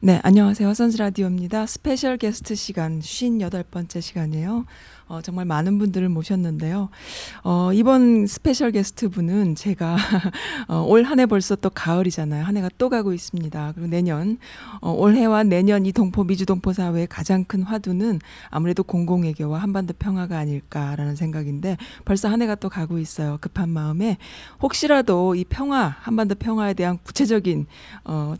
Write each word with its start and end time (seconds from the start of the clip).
네, 0.00 0.20
안녕하세요. 0.22 0.74
선즈 0.74 0.98
라디오입니다. 0.98 1.66
스페셜 1.66 2.18
게스트 2.18 2.54
시간, 2.54 3.00
58번째 3.00 4.00
시간이에요. 4.00 4.66
어, 5.08 5.20
정말 5.22 5.46
많은 5.46 5.78
분들을 5.78 6.08
모셨는데요. 6.10 6.90
어, 7.44 7.72
이번 7.72 8.26
스페셜 8.26 8.72
게스트 8.72 9.08
분은 9.08 9.54
제가 9.54 9.96
어, 10.68 10.82
올 10.86 11.02
한 11.04 11.18
해 11.18 11.24
벌써 11.26 11.56
또 11.56 11.70
가을이잖아요. 11.70 12.44
한 12.44 12.56
해가 12.56 12.68
또 12.76 12.88
가고 12.90 13.14
있습니다. 13.14 13.72
그리고 13.74 13.88
내년, 13.88 14.38
어, 14.80 14.92
올해와 14.92 15.42
내년 15.44 15.86
이 15.86 15.92
동포, 15.92 16.24
미주 16.24 16.44
동포 16.44 16.72
사회의 16.74 17.06
가장 17.06 17.42
큰 17.44 17.62
화두는 17.62 18.20
아무래도 18.50 18.84
공공외교와 18.84 19.58
한반도 19.58 19.94
평화가 19.98 20.38
아닐까라는 20.38 21.16
생각인데 21.16 21.78
벌써 22.04 22.28
한 22.28 22.42
해가 22.42 22.54
또 22.56 22.68
가고 22.68 22.98
있어요. 22.98 23.38
급한 23.40 23.70
마음에 23.70 24.18
혹시라도 24.60 25.34
이 25.34 25.44
평화, 25.44 25.96
한반도 26.00 26.34
평화에 26.34 26.74
대한 26.74 26.98
구체적인, 27.02 27.66
어, 28.04 28.34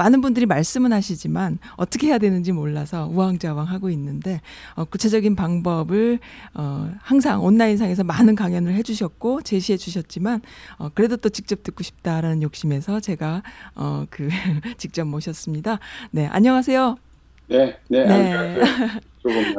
많은 0.00 0.22
분들이 0.22 0.46
말씀은 0.46 0.94
하시지만 0.94 1.58
어떻게 1.76 2.06
해야 2.06 2.16
되는지 2.16 2.52
몰라서 2.52 3.06
우왕좌왕 3.12 3.66
하고 3.66 3.90
있는데 3.90 4.40
어, 4.74 4.86
구체적인 4.86 5.36
방법을 5.36 6.20
어, 6.54 6.90
항상 7.02 7.44
온라인상에서 7.44 8.02
많은 8.04 8.34
강연을 8.34 8.72
해주셨고 8.76 9.42
제시해 9.42 9.76
주셨지만 9.76 10.40
어, 10.78 10.88
그래도 10.94 11.18
또 11.18 11.28
직접 11.28 11.62
듣고 11.62 11.82
싶다라는 11.82 12.40
욕심에서 12.40 13.00
제가 13.00 13.42
어, 13.74 14.06
그 14.08 14.30
직접 14.78 15.04
모셨습니다. 15.04 15.78
네, 16.12 16.26
안녕하세요. 16.28 17.09
네, 17.50 17.76
네, 17.88 18.04
네. 18.04 18.60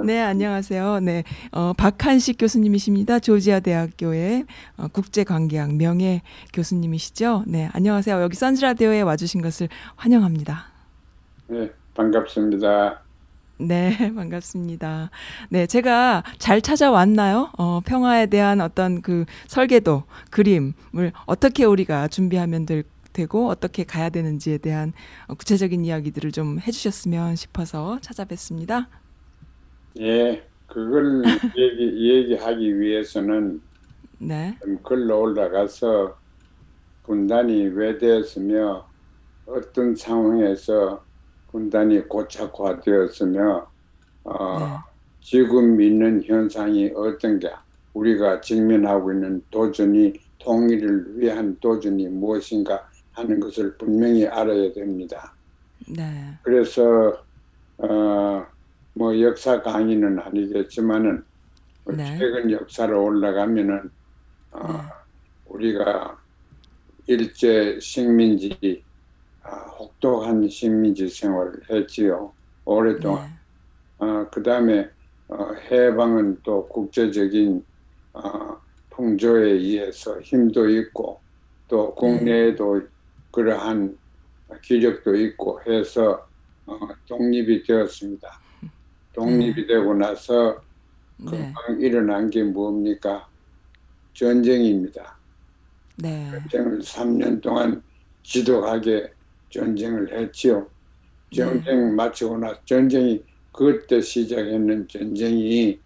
네, 0.05 0.21
안녕하세요. 0.21 1.01
네, 1.03 1.25
어, 1.51 1.73
박한식 1.73 2.37
교수님이십니다. 2.39 3.19
조지아 3.19 3.59
대학교의 3.59 4.45
어, 4.77 4.87
국제관계학 4.87 5.75
명예 5.75 6.21
교수님이시죠. 6.53 7.43
네, 7.47 7.69
안녕하세요. 7.73 8.21
여기 8.21 8.37
선즈라디오에 8.37 9.01
와주신 9.01 9.41
것을 9.41 9.67
환영합니다. 9.97 10.67
네, 11.47 11.69
반갑습니다. 11.93 13.01
네, 13.57 13.97
반갑습니다. 14.15 15.09
네, 15.49 15.67
제가 15.67 16.23
잘 16.37 16.61
찾아왔나요? 16.61 17.49
어, 17.57 17.81
평화에 17.83 18.27
대한 18.27 18.61
어떤 18.61 19.01
그 19.01 19.25
설계도, 19.47 20.03
그림을 20.29 21.11
어떻게 21.25 21.65
우리가 21.65 22.07
준비하면 22.07 22.65
될, 22.65 22.85
되고 23.13 23.47
어떻게 23.47 23.83
가야 23.83 24.09
되는지에 24.09 24.57
대한 24.59 24.93
어, 25.27 25.35
구체적인 25.35 25.85
이야기들을 25.85 26.31
좀 26.31 26.59
해주셨으면 26.59 27.35
싶어서 27.35 27.99
찾아뵙습니다. 28.01 28.89
예, 29.99 30.43
그걸 30.67 31.23
얘기, 31.57 32.09
얘기하기 32.09 32.79
위해서는 32.79 33.61
네, 34.19 34.57
좀 34.61 34.77
글로 34.83 35.21
올라가서 35.21 36.15
분단이 37.03 37.67
왜 37.67 37.97
되었으며 37.97 38.87
어떤 39.45 39.95
상황에서 39.95 41.03
분단이 41.51 42.07
고착화되었으며 42.07 43.67
어, 44.23 44.59
네, 44.59 44.65
지금 45.19 45.81
있는 45.81 46.23
현상이 46.23 46.91
어떤가 46.95 47.63
우리가 47.93 48.41
직면하고 48.41 49.11
있는 49.11 49.43
도전이 49.51 50.13
통일을 50.39 51.19
위한 51.19 51.57
도전이 51.59 52.07
무엇인가 52.07 52.89
하는 53.21 53.39
것을 53.39 53.75
분명히 53.77 54.25
알아야 54.27 54.71
됩니다. 54.73 55.33
네, 55.87 56.37
그래서 56.43 57.23
어, 57.77 58.45
뭐 58.93 59.19
역사 59.19 59.61
강의는 59.61 60.19
아니겠지만은 60.19 61.23
네. 61.85 62.17
최근 62.17 62.51
역사로 62.51 63.03
올라가면은 63.03 63.89
어, 64.51 64.67
네. 64.67 64.77
우리가 65.47 66.17
일제 67.07 67.79
식민지 67.79 68.83
아, 69.43 69.55
혹독한 69.79 70.47
식민지 70.47 71.09
생활을 71.09 71.53
했지요 71.69 72.31
오랫동안. 72.65 73.25
네, 73.99 74.05
어, 74.05 74.27
그 74.31 74.43
다음에 74.43 74.89
어, 75.27 75.51
해방은 75.71 76.39
또 76.43 76.67
국제적인 76.67 77.63
어, 78.13 78.57
풍조에 78.91 79.51
의해서 79.51 80.19
힘도 80.21 80.69
있고 80.69 81.19
또 81.67 81.95
국내에도 81.95 82.81
그러한 83.31 83.97
기력도 84.61 85.15
있고 85.15 85.61
해서 85.65 86.27
어, 86.65 86.77
독립이 87.07 87.63
되었습니다. 87.63 88.41
독립이 89.13 89.67
되고 89.67 89.93
나서 89.93 90.61
네, 91.17 91.29
금방 91.31 91.79
일어난 91.81 92.29
게 92.29 92.43
뭡니까? 92.43 93.27
전쟁입니다. 94.13 95.17
네, 95.97 96.29
전쟁을 96.31 96.79
3년 96.79 97.41
동안 97.41 97.81
지독하게 98.23 99.11
전쟁을 99.49 100.11
했지요. 100.11 100.67
전쟁 101.33 101.95
마치고 101.95 102.37
나서 102.37 102.59
전쟁이 102.65 103.23
그때 103.53 104.01
시작했는 104.01 104.87
전쟁이 104.87 105.79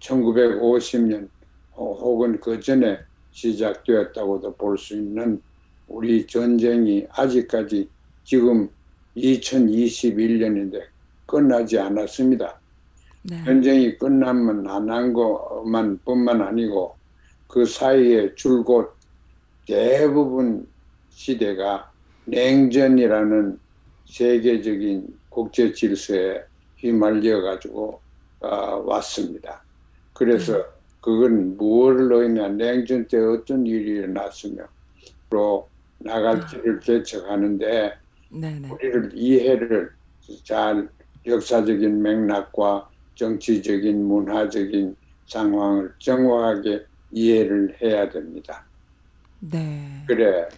1950년 0.00 1.28
혹은 1.76 2.38
그 2.40 2.60
전에 2.60 2.98
시작되었다고도 3.32 4.54
볼 4.56 4.76
수 4.78 4.94
있는 4.94 5.40
우리 5.88 6.26
전쟁이 6.26 7.06
아직까지 7.10 7.88
지금 8.24 8.68
2021년인데 9.16 10.82
끝나지 11.26 11.78
않았습니다. 11.78 12.58
네, 13.22 13.42
전쟁이 13.44 13.96
끝나면 13.96 14.66
안 14.68 14.90
한 14.90 15.12
것만 15.12 15.98
뿐만 16.04 16.42
아니고 16.42 16.94
그 17.46 17.64
사이에 17.64 18.34
줄곧 18.34 18.94
대부분 19.66 20.66
시대가 21.10 21.90
냉전이라는 22.26 23.58
세계적인 24.06 25.18
국제 25.28 25.72
질서에 25.72 26.42
휘말려 26.78 27.40
가지고 27.42 28.00
어, 28.40 28.82
왔습니다. 28.86 29.62
그래서 30.12 30.62
그건 31.00 31.56
무엇으로 31.56 32.24
인한 32.24 32.56
냉전 32.56 33.06
때 33.06 33.18
어떤 33.18 33.66
일이 33.66 33.92
일어났으며 33.98 34.64
로 35.30 35.68
나갈지를 35.98 36.80
개척하는데 36.80 37.98
네, 38.30 38.58
네, 38.58 38.68
우리를 38.70 39.10
이해를 39.14 39.90
잘 40.42 40.88
역사적인 41.26 42.02
맥락과 42.02 42.88
정치적인 43.14 44.04
문화적인 44.04 44.96
상황을 45.26 45.94
정확하게 45.98 46.84
이해를 47.12 47.76
해야 47.80 48.08
됩니다. 48.08 48.64
네, 49.40 50.04
그래 50.06 50.48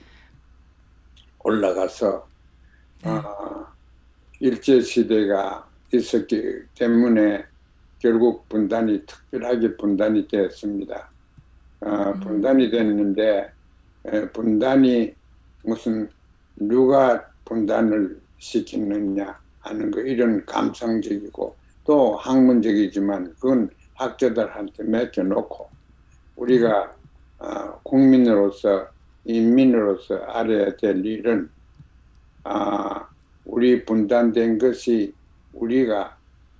올라가서 1.42 2.26
네. 3.04 3.10
어, 3.10 3.66
일제 4.40 4.80
시대가 4.80 5.68
있었기 5.92 6.62
때문에 6.74 7.44
결국 7.98 8.48
분단이 8.48 9.04
특별하게 9.06 9.76
분단이 9.76 10.26
되었습니다. 10.26 11.10
어, 11.80 11.88
음. 11.88 12.20
분단이 12.20 12.70
됐는데 12.70 13.50
에, 14.06 14.28
분단이 14.30 15.14
무슨 15.66 16.08
누가 16.54 17.28
분단을 17.44 18.20
시키느냐 18.38 19.38
하는 19.60 19.90
거 19.90 20.00
이런 20.00 20.44
감성적이고 20.46 21.56
또 21.84 22.16
학문적이지만 22.16 23.34
그건 23.34 23.68
학자들한테 23.94 24.84
맡겨놓고 24.84 25.68
우리가 26.36 26.94
어, 27.38 27.80
국민으로서 27.82 28.88
인민으로서 29.24 30.16
알아야 30.18 30.76
될 30.76 31.04
일은 31.04 31.50
아, 32.44 33.08
우리 33.44 33.84
분단된 33.84 34.58
것이 34.58 35.12
우리가 35.52 36.16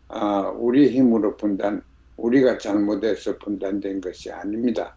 아, 0.08 0.52
우리 0.56 0.90
힘으로 0.90 1.36
분단, 1.36 1.82
우리가 2.16 2.58
잘못해서 2.58 3.38
분단된 3.38 4.00
것이 4.00 4.30
아닙니다. 4.32 4.96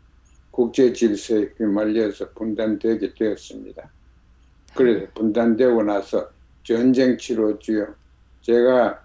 국제 0.51 0.91
질서에 0.91 1.51
휘말려서 1.57 2.31
분단되게 2.31 3.13
되었습니다. 3.13 3.89
그래서 4.75 5.07
분단되고 5.13 5.83
나서 5.83 6.29
전쟁 6.63 7.17
치렀지요. 7.17 7.93
제가 8.41 9.01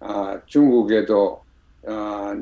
아, 0.00 0.40
중국에도 0.46 1.42
아, 1.86 2.34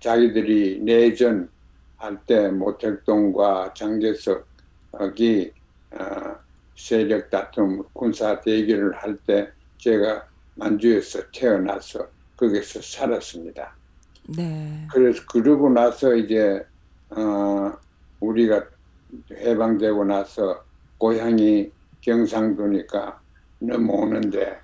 자기들이 0.00 0.80
내전 0.82 1.48
할 1.96 2.18
때 2.26 2.48
모택동과 2.48 3.72
장개석이 3.74 5.52
아, 5.92 6.36
세력 6.74 7.30
다툼 7.30 7.82
군사 7.92 8.40
대결을 8.40 8.94
할 8.96 9.16
때 9.24 9.48
제가 9.78 10.26
만주에서 10.56 11.20
태어나서 11.32 12.06
거기서 12.36 12.80
살았습니다. 12.82 13.74
네, 14.36 14.86
그래서 14.92 15.22
그러고 15.30 15.68
나서 15.70 16.14
이제 16.14 16.64
어, 17.10 17.72
우리가 18.20 18.64
해방되고 19.32 20.04
나서 20.04 20.64
고향이 20.98 21.70
경상도니까 22.02 23.20
넘어오는데 23.60 24.58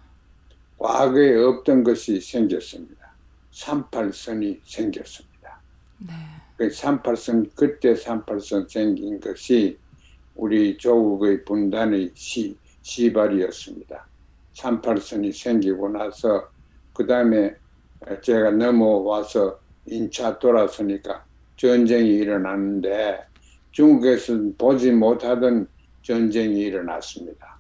과거에 0.77 1.35
없던 1.37 1.83
것이 1.83 2.21
생겼습니다. 2.21 3.13
38선이 3.53 4.61
생겼습니다. 4.65 5.61
네, 5.99 6.15
그 6.57 6.69
38선 6.69 7.51
그때 7.55 7.95
38선 7.95 8.69
생긴 8.69 9.19
것이 9.19 9.79
우리 10.37 10.77
조국의 10.79 11.45
분단의 11.45 12.13
시, 12.15 12.57
시발이었습니다. 12.83 14.07
38선이 14.55 15.33
생기고 15.33 15.89
나서 15.89 16.49
그 16.93 17.07
다음에 17.07 17.55
제가 18.23 18.53
넘어와서 18.53 19.59
인차 19.87 20.39
돌아서니까 20.39 21.25
전쟁이 21.57 22.11
일어났는데 22.11 23.27
중국에서는 23.73 24.57
보지 24.57 24.93
못하던 24.93 25.69
전쟁이 26.09 26.61
일어났습니다. 26.63 27.59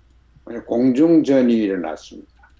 공중전이 0.66 1.52
일어났습니다. 1.52 2.50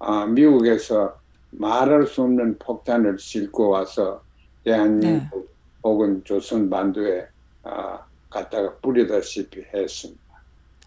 아, 0.00 0.26
미국에서 0.26 1.16
말할 1.52 2.08
수 2.08 2.22
없는 2.22 2.58
폭탄을 2.58 3.16
싣고 3.20 3.68
와서 3.68 4.24
대한민국 4.64 5.54
혹은 5.84 6.20
조선 6.24 6.68
반도에 6.68 7.28
아, 7.62 8.04
갖다가 8.28 8.74
뿌리다시피 8.78 9.62
했습니다. 9.72 10.20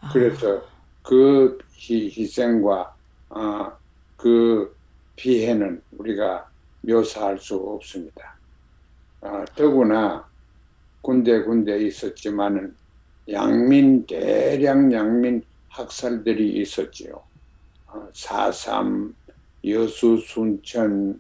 아, 0.02 0.10
그래서 0.12 0.62
그 1.02 1.58
희, 1.72 2.08
희생과 2.08 2.96
아, 3.30 3.78
그 4.18 4.76
피해는 5.16 5.82
우리가 5.98 6.50
묘사할 6.82 7.40
수 7.40 7.56
없습니다. 7.56 8.36
아, 9.22 9.46
더구나 9.56 10.28
군데 11.02 11.42
군데 11.44 11.80
있었지만은 11.80 12.76
양민 13.30 14.06
대량 14.06 14.92
양민 14.92 15.44
학살들이 15.70 16.62
있었지요. 16.62 17.22
아, 17.88 18.08
4.3, 18.14 19.14
여수, 19.66 20.18
순천, 20.18 21.20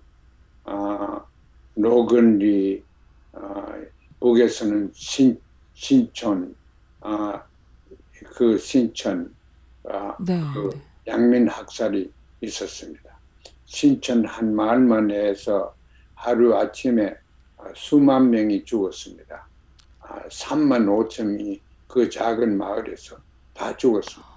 아, 0.63 1.25
노건리, 1.75 2.83
아, 3.33 3.81
북에서는 4.19 4.91
신, 4.93 5.39
신촌, 5.73 6.55
아, 7.01 7.43
그 8.35 8.57
신천, 8.57 9.33
아, 9.89 10.15
네. 10.19 10.41
그 10.53 10.69
네. 10.73 10.81
양민 11.07 11.47
학살이 11.47 12.11
있었습니다. 12.41 13.17
신천 13.65 14.25
한 14.25 14.55
마을만 14.55 15.11
해서 15.11 15.75
하루 16.15 16.55
아침에 16.55 17.15
아, 17.57 17.71
수만 17.75 18.29
명이 18.29 18.63
죽었습니다. 18.65 19.47
아, 19.99 20.27
3만 20.29 20.85
5천 20.85 21.25
명이 21.25 21.61
그 21.87 22.09
작은 22.09 22.57
마을에서 22.57 23.17
다 23.53 23.75
죽었습니다. 23.75 24.31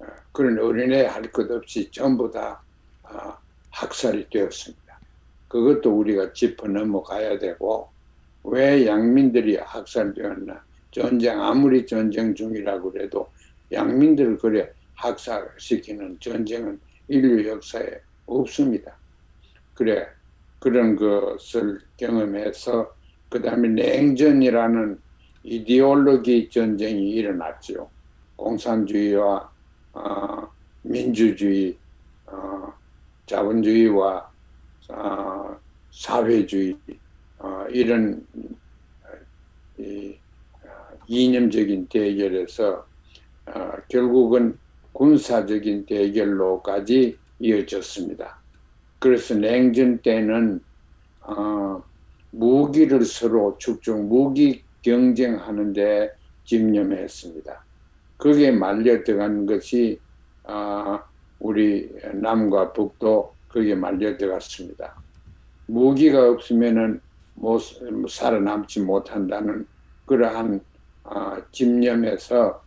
아, 0.00 0.06
그런 0.32 0.58
어린애 0.58 1.06
할 1.06 1.30
것 1.32 1.50
없이 1.50 1.90
전부 1.90 2.30
다 2.30 2.62
아, 3.02 3.36
학살이 3.70 4.28
되었습니다. 4.30 5.00
그것도 5.48 5.90
우리가 5.98 6.32
짚어 6.32 6.68
넘어가야 6.68 7.38
되고 7.38 7.88
왜 8.44 8.86
양민들이 8.86 9.56
학살되었나? 9.56 10.64
전쟁 10.90 11.40
아무리 11.40 11.86
전쟁 11.86 12.34
중이라고 12.34 12.92
그래도 12.92 13.30
양민들을 13.70 14.38
그래 14.38 14.70
학살시키는 14.94 16.18
전쟁은 16.20 16.78
인류 17.08 17.48
역사에 17.48 18.00
없습니다. 18.26 18.94
그래 19.74 20.06
그런 20.58 20.96
것을 20.96 21.80
경험해서 21.96 22.94
그 23.28 23.40
다음에 23.40 23.68
냉전이라는 23.68 25.00
이데올로기 25.44 26.48
전쟁이 26.50 27.10
일어났죠. 27.10 27.88
공산주의와 28.36 29.50
어, 29.94 30.48
민주주의, 30.82 31.76
어, 32.26 32.72
자본주의와 33.26 34.30
어, 34.88 35.56
사회주의 35.90 36.76
어, 37.38 37.66
이런 37.70 38.26
이, 39.78 40.16
어, 40.64 40.68
이념적인 41.06 41.88
대결에서 41.88 42.86
어, 43.46 43.72
결국은 43.88 44.58
군사적인 44.92 45.86
대결로까지 45.86 47.18
이어졌습니다. 47.40 48.38
그래서 48.98 49.34
냉전 49.34 49.98
때는 49.98 50.60
어, 51.22 51.82
무기를 52.30 53.04
서로 53.04 53.56
축적 53.58 54.00
무기 54.04 54.62
경쟁하는 54.82 55.72
데 55.72 56.12
집념했습니다. 56.44 57.64
그게 58.16 58.50
말려 58.50 59.02
들어간 59.02 59.46
것이 59.46 59.98
어, 60.44 61.00
우리 61.38 61.90
남과 62.12 62.72
북도 62.72 63.32
그게 63.48 63.74
말려 63.74 64.16
들어갔습니다. 64.16 64.94
무기가 65.66 66.28
없으면은 66.30 67.00
못 67.34 67.60
살아남지 68.08 68.80
못한다는 68.80 69.66
그러한 70.06 70.60
어, 71.04 71.36
집념에서 71.50 72.62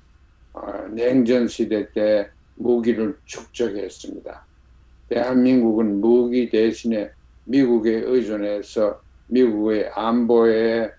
어, 0.53 0.87
냉전 0.89 1.47
시대 1.47 1.91
때 1.91 2.29
무기를 2.55 3.17
축적했습니다. 3.25 4.45
대한민국은 5.09 6.01
무기 6.01 6.49
대신에 6.49 7.11
미국에 7.45 7.91
의존해서 7.91 9.01
미국의 9.27 9.89
안보의 9.93 10.85
아, 10.85 10.91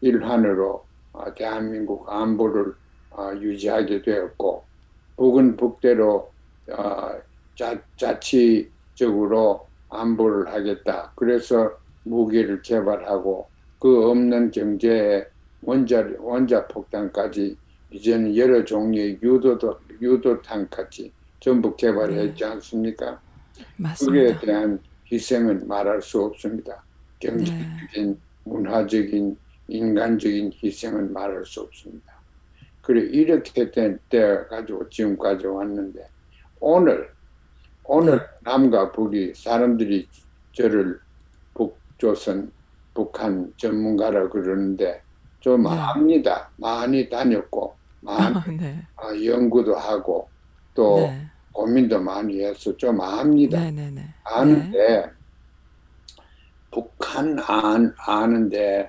일환으로 0.00 0.84
아, 1.12 1.32
대한민국 1.34 2.10
안보를 2.10 2.74
아, 3.10 3.32
유지하게 3.34 4.02
되었고 4.02 4.64
북은 5.16 5.56
북대로 5.56 6.30
아, 6.72 7.16
자, 7.54 7.80
자치적으로 7.96 9.66
안보를 9.88 10.52
하겠다. 10.52 11.12
그래서 11.16 11.70
무기를 12.04 12.60
개발하고 12.62 13.48
그 13.78 14.10
없는 14.10 14.50
경제에 14.50 15.26
원자 15.62 16.06
원자 16.18 16.66
폭탄까지 16.68 17.56
이제는 17.90 18.36
여러 18.36 18.64
종류의 18.64 19.18
유도도 19.22 19.78
유도탄까지 20.00 21.12
전부 21.40 21.74
개발했지 21.76 22.44
않습니까? 22.44 23.20
그에 23.56 23.64
맞습니다. 23.76 24.40
대한 24.40 24.80
희생은 25.10 25.66
말할 25.66 26.02
수 26.02 26.22
없습니다. 26.22 26.82
네. 27.20 27.28
경제적인, 27.28 28.20
문화적인, 28.46 29.36
인간적인 29.68 30.52
희생은 30.62 31.12
말할 31.12 31.44
수 31.44 31.60
없습니다. 31.62 32.14
그래 32.80 33.00
이렇게 33.02 33.70
된 33.70 33.98
때 34.08 34.44
가지고 34.48 34.88
지금까지 34.88 35.46
왔는데 35.46 36.08
오늘 36.60 37.10
오늘 37.84 38.20
남과 38.42 38.92
북이 38.92 39.34
사람들이 39.34 40.08
저를 40.52 41.00
북조선 41.54 42.52
북한 42.94 43.52
전문가라 43.56 44.28
그러는데 44.28 45.02
좀 45.40 45.64
네. 45.64 45.70
압니다. 45.70 46.48
많이 46.56 47.08
다녔고 47.08 47.74
많이 48.00 48.36
아, 48.36 48.44
네. 48.58 48.82
아, 48.96 49.08
연구도 49.24 49.74
하고 49.76 50.28
또 50.74 50.98
네. 50.98 51.26
고민도 51.52 52.00
많이 52.00 52.44
해서 52.44 52.76
좀 52.76 53.00
압니다. 53.00 53.58
네, 53.60 53.70
네, 53.72 53.90
네. 53.90 54.04
아는데 54.24 55.10
북한 56.80 57.38
안, 57.38 57.94
아는데 57.96 58.86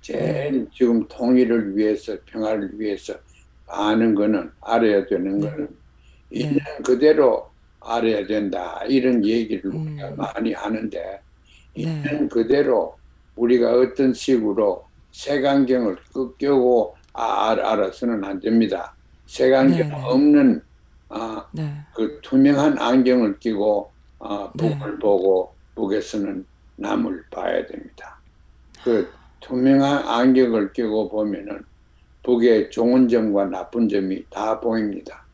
제일 0.00 0.66
지금 0.74 1.06
통일을 1.06 1.76
위해서 1.76 2.16
평화를 2.26 2.72
위해서 2.80 3.14
아는 3.68 4.16
거는 4.16 4.50
알아야 4.60 5.06
되는 5.06 5.38
네. 5.38 5.48
거는 5.48 5.68
있는 6.32 6.58
그대로 6.84 7.48
알아야 7.80 8.26
된다 8.26 8.82
이런 8.88 9.24
얘기를 9.24 9.70
음. 9.72 9.86
우리가 9.86 10.10
많이 10.16 10.52
하는데 10.52 10.98
네. 11.76 11.82
있는 11.82 12.28
그대로 12.28 12.96
우리가 13.36 13.70
어떤 13.72 14.12
식으로 14.12 14.84
색안경을 15.12 15.96
끄고 16.12 16.96
아, 17.12 17.50
알- 17.50 17.60
알아서는 17.60 18.24
안 18.24 18.40
됩니다. 18.40 18.96
색안경 19.26 19.76
네, 19.78 19.84
네. 19.84 19.94
없는 19.94 20.62
아, 21.08 21.46
네. 21.52 21.72
그 21.94 22.18
투명한 22.22 22.78
안경을 22.78 23.38
끼고 23.38 23.92
어, 24.18 24.50
네. 24.56 24.76
북을 24.76 24.98
보고 24.98 25.54
북에서는 25.76 26.44
남을 26.78 27.24
봐야 27.30 27.64
됩니다. 27.66 28.18
그 28.82 29.08
투명한 29.40 30.06
안경을 30.06 30.72
끼고 30.72 31.08
보면은 31.08 31.62
북의 32.22 32.70
좋은 32.70 33.08
점과 33.08 33.44
나쁜 33.46 33.88
점이 33.88 34.24
다 34.30 34.58
보입니다. 34.60 35.24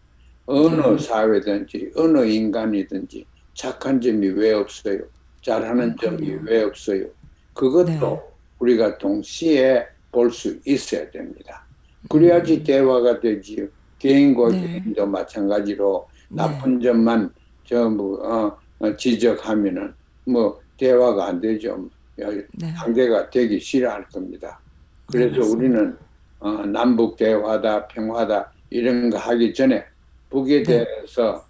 어느 0.46 0.74
네. 0.80 0.98
사회든지 0.98 1.92
어느 1.96 2.24
인간이든지 2.26 3.24
착한 3.54 4.00
점이 4.00 4.28
왜 4.28 4.52
없어요? 4.52 5.00
잘하는 5.42 5.96
점이 6.00 6.16
그렇군요. 6.26 6.42
왜 6.50 6.62
없어요? 6.62 7.06
그것도 7.54 7.86
네. 7.86 8.20
우리가 8.58 8.98
동시에 8.98 9.86
볼 10.12 10.30
수 10.30 10.58
있어야 10.64 11.10
됩니다. 11.10 11.64
그래야지 12.08 12.62
대화가 12.62 13.20
되지요. 13.20 13.66
개인과 13.98 14.48
음. 14.48 14.52
네. 14.52 14.66
개인도 14.80 15.06
마찬가지로 15.06 16.06
네. 16.28 16.36
나쁜 16.36 16.80
점만 16.80 17.30
전부 17.64 18.20
어, 18.22 18.56
어, 18.78 18.96
지적하면은 18.96 19.94
뭐 20.26 20.60
대화가 20.84 21.28
안 21.28 21.40
되죠. 21.40 21.88
야, 22.20 22.28
네. 22.52 22.72
상대가 22.76 23.30
되기 23.30 23.58
싫어할 23.58 24.06
겁니다. 24.08 24.60
그래서 25.06 25.40
네. 25.40 25.48
우리는 25.48 25.96
어, 26.40 26.50
남북 26.66 27.16
대화다 27.16 27.88
평화다 27.88 28.52
이런 28.68 29.08
거 29.08 29.16
하기 29.16 29.54
전에 29.54 29.82
북에 30.28 30.62
네. 30.62 30.84
대해서 30.84 31.42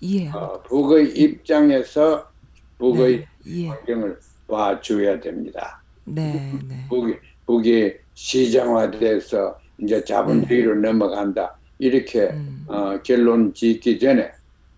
이해합니다. 0.00 0.38
어, 0.38 0.62
북의 0.62 1.18
입장에서 1.18 2.30
북의 2.78 3.26
네. 3.44 3.68
환경을 3.68 4.20
봐줘야 4.46 5.18
됩니다. 5.18 5.82
네, 6.04 6.52
네. 6.68 6.86
북이 6.88 7.16
북이 7.46 7.94
시장화돼서 8.14 9.58
이제 9.78 10.02
자본주의로 10.04 10.76
넘어간다 10.76 11.56
이렇게 11.78 12.28
음. 12.28 12.64
어, 12.68 13.02
결론 13.02 13.52
짓기 13.52 13.98
전에 13.98 14.30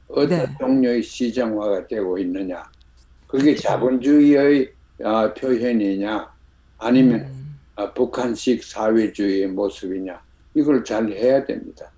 어떤 0.09 0.29
네. 0.29 0.47
종류의 0.59 1.03
시장화가 1.03 1.87
되고 1.87 2.19
있느냐. 2.19 2.65
그게 3.31 3.55
자본주의의 3.55 4.73
아, 5.05 5.33
표현이냐 5.33 6.29
아니면 6.79 7.21
음, 7.21 7.59
아, 7.77 7.93
북한식 7.93 8.65
사회주의의 8.65 9.47
모습이냐 9.49 10.21
이걸 10.55 10.85
잘 10.85 11.09
해야 11.09 11.45
됩니다. 11.45 11.91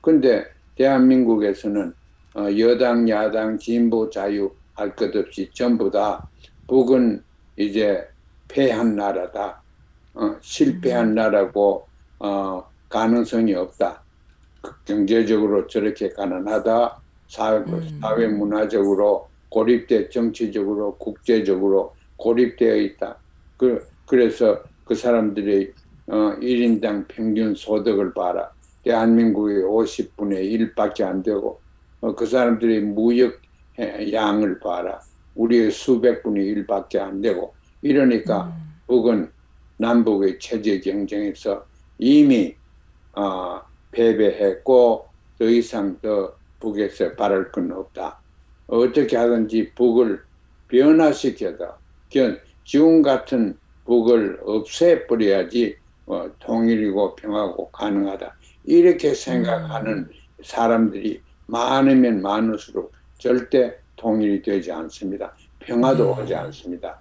근데 0.00 0.44
대한민국에서는 0.76 1.92
어, 2.34 2.58
여당, 2.58 3.08
야당, 3.08 3.58
진보, 3.58 4.08
자유 4.08 4.50
할 4.74 4.94
것 4.94 5.14
없이 5.14 5.50
전부 5.52 5.90
다 5.90 6.26
북은 6.68 7.22
이제 7.56 8.06
패한 8.46 8.96
나라다, 8.96 9.60
어, 10.14 10.36
실패한 10.40 11.14
나라고 11.14 11.86
어, 12.18 12.64
가능성이 12.88 13.54
없다. 13.54 14.00
그 14.62 14.72
경제적으로 14.84 15.66
저렇게 15.66 16.08
가난하다, 16.10 17.00
사회, 17.28 17.58
음. 17.58 17.98
사회 18.00 18.26
문화적으로 18.28 19.27
고립돼 19.50 20.08
정치적으로 20.10 20.96
국제적으로 20.98 21.94
고립되어 22.16 22.76
있다. 22.76 23.18
그 23.56 23.86
그래서 24.06 24.62
그 24.84 24.94
사람들이 24.94 25.72
어, 26.06 26.36
1인당 26.40 27.06
평균 27.08 27.54
소득을 27.54 28.14
봐라. 28.14 28.50
대한민국의 28.82 29.62
50분의 29.64 30.74
1밖에 30.74 31.04
안 31.04 31.22
되고 31.22 31.60
어, 32.00 32.14
그 32.14 32.26
사람들이 32.26 32.80
무역 32.80 33.40
해- 33.78 34.12
양을 34.12 34.60
봐라. 34.60 35.00
우리의 35.34 35.70
수백 35.70 36.22
분의 36.22 36.46
1밖에 36.46 36.98
안 36.98 37.20
되고 37.20 37.54
이러니까 37.82 38.46
음, 38.46 38.52
북은 38.88 39.30
남북의 39.76 40.38
체제 40.40 40.80
경쟁에서 40.80 41.64
이미 41.98 42.56
어, 43.12 43.60
패배했고 43.92 45.06
더 45.38 45.44
이상 45.44 45.98
더 46.00 46.34
북에서 46.58 47.14
바랄 47.14 47.52
건 47.52 47.70
없다. 47.72 48.20
어떻게 48.72 49.16
하든지 49.16 49.72
북을 49.74 50.22
변화시켜다. 50.68 51.76
견- 52.10 52.38
지금 52.64 53.02
같은 53.02 53.58
북을 53.86 54.40
없애버려야지 54.44 55.76
어, 56.06 56.30
통일이고 56.38 57.16
평화고 57.16 57.70
가능하다. 57.70 58.34
이렇게 58.64 59.14
생각하는 59.14 60.08
사람들이 60.42 61.20
많으면 61.46 62.22
많을수록 62.22 62.92
절대 63.18 63.74
통일이 63.96 64.40
되지 64.42 64.70
않습니다. 64.72 65.34
평화도 65.60 66.14
네. 66.16 66.22
오지 66.22 66.34
않습니다. 66.34 67.00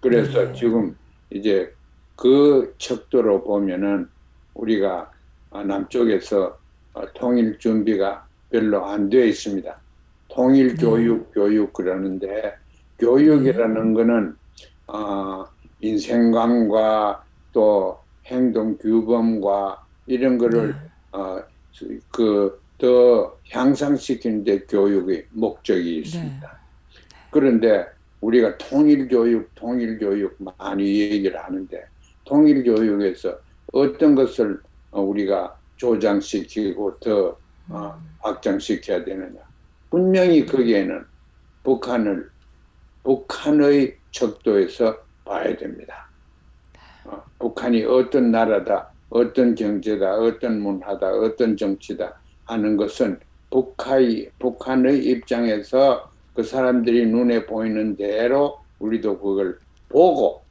그래서 0.00 0.46
네. 0.46 0.52
지금 0.52 0.96
이제 1.30 1.72
그 2.16 2.74
척도로 2.78 3.44
보면은 3.44 4.08
우리가 4.54 5.10
아, 5.50 5.62
남쪽에서 5.64 6.56
어, 6.94 7.12
통일 7.14 7.58
준비가 7.58 8.26
별로 8.50 8.84
안 8.84 9.08
되어 9.10 9.24
있습니다. 9.24 9.80
통일 10.30 10.76
네. 10.76 10.86
교육, 10.86 11.32
교육 11.32 11.72
그러는데 11.72 12.54
교육이라는 12.98 13.94
거는 13.94 14.36
어, 14.86 15.46
인생관과 15.80 17.24
또 17.52 17.98
행동 18.26 18.76
규범과 18.78 19.84
이런 20.06 20.38
거를 20.38 20.74
어, 21.12 21.40
그더 22.10 23.38
향상시키는 23.50 24.44
데 24.44 24.60
교육의 24.60 25.26
목적이 25.30 25.98
있습니다. 25.98 26.60
그런데 27.30 27.86
우리가 28.20 28.58
통일 28.58 29.08
교육, 29.08 29.54
통일 29.54 29.98
교육 29.98 30.36
많이 30.58 31.00
얘기를 31.00 31.42
하는데 31.42 31.84
통일 32.24 32.62
교육에서 32.62 33.38
어떤 33.72 34.14
것을 34.14 34.60
어, 34.90 35.00
우리가 35.00 35.56
조장시키고 35.76 36.98
더 37.00 37.36
어, 37.68 38.02
확장시켜야 38.20 39.04
되느냐. 39.04 39.49
분명히 39.90 40.46
거기에는 40.46 41.04
북한을 41.64 42.30
북한의 43.02 43.96
척도에서 44.12 44.96
봐야 45.24 45.56
됩니다. 45.56 46.08
어, 47.04 47.22
북한이 47.38 47.84
어떤 47.84 48.30
나라다, 48.30 48.90
어떤 49.08 49.54
경제다, 49.54 50.16
어떤 50.16 50.60
문화다, 50.60 51.08
어떤 51.10 51.56
정치다 51.56 52.14
하는 52.44 52.76
것은 52.76 53.18
북한의, 53.50 54.30
북한의 54.38 55.04
입장에서 55.04 56.10
그 56.34 56.42
사람들이 56.42 57.06
눈에 57.06 57.46
보이는 57.46 57.96
대로 57.96 58.60
우리도 58.78 59.18
그걸 59.18 59.58
보고 59.88 60.42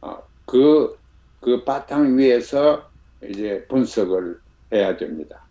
어, 0.00 0.18
그, 0.44 0.98
그 1.40 1.64
바탕 1.64 2.18
위에서 2.18 2.90
이제 3.22 3.64
분석을 3.68 4.38
해야 4.72 4.96
됩니다. 4.96 5.42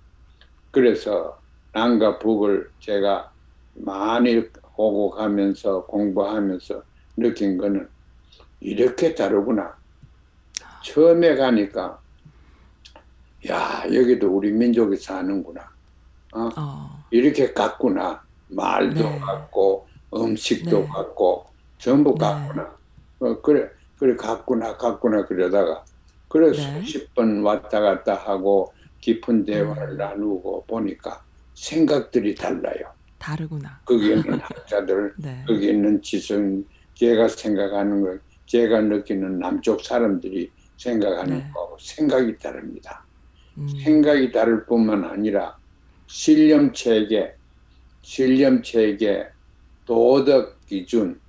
그래서 0.72 1.39
남과 1.74 2.20
북을 2.20 2.70
제가 2.80 3.32
많이 3.76 4.44
오고 4.76 5.12
가면서 5.12 5.86
공부하면서 5.86 6.82
느낀 7.18 7.58
거는 7.58 7.88
이렇게 8.60 9.14
다르구나. 9.14 9.78
처음에 10.84 11.36
가니까 11.36 12.00
야 13.50 13.84
여기도 13.94 14.28
우리 14.30 14.52
민족이 14.52 14.98
사는구나. 14.98 15.70
어? 16.34 16.50
어, 16.58 17.04
이렇게 17.12 17.54
같구나. 17.54 18.22
말도 18.48 19.02
네. 19.02 19.20
같고 19.20 19.88
음식도 20.14 20.80
네. 20.80 20.88
같고 20.88 21.46
전부 21.78 22.16
네. 22.18 22.26
같구나. 22.26 22.76
어, 23.20 23.42
그래 23.42 23.70
그래 23.98 24.16
같구나 24.16 24.78
같구나 24.78 25.26
그러다가 25.26 25.84
그래 26.30 26.52
네. 26.52 26.82
수십 26.82 27.14
번 27.14 27.44
왔다 27.44 27.80
갔다 27.82 28.16
하고 28.16 28.74
깊은 29.02 29.46
대화를 29.46 29.92
음. 29.92 29.98
나누고 29.98 30.66
보니까 30.68 31.22
생각들이 31.60 32.34
달라요. 32.36 32.94
다르구나. 33.18 33.82
거기 33.84 34.08
있는 34.14 34.40
학자들, 34.40 35.14
네. 35.18 35.44
거기 35.46 35.68
있는 35.70 36.02
지성, 36.02 36.64
제가 36.94 37.28
생각하는 37.28 38.02
거, 38.02 38.18
제가 38.46 38.80
느끼는 38.82 39.40
남쪽 39.40 39.84
사람들이 39.84 40.50
생각하는 40.78 41.38
네. 41.40 41.52
거하고 41.54 41.78
생각이 41.80 42.38
다릅니다. 42.38 43.04
음, 43.58 43.68
생각이 43.84 44.32
다를 44.32 44.66
뿐만 44.66 45.04
아니라 45.04 45.58
신념 46.08 46.72
체계, 46.72 47.34
신념 48.02 48.64
체계, 48.64 49.28
도덕 49.86 50.66
기준 50.66 51.20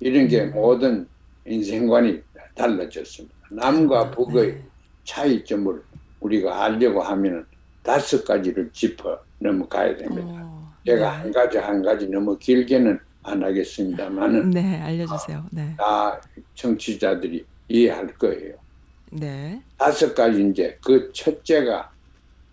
이런 0.00 0.26
게 0.26 0.42
음. 0.42 0.52
모든 0.52 1.08
인생관이 1.46 2.20
달라졌습니다. 2.56 3.34
남과 3.52 4.10
네. 4.10 4.16
북의 4.16 4.62
차이점을 5.04 5.82
우리가 6.18 6.64
알려고 6.64 7.00
하면 7.00 7.46
다섯 7.84 8.24
가지를 8.24 8.70
짚어 8.72 9.27
넘어가야 9.38 9.96
됩니다. 9.96 10.28
어, 10.28 10.72
제가 10.86 11.10
네. 11.12 11.18
한 11.22 11.32
가지 11.32 11.58
한 11.58 11.82
가지 11.82 12.06
너무 12.08 12.36
길게는 12.38 12.98
안 13.22 13.42
하겠습니다만은 13.42 14.50
네, 14.50 14.80
알려주세요. 14.80 15.44
네. 15.50 15.74
다 15.76 16.20
청취자들이 16.54 17.44
이해할 17.68 18.06
거예요. 18.14 18.54
네. 19.10 19.60
다섯 19.76 20.14
가지인데 20.14 20.78
그 20.84 21.10
첫째가 21.12 21.90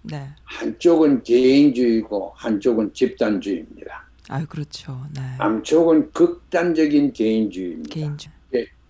네. 0.03 0.27
한쪽은 0.43 1.23
개인주의고 1.23 2.33
한쪽은 2.35 2.93
집단주의입니다. 2.93 4.05
아유, 4.29 4.45
그렇죠. 4.47 4.99
네. 5.15 5.21
남쪽은 5.37 6.11
극단적인 6.11 7.13
개인주의입니다. 7.13 7.93
개인주. 7.93 8.29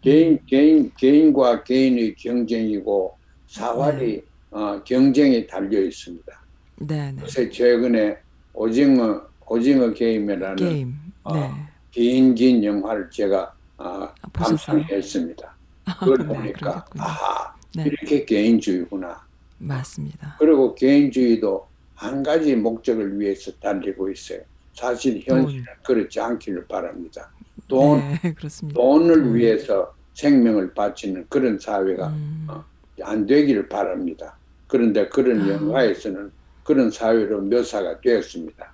개인, 0.02 0.40
개인, 0.46 0.92
개인과 0.96 1.64
개인의 1.64 2.14
경쟁이고 2.16 3.18
사활이 3.48 4.22
어, 4.52 4.80
경쟁이 4.84 5.48
달려 5.48 5.82
있습니다. 5.82 6.45
네, 6.78 7.12
네. 7.12 7.16
그래서 7.18 7.50
최근에 7.50 8.18
오징어 8.54 9.22
오징어 9.48 9.92
게임이라는 9.94 10.56
게임. 10.56 10.96
어, 11.24 11.34
네. 11.36 11.52
긴긴 11.92 12.64
영화를 12.64 13.10
제가 13.10 13.54
어, 13.78 13.84
아, 14.22 14.28
보셨어요? 14.34 14.78
감상했습니다. 14.80 15.56
그걸 16.00 16.18
네, 16.20 16.26
보니까 16.28 16.60
그러셨군요. 16.86 17.04
아 17.04 17.56
네. 17.76 17.84
이렇게 17.86 18.26
개인주의구나. 18.26 19.24
맞습니다. 19.58 20.36
그리고 20.40 20.76
개인주의도 20.76 21.68
한 21.96 22.24
가지 22.24 22.56
목적을 22.56 23.20
위해서 23.20 23.52
달리고 23.62 24.10
있어요. 24.12 24.40
사실 24.74 25.22
현실은 25.26 25.64
그렇지 25.86 26.20
않기를 26.20 26.66
바랍니다. 26.68 27.30
돈, 27.68 28.00
네, 28.00 28.34
그렇습니다. 28.36 28.80
돈을 28.80 29.16
돈. 29.24 29.36
위해서 29.36 29.94
생명을 30.14 30.74
바치는 30.74 31.26
그런 31.30 31.58
사회가 31.58 32.08
음, 32.10 32.48
어. 32.50 32.64
안 33.04 33.26
되기를 33.26 33.70
바랍니다. 33.70 34.36
그런데 34.68 35.08
그런 35.08 35.42
아. 35.42 35.50
영화에서는 35.54 36.32
그런 36.66 36.90
사회로 36.90 37.42
묘사가 37.44 38.02
되었습니다. 38.02 38.74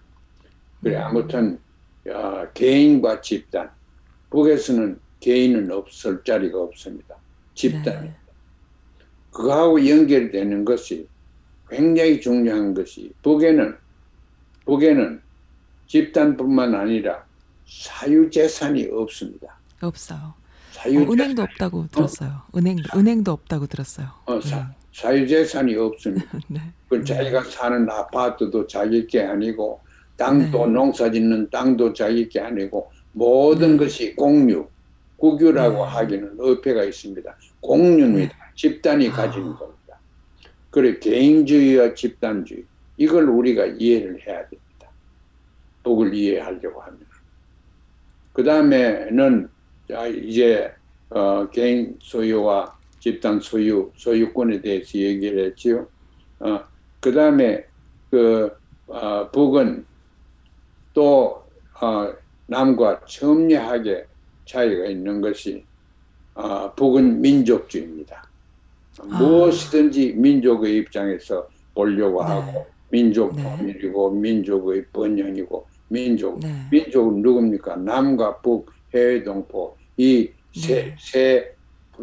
그래 0.82 0.96
음. 0.96 1.02
아무튼 1.04 1.60
어, 2.08 2.48
개인과 2.54 3.22
집단 3.22 3.70
북에서는 4.32 4.98
개인은 5.20 5.70
없을 5.70 6.24
자리가 6.24 6.60
없습니다. 6.60 7.16
집단 7.54 8.06
네. 8.06 8.16
그거하고 9.30 9.88
연결되는 9.88 10.66
것이 10.66 11.08
굉장히 11.70 12.20
중요한 12.20 12.74
것이 12.74 13.14
북에는 13.22 13.78
북에는 14.66 15.22
집단뿐만 15.88 16.74
아니라 16.74 17.26
사유재산이 17.68 18.88
없습니다. 18.90 19.60
없어요. 19.82 20.20
어, 20.20 20.36
사유재산, 20.72 21.12
은행도 21.12 21.42
없다고 21.44 21.88
들었어요. 21.88 22.42
은행도 22.56 22.98
은행도 22.98 23.32
없다고 23.34 23.68
들었어요. 23.68 24.08
어, 24.26 24.40
사, 24.40 24.74
사유재산이 24.94 25.76
없습니다. 25.76 26.40
네. 26.48 26.60
그 26.90 27.04
자기가 27.04 27.44
사는 27.44 27.90
아파트도 27.90 28.68
자기 28.68 29.08
게 29.08 29.22
아니고 29.22 29.80
땅도 30.18 30.68
네. 30.68 30.74
농사 30.74 31.10
짓는 31.10 31.50
땅도 31.50 31.94
자기 31.94 32.28
게 32.28 32.40
아니고 32.40 32.92
모든 33.14 33.72
네. 33.72 33.78
것이 33.78 34.16
공유, 34.16 34.68
국유라고 35.18 35.78
네. 35.78 35.92
하기는 35.92 36.38
어폐가 36.40 36.84
있습니다. 36.84 37.36
공유입니다. 37.62 38.36
집단이 38.56 39.10
아. 39.10 39.12
가지는 39.14 39.56
겁니다. 39.56 40.00
그래 40.70 41.00
개인주의와 41.00 41.94
집단주의 41.94 42.64
이걸 42.98 43.30
우리가 43.30 43.66
이해를 43.66 44.20
해야 44.28 44.38
됩니다. 44.48 44.90
복을 45.84 46.14
이해하려고 46.14 46.82
하면. 46.82 47.00
그 48.34 48.44
다음에는 48.44 49.50
이제 50.24 50.72
어, 51.10 51.50
개인 51.50 51.98
소유와 52.02 52.81
집단 53.02 53.40
소유, 53.40 53.92
소유권에 53.96 54.62
대해서 54.62 54.98
얘기를 54.98 55.46
했지요. 55.46 55.88
어, 56.40 56.62
그 57.00 57.12
다음에 57.12 57.66
그 58.12 58.56
어, 58.88 59.28
북은 59.32 59.84
또 60.94 61.44
어, 61.82 62.14
남과 62.46 63.02
첨예하게 63.08 64.06
차이가 64.46 64.86
있는 64.86 65.20
것이 65.20 65.66
어, 66.36 66.72
북은 66.76 67.20
민족주의입니다. 67.22 68.24
아. 69.00 69.18
무엇이든지 69.18 70.14
민족의 70.14 70.78
입장에서 70.78 71.50
보려고 71.74 72.24
네. 72.24 72.30
하고 72.30 72.68
민족 72.92 73.36
네. 73.36 73.42
통일이고 73.42 74.12
민족의 74.12 74.86
번영이고 74.94 75.66
민족 75.88 76.40
네. 76.40 76.54
민족은 76.72 77.24
누굽니까? 77.24 77.78
남과 77.78 78.42
북, 78.42 78.72
해외 78.94 79.24
동포 79.24 79.76
이세 79.98 80.22
네. 80.54 80.96
세 81.00 81.56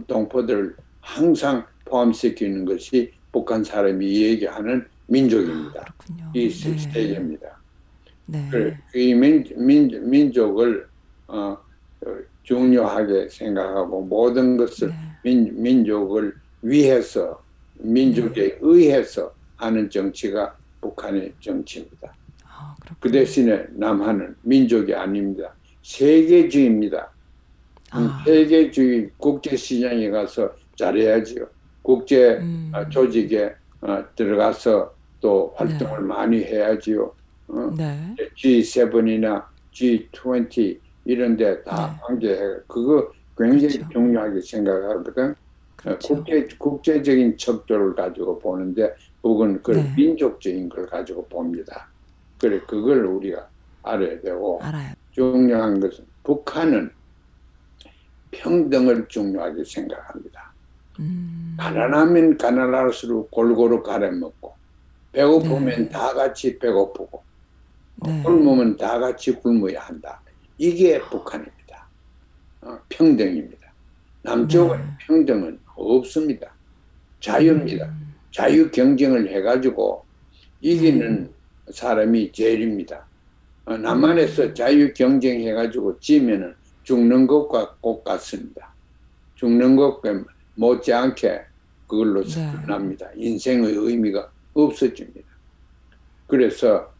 동포들을 0.09 0.88
항상 1.09 1.65
포함시키는 1.87 2.67
것이 2.67 3.11
북한 3.33 3.65
사람이 3.65 4.23
얘기하는 4.23 4.87
민족입니다. 5.07 5.95
그렇군요. 5.97 6.31
이 6.35 6.50
네. 6.50 6.79
세계입니다. 6.79 7.59
네. 8.27 8.49
그래, 8.50 8.79
이 8.95 9.15
민, 9.15 9.43
민, 9.57 10.11
민족을 10.11 10.87
어, 11.27 11.57
어, 12.05 12.19
중요하게 12.43 13.31
생각하고 13.31 14.03
모든 14.03 14.59
것을 14.59 14.88
네. 14.88 14.95
민, 15.25 15.62
민족을 15.62 16.35
위해서 16.61 17.43
민족에 17.79 18.59
의해서 18.61 19.33
하는 19.57 19.88
정치가 19.88 20.55
북한의 20.83 21.33
정치입니다. 21.41 22.12
아. 22.45 22.77
그 23.00 23.11
대신에 23.11 23.65
남한은 23.71 24.37
민족이 24.43 24.95
아닙니다. 24.95 25.55
세계주의입니다. 25.83 27.11
음, 27.95 28.09
아. 28.11 28.23
세계주의 28.27 29.11
국제 29.17 29.57
시장에 29.57 30.11
가서 30.11 30.53
잘해야지요. 30.78 31.47
국제 31.82 32.38
음. 32.38 32.70
어, 32.73 32.88
조직에 32.88 33.52
어, 33.80 34.04
들어가서 34.14 34.94
또 35.20 35.52
활동을 35.56 36.00
네. 36.00 36.06
많이 36.06 36.44
해야지요. 36.44 37.12
어? 37.49 37.75
네. 37.76 38.14
G7이나 38.37 39.44
G20 39.73 40.78
이런 41.04 41.37
데다 41.37 41.92
네. 41.92 42.00
관계해. 42.02 42.38
그거 42.66 43.11
굉장히 43.37 43.75
그렇죠. 43.78 43.88
중요하게 43.92 44.40
생각하거든. 44.40 45.30
어, 45.30 45.35
그렇죠. 45.76 46.14
국제, 46.14 46.49
국제적인 46.58 47.37
척도를 47.37 47.94
가지고 47.94 48.38
보는데 48.38 48.94
북은 49.23 49.62
그 49.62 49.73
네. 49.73 49.92
민족적인 49.97 50.68
걸 50.68 50.87
가지고 50.87 51.26
봅니다. 51.26 51.88
그래, 52.38 52.61
그걸 52.68 53.04
우리가 53.04 53.49
알아야 53.82 54.20
되고 54.20 54.61
알아요. 54.62 54.92
중요한 55.11 55.80
것은 55.80 56.04
북한은 56.23 56.90
평등을 58.30 59.08
중요하게 59.08 59.64
생각합니다. 59.64 60.48
음. 60.99 61.57
가난하면 61.59 62.38
가난할수록 62.38 63.31
골고루 63.31 63.83
가려먹고 63.83 64.55
배고프면 65.12 65.64
네. 65.67 65.88
다 65.88 66.12
같이 66.12 66.59
배고프고 66.59 67.23
네. 68.05 68.22
굶으면 68.22 68.77
다 68.77 68.99
같이 68.99 69.33
굶어야 69.33 69.81
한다. 69.81 70.20
이게 70.57 71.01
북한입니다. 71.01 71.88
어, 72.62 72.79
평등입니다. 72.88 73.72
남쪽은 74.22 74.79
네. 74.79 74.85
평등은 75.07 75.59
없습니다. 75.75 76.53
자유입니다. 77.20 77.87
음. 77.87 78.14
자유 78.31 78.70
경쟁을 78.70 79.29
해가지고 79.31 80.05
이기는 80.61 81.31
사람이 81.72 82.33
제일입니다. 82.33 83.07
어, 83.64 83.77
남한에서 83.77 84.55
자유 84.55 84.92
경쟁해가지고 84.94 86.01
지면은 86.01 86.55
죽는 86.85 87.27
것과 87.27 87.77
똑같습니다. 87.83 88.72
죽는 89.35 89.77
것과 89.77 90.25
못지않게 90.59 91.44
그걸로 91.87 92.23
네. 92.23 92.53
끝납니다. 92.53 93.09
인생의 93.14 93.73
의미가 93.75 94.31
없어집니다. 94.55 95.29
그래서 96.27 96.92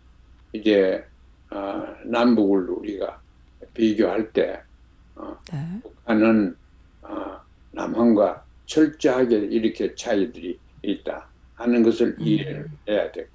이제 0.53 1.05
어, 1.51 1.83
남북을 2.05 2.71
우리가 2.71 3.21
비교할 3.75 4.33
때 4.33 4.61
네. 5.53 5.81
북한은 5.83 6.57
어, 7.03 7.41
남한과 7.73 8.45
철저하게 8.67 9.37
이렇게 9.37 9.95
차이들이 9.95 10.59
있다 10.83 11.29
하는 11.55 11.83
것을 11.83 12.17
음. 12.19 12.21
이해를 12.21 12.69
해야 12.89 13.11
되고 13.11 13.29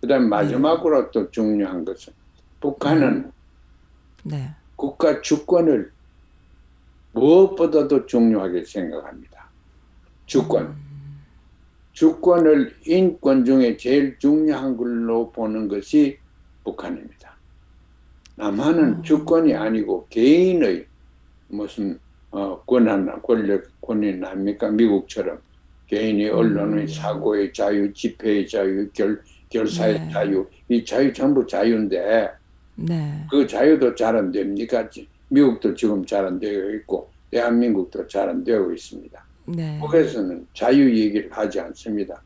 그다음 0.00 0.28
마지막으로 0.28 1.10
또 1.10 1.30
중요한 1.30 1.84
것은 1.84 2.12
북한은 2.60 3.30
네. 4.24 4.50
국가 4.76 5.20
주권을 5.20 5.92
무엇보다도 7.12 8.06
중요하게 8.06 8.64
생각합니다. 8.64 9.29
주권. 10.30 10.62
음. 10.62 10.76
주권을 11.92 12.72
인권 12.86 13.44
중에 13.44 13.76
제일 13.76 14.16
중요한 14.20 14.76
걸로 14.76 15.32
보는 15.32 15.66
것이 15.66 16.18
북한입니다. 16.62 17.36
남한은 18.36 18.84
음. 18.84 19.02
주권이 19.02 19.52
아니고 19.52 20.06
개인의 20.08 20.86
무슨 21.48 21.98
어, 22.30 22.62
권한, 22.64 23.20
권력, 23.22 23.64
권위는 23.80 24.24
아닙니까? 24.24 24.70
미국처럼 24.70 25.40
개인의 25.88 26.30
언론의 26.30 26.84
음. 26.84 26.86
사고의 26.86 27.52
자유, 27.52 27.92
집회의 27.92 28.46
자유, 28.46 28.88
결, 28.92 29.20
결사의 29.48 29.94
네. 29.98 30.10
자유, 30.12 30.46
이 30.68 30.84
자유 30.84 31.12
전부 31.12 31.44
자유인데 31.44 32.30
네. 32.76 33.26
그 33.28 33.44
자유도 33.48 33.96
잘 33.96 34.14
안 34.14 34.30
됩니까? 34.30 34.88
미국도 35.26 35.74
지금 35.74 36.06
잘 36.06 36.24
안 36.24 36.38
되어 36.38 36.70
있고 36.76 37.10
대한민국도 37.32 38.06
잘 38.06 38.28
안 38.28 38.44
되고 38.44 38.72
있습니다. 38.72 39.29
네. 39.54 39.78
북에서는 39.80 40.46
자유 40.54 40.96
얘기를 40.98 41.30
하지 41.32 41.60
않습니다. 41.60 42.22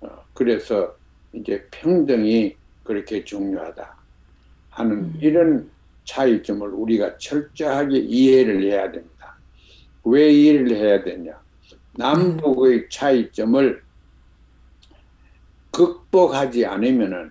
어, 0.00 0.08
그래서 0.34 0.94
이제 1.32 1.66
평등이 1.70 2.56
그렇게 2.84 3.24
중요하다 3.24 3.96
하는 4.70 4.92
음. 4.98 5.18
이런 5.20 5.70
차이점을 6.04 6.68
우리가 6.68 7.18
철저하게 7.18 7.98
이해를 7.98 8.62
해야 8.62 8.90
됩니다. 8.90 9.36
왜 10.04 10.30
이해를 10.30 10.70
해야 10.70 11.02
되냐? 11.02 11.38
남북의 11.92 12.88
차이점을 12.88 13.82
극복하지 15.70 16.66
않으면은 16.66 17.30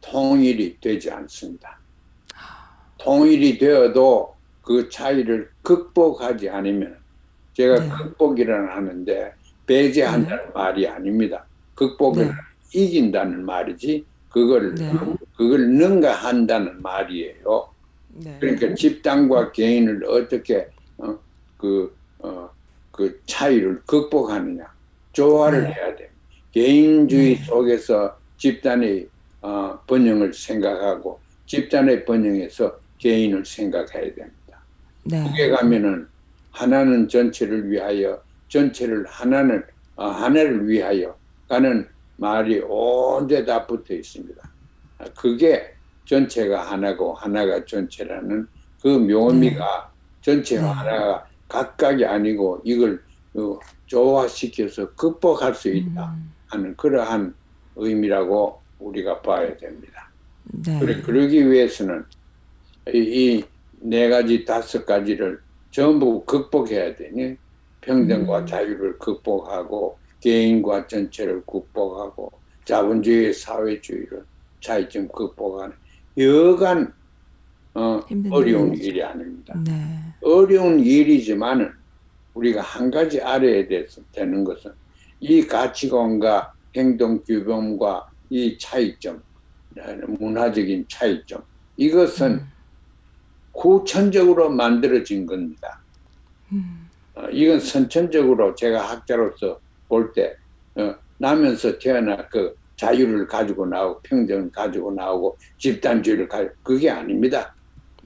통일이 0.00 0.78
되지 0.80 1.10
않습니다. 1.10 1.78
통일이 2.98 3.58
되어도 3.58 4.34
그 4.62 4.88
차이를 4.88 5.50
극복하지 5.62 6.48
않으면 6.48 6.96
제가 7.56 7.80
네. 7.80 7.88
극복이라는 7.88 8.68
하는데 8.68 9.32
배제한다는 9.66 10.52
말이 10.52 10.86
아닙니다. 10.86 11.46
극복을 11.74 12.26
네. 12.26 12.32
이긴다는 12.74 13.46
말이지 13.46 14.04
그걸 14.28 14.74
네. 14.74 14.92
그걸 15.36 15.70
능가한다는 15.70 16.82
말이에요. 16.82 17.68
네. 18.12 18.36
그러니까 18.38 18.74
집단과 18.74 19.52
개인을 19.52 20.04
어떻게 20.04 20.68
어, 20.98 21.18
그, 21.56 21.96
어, 22.18 22.50
그 22.92 23.22
차이를 23.24 23.80
극복하느냐 23.86 24.70
조화를 25.12 25.62
네. 25.62 25.72
해야 25.72 25.96
돼. 25.96 26.10
개인주의 26.52 27.36
네. 27.36 27.44
속에서 27.44 28.18
집단의 28.36 29.08
어, 29.40 29.78
번영을 29.86 30.34
생각하고 30.34 31.18
집단의 31.46 32.04
번영에서 32.04 32.78
개인을 32.98 33.46
생각해야 33.46 34.14
됩니다. 34.14 34.60
네. 35.04 35.22
북에 35.24 35.48
가면은 35.48 36.06
하나는 36.56 37.06
전체를 37.08 37.70
위하여 37.70 38.20
전체를 38.48 39.04
하나는 39.06 39.62
어, 39.96 40.06
하나를 40.06 40.66
위하여 40.66 41.14
가는 41.48 41.86
말이 42.16 42.60
온데 42.60 43.44
다 43.44 43.66
붙어 43.66 43.94
있습니다. 43.94 44.50
아, 44.98 45.04
그게 45.16 45.74
전체가 46.06 46.70
하나고 46.72 47.12
하나가 47.12 47.62
전체라는 47.64 48.48
그 48.80 48.88
묘미가 48.88 49.92
전체가 50.22 50.62
네. 50.62 50.68
하나가 50.68 51.26
각각이 51.48 52.04
아니고 52.04 52.62
이걸 52.64 53.02
어, 53.34 53.58
조화시켜서 53.86 54.94
극복할 54.94 55.54
수 55.54 55.68
있다 55.68 56.06
음. 56.06 56.32
하는 56.48 56.76
그러한 56.76 57.34
의미라고 57.76 58.62
우리가 58.78 59.20
봐야 59.20 59.54
됩니다. 59.56 60.10
네. 60.44 60.78
그래, 60.78 61.02
그러기 61.02 61.50
위해서는 61.50 62.04
이 62.92 63.44
네 63.80 64.08
가지 64.08 64.44
다섯 64.44 64.84
가지를 64.84 65.40
전부 65.76 66.24
극복해야 66.24 66.96
되니 66.96 67.36
평등과 67.82 68.38
음. 68.38 68.46
자유를 68.46 68.96
극복하고 68.98 69.98
개인과 70.20 70.86
전체를 70.86 71.42
극복하고 71.44 72.32
자본주의 72.64 73.34
사회주의를 73.34 74.24
차이점 74.62 75.06
극복하는 75.08 75.76
여간 76.16 76.90
어, 77.74 78.00
어려운 78.30 78.72
일이죠. 78.72 78.88
일이 78.88 79.02
아닙니다. 79.02 79.54
네. 79.66 79.72
어려운 80.22 80.80
일이지만은 80.80 81.70
우리가 82.32 82.62
한 82.62 82.90
가지 82.90 83.20
알아야 83.20 83.68
돼서 83.68 84.00
되는 84.12 84.44
것은 84.44 84.72
이 85.20 85.46
가치관과 85.46 86.54
행동 86.74 87.22
규범과 87.22 88.08
이 88.30 88.56
차이점, 88.56 89.22
문화적인 90.18 90.86
차이점, 90.88 91.42
이것은 91.76 92.32
음. 92.32 92.55
후천적으로 93.56 94.50
만들어진 94.50 95.26
겁니다. 95.26 95.80
음. 96.52 96.88
어, 97.14 97.26
이건 97.30 97.60
선천적으로 97.60 98.54
제가 98.54 98.90
학자로서 98.90 99.58
볼때 99.88 100.36
어, 100.74 100.94
나면서 101.18 101.78
태어나 101.78 102.28
그 102.28 102.54
자유를 102.76 103.26
가지고 103.26 103.66
나오고 103.66 104.00
평등을 104.02 104.50
가지고 104.52 104.92
나오고 104.92 105.38
집단주의를 105.58 106.28
가지고 106.28 106.54
그게 106.62 106.90
아닙니다. 106.90 107.54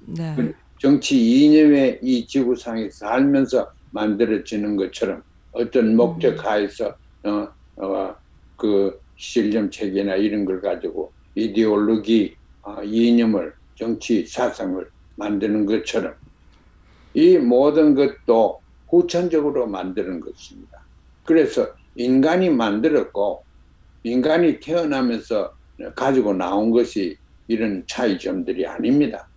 네. 0.06 0.54
정치 0.78 1.16
이념의 1.18 1.98
이 2.02 2.26
지구상에 2.26 2.88
살면서 2.90 3.72
만들어지는 3.90 4.76
것처럼 4.76 5.22
어떤 5.52 5.96
목적 5.96 6.44
하에서 6.44 6.94
어, 7.24 7.48
어, 7.76 8.14
그 8.56 9.00
실점 9.16 9.70
체계나 9.70 10.14
이런 10.14 10.44
걸 10.44 10.60
가지고 10.60 11.12
이데올로기 11.34 12.36
어, 12.62 12.82
이념을 12.82 13.52
정치 13.74 14.24
사상을 14.24 14.88
만드는 15.20 15.66
것처럼 15.66 16.14
이 17.12 17.36
모든 17.36 17.94
것도 17.94 18.60
후천적으로 18.88 19.66
만드는 19.66 20.20
것입니다. 20.20 20.82
그래서 21.24 21.68
인간이 21.94 22.48
만들었고 22.48 23.44
인간이 24.02 24.58
태어나면서 24.58 25.54
가지고 25.94 26.32
나온 26.32 26.70
것이 26.70 27.16
이런 27.46 27.84
차이점들이 27.86 28.66
아닙니다. 28.66 29.28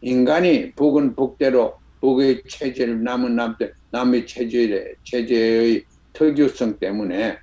인간이 0.00 0.72
북은 0.72 1.14
북대로 1.14 1.78
북의 2.00 2.42
체제를 2.48 3.02
남은 3.02 3.36
남대 3.36 3.72
남의 3.90 4.26
체제의 4.26 4.94
체제의 5.04 5.84
특유성 6.12 6.78
때문에 6.78 7.38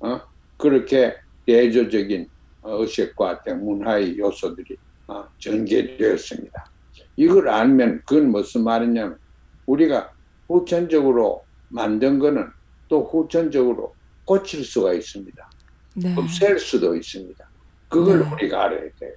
어? 0.00 0.20
그렇게 0.56 1.14
대조적인 1.46 2.28
어, 2.62 2.80
의식과 2.80 3.42
문화의 3.58 4.18
요소들이 4.18 4.76
어, 5.08 5.24
전개되었습니다. 5.38 6.75
이걸 7.16 7.48
알면 7.48 8.02
그건 8.04 8.30
무슨 8.30 8.64
말이냐면 8.64 9.18
우리가 9.66 10.12
후천적으로 10.48 11.44
만든 11.68 12.18
거는 12.18 12.48
또 12.88 13.04
후천적으로 13.04 13.94
고칠 14.24 14.64
수가 14.64 14.92
있습니다. 14.92 15.50
네. 15.94 16.14
없앨 16.16 16.58
수도 16.58 16.94
있습니다. 16.94 17.48
그걸 17.88 18.20
네. 18.20 18.32
우리가 18.32 18.64
알아야 18.64 18.90
돼요. 19.00 19.12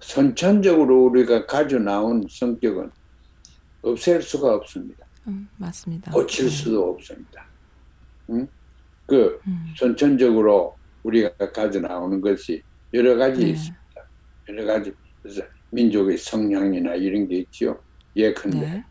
선천적으로 0.00 1.06
우리가 1.06 1.46
가져 1.46 1.78
나온 1.78 2.24
성격은 2.30 2.90
없앨 3.82 4.22
수가 4.22 4.54
없습니다. 4.54 5.04
음, 5.26 5.48
맞습니다. 5.56 6.12
고칠 6.12 6.44
네. 6.46 6.50
수도 6.50 6.90
없습니다. 6.90 7.46
응? 8.30 8.46
그 9.06 9.40
음. 9.46 9.74
선천적으로 9.76 10.76
우리가 11.02 11.30
가져 11.52 11.80
나오는 11.80 12.20
것이 12.20 12.62
여러 12.92 13.16
가지 13.16 13.40
네. 13.40 13.50
있습니다. 13.50 13.84
여러 14.48 14.64
가지 14.64 14.92
그래서 15.22 15.42
민족의 15.78 16.16
성향이나 16.18 16.94
이런 16.94 17.26
게 17.28 17.38
있죠. 17.38 17.78
예컨대 18.16 18.60
네. 18.60 18.84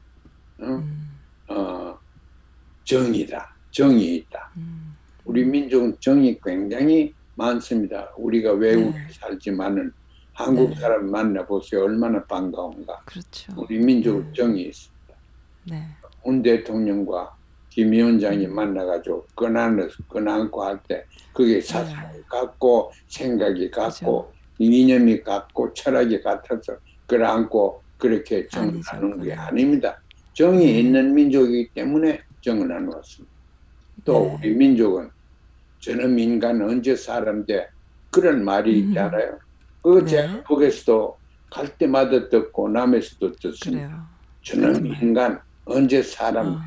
응? 0.61 0.67
음. 0.67 1.09
어, 1.47 1.97
정의다, 2.83 3.55
정이 3.71 4.15
있다. 4.15 4.51
음. 4.57 4.95
우리 5.25 5.45
민족은 5.45 5.95
정이 5.99 6.39
굉장히 6.43 7.13
많습니다. 7.35 8.11
우리가 8.17 8.51
외국에 8.53 8.97
네. 8.97 9.07
살지만은 9.11 9.91
한국 10.33 10.71
네. 10.71 10.75
사람 10.75 11.09
만나보세요. 11.09 11.83
얼마나 11.83 12.21
반가운가. 12.25 13.01
그렇죠. 13.05 13.53
우리 13.55 13.77
민족은 13.79 14.25
네. 14.27 14.33
정이 14.33 14.61
있습니다. 14.63 15.13
네. 15.69 15.87
문 16.25 16.41
대통령과 16.41 17.35
김 17.69 17.91
위원장이 17.91 18.47
만나가지고 18.47 19.25
끈안을 19.35 19.89
끈안고 20.09 20.63
할 20.63 20.79
때 20.87 21.05
그게 21.33 21.59
사상이 21.61 22.21
같고 22.29 22.91
생각이 23.07 23.71
같고 23.71 24.31
이념이 24.59 25.21
같고 25.21 25.73
철학이 25.73 26.21
같아서 26.21 26.77
끌어안고 27.07 27.81
그렇게 27.97 28.47
정을 28.47 28.69
아니죠. 28.69 28.91
나누는 28.93 29.23
게. 29.23 29.33
아닙니다. 29.33 30.01
정이 30.33 30.65
네. 30.65 30.79
있는 30.79 31.13
민족이기 31.13 31.69
때문에 31.73 32.21
정을 32.41 32.67
나누었습니다. 32.67 33.33
또 34.05 34.37
네. 34.41 34.49
우리 34.49 34.55
민족은 34.55 35.09
저는 35.79 36.17
인간 36.19 36.61
언제 36.61 36.95
사람 36.95 37.45
돼 37.45 37.67
그런 38.09 38.43
말이 38.43 38.81
음. 38.81 38.89
있잖아요. 38.89 39.39
그거 39.81 40.01
네. 40.01 40.07
제가 40.07 40.43
북에서도 40.43 41.17
갈 41.51 41.67
때마다 41.77 42.29
듣고 42.29 42.69
남에서도 42.69 43.33
듣습니다. 43.33 44.07
저는 44.43 44.73
정말. 44.73 45.03
인간 45.03 45.39
언제 45.65 46.01
사람 46.01 46.47
어. 46.47 46.61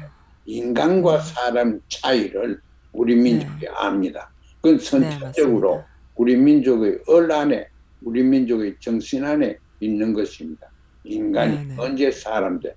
인간과 0.45 1.17
음. 1.17 1.21
사람 1.21 1.81
차이를 1.89 2.61
우리 2.93 3.17
민족이 3.17 3.67
압니다. 3.69 4.31
그건 4.61 4.79
네, 4.79 4.85
선천적으로 4.85 5.71
맞습니다. 5.77 5.97
우리 6.15 6.37
민족의 6.37 6.99
얼 7.09 7.31
안에 7.31 7.69
우리 8.03 8.23
민족의 8.23 8.77
정신 8.81 9.25
안에 9.25 9.59
있는 9.81 10.13
것입니다. 10.13 10.69
인간이 11.05 11.57
네, 11.57 11.65
네. 11.65 11.75
언제 11.79 12.11
사람 12.11 12.61
돼. 12.61 12.75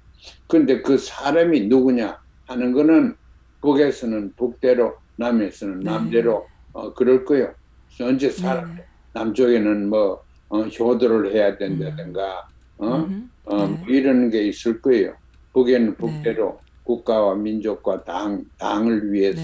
근데 0.48 0.82
그 0.82 0.98
사람이 0.98 1.68
누구냐 1.68 2.20
하는 2.46 2.72
거는 2.72 3.16
북에서는 3.62 4.34
북대로 4.36 4.96
남에서는 5.16 5.80
네. 5.80 5.86
남대로 5.86 6.48
어, 6.74 6.94
그럴 6.94 7.26
거예요. 7.26 7.54
언제 8.02 8.30
사람 8.30 8.70
네. 8.70 8.78
돼. 8.78 8.86
남쪽에는 9.14 9.90
뭐 9.90 10.24
어, 10.50 10.62
효도를 10.64 11.34
해야 11.34 11.58
된다든가 11.58 12.48
어? 12.78 12.96
음. 12.96 13.30
어, 13.46 13.68
네. 13.68 13.78
뭐 13.78 13.88
이런 13.88 14.30
게 14.30 14.44
있을 14.44 14.82
거예요. 14.82 15.16
북에는 15.54 15.96
북대로 15.96 16.60
국가와 16.84 17.36
민족과 17.36 18.04
당, 18.04 18.44
당을 18.58 19.12
위해서 19.12 19.42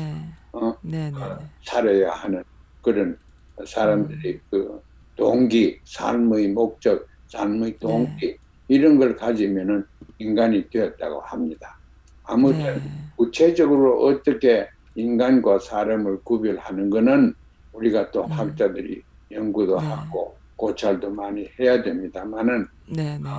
네. 0.82 1.12
어. 1.14 1.38
살아야 1.64 2.12
하는 2.12 2.44
그런 2.82 3.18
사람들이 3.66 4.34
음. 4.34 4.40
그 4.50 4.82
동기, 5.16 5.80
삶의 5.86 6.50
목적, 6.50 7.08
삶의 7.28 7.78
동기 7.80 8.28
네. 8.28 8.38
이런 8.68 8.98
걸 8.98 9.16
가지면은 9.16 9.86
인간이 10.20 10.70
되었다고 10.70 11.22
합니다. 11.22 11.78
아무튼 12.24 12.76
네. 12.76 12.82
구체적으로 13.16 14.06
어떻게 14.06 14.68
인간과 14.96 15.60
사람을 15.60 16.22
구별하는 16.24 16.90
것은 16.90 17.34
우리가 17.74 18.12
또 18.12 18.24
음. 18.24 18.32
학자들이 18.32 19.02
연구도 19.32 19.80
네. 19.80 19.88
하고 19.88 20.36
고찰도 20.56 21.10
많이 21.10 21.50
해야 21.60 21.82
됩니다만은 21.84 22.68
네, 22.88 23.18
네. 23.18 23.30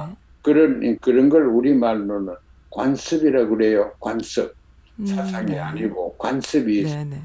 그런 0.42 0.98
그런 1.00 1.28
걸 1.28 1.46
우리 1.46 1.74
말로는 1.74 2.34
관습이라 2.70 3.46
그래요. 3.48 3.92
관습 4.00 4.54
음, 4.98 5.06
사상이 5.06 5.52
네. 5.52 5.58
아니고 5.58 6.14
관습이. 6.18 6.84
네, 6.84 7.04
네. 7.04 7.22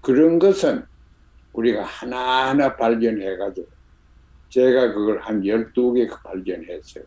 그런 0.00 0.38
것은 0.38 0.84
우리가 1.52 1.84
하나하나 1.84 2.76
발견해가지고 2.76 3.66
제가 4.48 4.92
그걸 4.92 5.20
한 5.20 5.42
12개 5.42 6.08
발견했어요. 6.22 7.04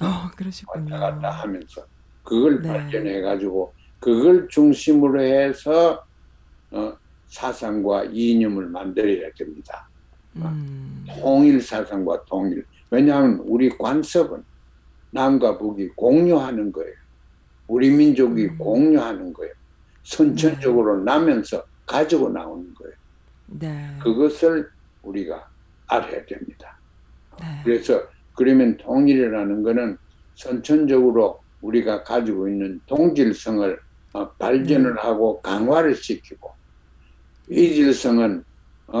어, 0.00 0.30
그러시군요. 0.36 0.94
왔다 0.94 0.98
갔다 0.98 1.30
하면서 1.30 1.84
그걸 2.22 2.62
네. 2.62 2.68
발견해가지고 2.68 3.72
그걸 4.00 4.48
중심으로 4.48 5.20
해서 5.22 6.04
어, 6.70 6.96
사상과 7.26 8.04
이념을 8.04 8.66
만들어야 8.66 9.30
됩니다. 9.36 9.88
음. 10.36 11.04
통일 11.20 11.60
사상과 11.60 12.24
통일. 12.24 12.64
왜냐하면 12.90 13.40
우리 13.44 13.68
관습은 13.68 14.42
남과 15.10 15.58
북이 15.58 15.88
공유하는 15.96 16.72
거예요. 16.72 16.94
우리 17.66 17.90
민족이 17.90 18.46
음. 18.46 18.58
공유하는 18.58 19.32
거예요. 19.32 19.52
선천적으로 20.02 21.02
나면서 21.04 21.62
가지고 21.86 22.30
나오는 22.30 22.72
거예요. 22.74 22.94
네. 23.50 23.98
그것을 24.02 24.68
우리가 25.02 25.48
알아야 25.88 26.24
됩니다. 26.26 26.80
네. 27.40 27.46
그래서 27.64 28.02
그러면 28.34 28.76
통일이라는 28.76 29.62
것은 29.62 29.96
선천적으로 30.34 31.40
우리가 31.60 32.04
가지고 32.04 32.48
있는 32.48 32.80
동질성을 32.86 33.78
어, 34.12 34.32
발전을 34.36 34.94
네. 34.94 35.00
하고 35.00 35.40
강화를 35.42 35.94
시키고 35.94 36.50
이질성은 37.48 38.44
어, 38.88 38.98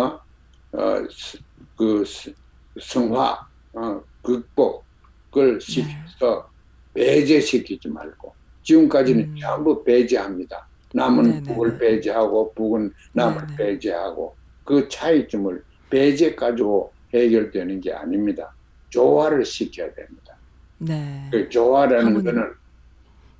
어, 0.72 1.08
스- 1.10 1.38
그 1.76 2.04
스- 2.04 2.34
성화 2.80 3.38
어, 3.74 4.02
극복을 4.22 5.60
시켜서 5.60 6.48
배제시키지 6.94 7.88
말고 7.88 8.34
지금까지는 8.62 9.24
음. 9.24 9.34
전부 9.40 9.82
배제합니다. 9.84 10.68
남은 10.92 11.22
네네네. 11.24 11.42
북을 11.54 11.78
배제하고 11.78 12.52
북은 12.54 12.92
남을. 13.14 13.46
배제하고 13.56 14.36
그 14.70 14.88
차이점을 14.88 15.64
배제 15.90 16.36
가지고 16.36 16.94
해결되는 17.12 17.80
게 17.80 17.92
아닙니다. 17.92 18.54
조화를 18.90 19.44
시켜야 19.44 19.92
됩니다. 19.92 20.40
네. 20.78 21.28
그 21.32 21.48
조화라는 21.48 22.06
하모니. 22.06 22.24
거는 22.24 22.54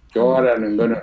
조화라는 0.08 0.76
거는 0.76 0.96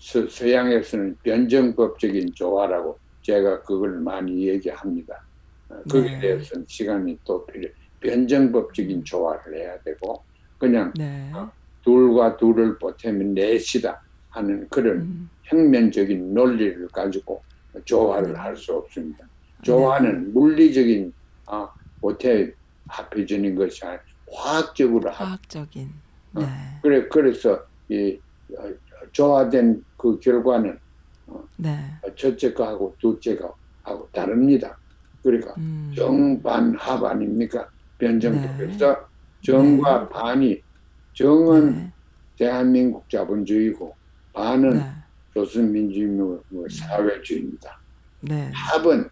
서, 0.00 0.28
서양에서는 0.28 1.16
변정법적인 1.24 2.34
조화라고 2.36 3.00
제가 3.22 3.62
그걸 3.64 3.98
많이 4.00 4.46
얘기합니다. 4.48 5.14
어, 5.70 5.82
거기에 5.88 6.18
네. 6.18 6.20
대해서는 6.20 6.64
시간이 6.68 7.18
또 7.24 7.44
필요, 7.46 7.68
변정법적인 8.00 9.04
조화를 9.04 9.58
해야 9.58 9.76
되고 9.82 10.24
그냥 10.56 10.92
네. 10.96 11.32
둘과 11.82 12.36
둘을 12.36 12.78
보태면 12.78 13.34
넷이다 13.34 14.00
하는 14.30 14.68
그런 14.70 14.98
음, 14.98 15.30
평면적인 15.48 16.32
논리를 16.32 16.86
가지고 16.92 17.44
조화를 17.84 18.34
네. 18.34 18.38
할수 18.38 18.74
없습니다. 18.76 19.24
조화는 19.62 20.32
물리적인 20.32 21.12
아, 21.46 21.68
보태 22.00 22.52
합해지는 22.86 23.54
것이 23.54 23.84
아니라 23.84 24.02
화학적으로 24.32 25.10
합. 25.10 25.26
화학적인. 25.26 25.90
어. 26.34 26.40
네. 26.40 26.46
그래 26.82 27.08
그래서 27.08 27.60
이 27.88 28.18
어, 28.56 28.70
조화된 29.12 29.84
그 29.96 30.18
결과는 30.20 30.78
네. 31.56 31.78
첫째 32.16 32.52
거하고 32.52 32.94
둘째 32.98 33.36
거하고 33.36 34.08
다릅니다. 34.12 34.78
그러니까 35.22 35.54
음, 35.58 35.92
정반합 35.96 37.04
아닙니까? 37.04 37.68
변정법에서 37.98 38.94
네. 38.94 38.96
정과 39.42 40.08
반이 40.08 40.62
정은 41.14 41.72
네. 41.72 41.92
대한민국 42.38 43.08
자본주의고 43.10 43.94
반은 44.32 44.74
네. 44.74 44.84
조선민주주의 45.34 46.38
사회주의입니다. 46.70 47.80
네. 48.20 48.50
합은 48.54 49.08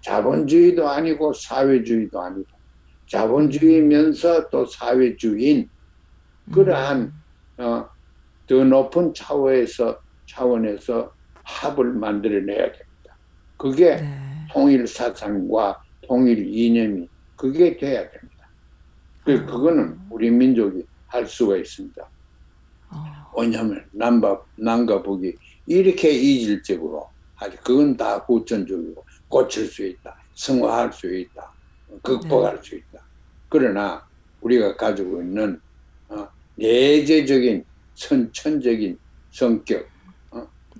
자본주의도 0.00 0.88
아니고 0.88 1.32
사회주의도 1.32 2.20
아니고 2.20 2.48
자본주의면서 3.06 4.48
또 4.50 4.64
사회주의인 4.64 5.68
그러한 6.52 7.12
어, 7.58 7.88
더 8.46 8.64
높은 8.64 9.12
차원에서 9.14 10.00
차원에서 10.26 11.12
합을 11.42 11.92
만들어내야 11.92 12.72
됩니다. 12.72 13.16
그게 13.56 13.96
네. 13.96 14.46
통일 14.50 14.86
사상과 14.86 15.82
통일 16.02 16.46
이념이 16.46 17.08
그게 17.36 17.76
돼야 17.76 18.08
됩니다. 18.10 18.48
그 19.24 19.44
그거는 19.44 19.98
우리 20.08 20.30
민족이 20.30 20.84
할 21.06 21.26
수가 21.26 21.56
있습니다. 21.56 22.08
어, 22.90 22.96
왜냐하면 23.36 23.84
남과 23.92 24.42
남과 24.56 25.02
북이 25.02 25.34
이렇게 25.66 26.10
이질적으로 26.10 27.08
아주 27.36 27.56
그건 27.62 27.96
다 27.96 28.18
후천적이고 28.18 29.04
고칠 29.30 29.66
수 29.66 29.86
있다, 29.86 30.16
승화할 30.34 30.92
수 30.92 31.14
있다, 31.14 31.50
극복할 32.02 32.62
수 32.62 32.74
있다. 32.76 33.06
그러나 33.48 34.04
우리가 34.40 34.76
가지고 34.76 35.22
있는 35.22 35.60
어, 36.08 36.28
내재적인 36.56 37.64
선천적인 37.94 38.98
성격, 39.30 39.88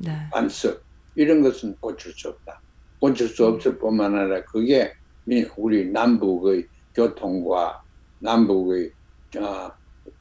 네. 0.01 0.13
관습 0.33 0.83
이런 1.15 1.43
것은 1.43 1.77
고칠 1.79 2.13
수 2.13 2.29
없다. 2.31 2.61
고칠 2.99 3.29
수 3.29 3.47
없을 3.47 3.79
뿐만 3.79 4.17
아니라 4.17 4.43
그게 4.45 4.93
미- 5.25 5.47
우리 5.57 5.89
남북의 5.91 6.67
교통과 6.95 7.81
남북의 8.19 8.91
어, 9.39 9.71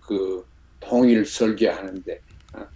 그 0.02 0.46
통일 0.80 1.26
설계하는데 1.26 2.20
어, 2.56 2.68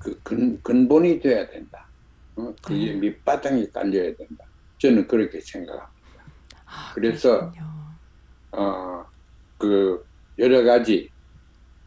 그 0.00 0.18
근, 0.22 0.60
근본이 0.62 1.20
돼야 1.20 1.48
된다. 1.48 1.88
어, 2.36 2.52
그게 2.62 2.86
네. 2.86 2.94
밑바탕이 2.94 3.70
깔려야 3.70 4.16
된다. 4.16 4.44
저는 4.82 5.06
그렇게 5.06 5.40
생각합니다. 5.40 5.92
아, 6.66 6.92
그래서. 6.94 7.52
어, 8.50 9.04
그 9.56 10.04
여러 10.38 10.64
가지 10.64 11.08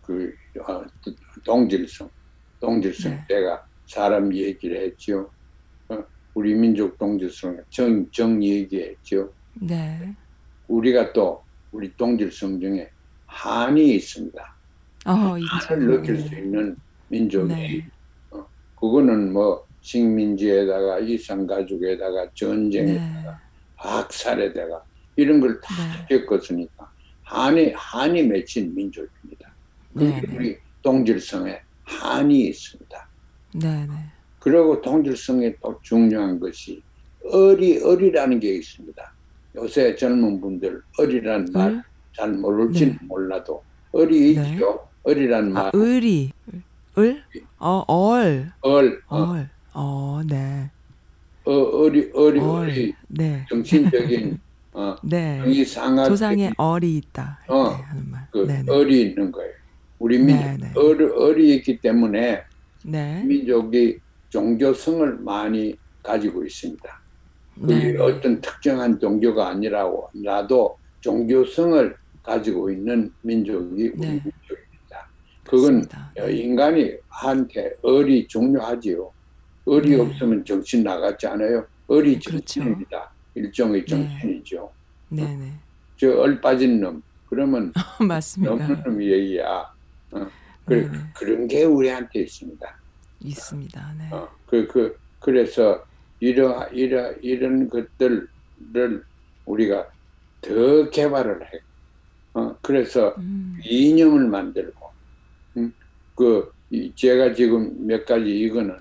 그 0.02 0.34
어, 0.66 0.82
동질성, 1.44 2.10
동질성 2.62 3.12
네. 3.12 3.26
제가 3.28 3.68
사람 3.86 4.34
얘기를 4.34 4.78
했죠. 4.78 5.30
어, 5.90 6.04
우리 6.34 6.56
민족 6.56 6.98
동질성 6.98 7.62
정, 7.70 8.10
정 8.12 8.42
얘기했죠. 8.42 9.32
네. 9.62 10.16
우리가 10.70 11.12
또 11.12 11.44
우리 11.72 11.94
동질성 11.98 12.62
중에 12.62 12.90
한이 13.26 13.96
있습니다. 13.96 14.58
어, 15.08 15.36
한을. 15.38 15.88
느낄 15.88 16.16
네. 16.16 16.22
수 16.22 16.36
있는 16.36 16.76
민족이 17.10 17.54
네. 17.54 17.88
어, 18.32 18.48
그거는 18.80 19.34
뭐 19.34 19.66
식민지에다가 19.86 21.00
이산가족에다가 21.00 22.28
전쟁에다가 22.34 23.32
네. 23.32 23.38
학살에다가 23.76 24.84
이런 25.16 25.40
걸다 25.40 25.68
네. 26.10 26.26
겪었으니까 26.26 26.92
한이 27.24 27.72
한이 27.76 28.24
맺힌 28.24 28.74
민족입니다. 28.74 29.54
네. 29.94 30.22
네. 30.22 30.36
우리 30.36 30.58
동질성에 30.82 31.60
한이 31.84 32.48
있습니다. 32.48 33.10
네. 33.54 33.86
네. 33.86 33.94
그리고 34.40 34.82
동질성에 34.82 35.56
또 35.62 35.80
중요한 35.84 36.40
것이 36.40 36.82
어리 37.32 37.80
어리라는 37.82 38.40
게 38.40 38.56
있습니다. 38.56 39.14
요새 39.56 39.96
젊은 39.96 40.42
분들 40.42 40.82
어리란 40.98 41.48
말 41.54 41.72
을? 41.72 41.84
잘 42.12 42.32
모를지는 42.32 42.94
네. 42.94 43.06
몰라도 43.06 43.64
어리 43.92 44.36
네. 44.36 44.54
있죠. 44.54 44.88
어리란 45.04 45.54
말 45.54 45.68
아, 45.68 45.72
의리. 45.74 46.32
을? 46.98 47.24
어, 47.60 47.84
얼. 47.88 48.52
얼 48.62 49.02
어, 49.08 49.32
얼. 49.32 49.50
어, 49.76 50.22
네. 50.26 50.72
어, 51.44 51.52
어리 51.52 52.10
어리 52.14 52.40
얼. 52.40 52.70
어리 52.70 52.94
네. 53.10 53.46
정신적인 53.50 54.40
어, 54.72 54.96
네. 55.04 55.40
정이 55.40 55.66
상하 55.66 56.06
조상의 56.06 56.54
얼이 56.58 56.98
있다. 56.98 57.40
할 57.46 57.56
어, 57.56 57.78
때 57.78 57.84
하는 57.84 58.10
말. 58.10 58.28
그 58.32 58.38
네. 58.48 58.64
네. 58.64 58.72
얼이 58.72 59.02
있는 59.02 59.32
거예요. 59.32 59.52
우리 60.00 60.18
네, 60.20 60.26
민족 60.26 60.66
네. 60.66 60.72
얼 60.76 61.12
얼이 61.12 61.56
있기 61.58 61.80
때문에 61.82 62.42
네. 62.86 63.24
민족이 63.26 64.00
종교성을 64.30 65.18
많이 65.20 65.76
가지고 66.02 66.44
있습니다. 66.46 67.02
그게 67.60 67.94
네. 67.94 67.98
어떤 68.00 68.40
특정한 68.42 69.00
종교가 69.00 69.50
아니라고 69.50 70.10
나도 70.14 70.78
종교성을 71.02 71.96
가지고 72.24 72.72
있는 72.72 73.12
민족이 73.22 73.90
우리 73.90 73.92
네. 73.98 74.08
민족입니다. 74.08 75.10
그건 75.44 75.82
그렇습니다. 75.82 76.12
어, 76.20 76.30
인간이 76.30 76.92
한테 77.10 77.72
얼이 77.82 78.28
중요하지요. 78.28 79.12
얼이 79.66 79.90
네. 79.90 80.00
없으면 80.00 80.46
정신 80.46 80.84
나갔지 80.84 81.28
않아요? 81.28 81.66
얼이 81.88 82.20
그렇죠. 82.20 82.62
정신입니다. 82.62 83.12
일종의 83.36 83.82
네. 83.82 83.86
정신이죠. 83.86 84.72
네, 85.10 85.24
네. 85.36 85.52
저얼 85.98 86.40
빠진 86.42 86.80
놈 86.80 87.02
그러면 87.30 87.74
맞습니다. 88.08 88.56
넘는 88.56 88.84
놈 88.84 89.04
얘기야. 89.04 89.74
어, 90.12 90.28
네, 90.68 90.82
네. 90.82 90.98
그런 91.16 91.48
게 91.48 91.64
우리한테 91.64 92.22
있습니다. 92.22 92.78
있습니다. 93.20 93.94
네. 93.98 94.10
어, 94.12 94.30
그, 94.46 94.68
그, 94.68 94.98
그래서 95.20 95.84
이러, 96.20 96.68
이러, 96.72 97.12
이런 97.22 97.70
것들을 97.70 98.28
우리가 99.46 99.88
더 100.42 100.90
개발을 100.90 101.42
해. 101.44 101.60
어, 102.34 102.56
그래서 102.62 103.16
음. 103.18 103.58
이념을 103.64 104.28
만들고, 104.28 104.92
음, 105.58 105.74
그, 106.16 106.52
이, 106.70 106.92
제가 106.96 107.34
지금 107.34 107.88
몇 107.88 108.06
가지 108.06 108.30
이거는 108.30 108.78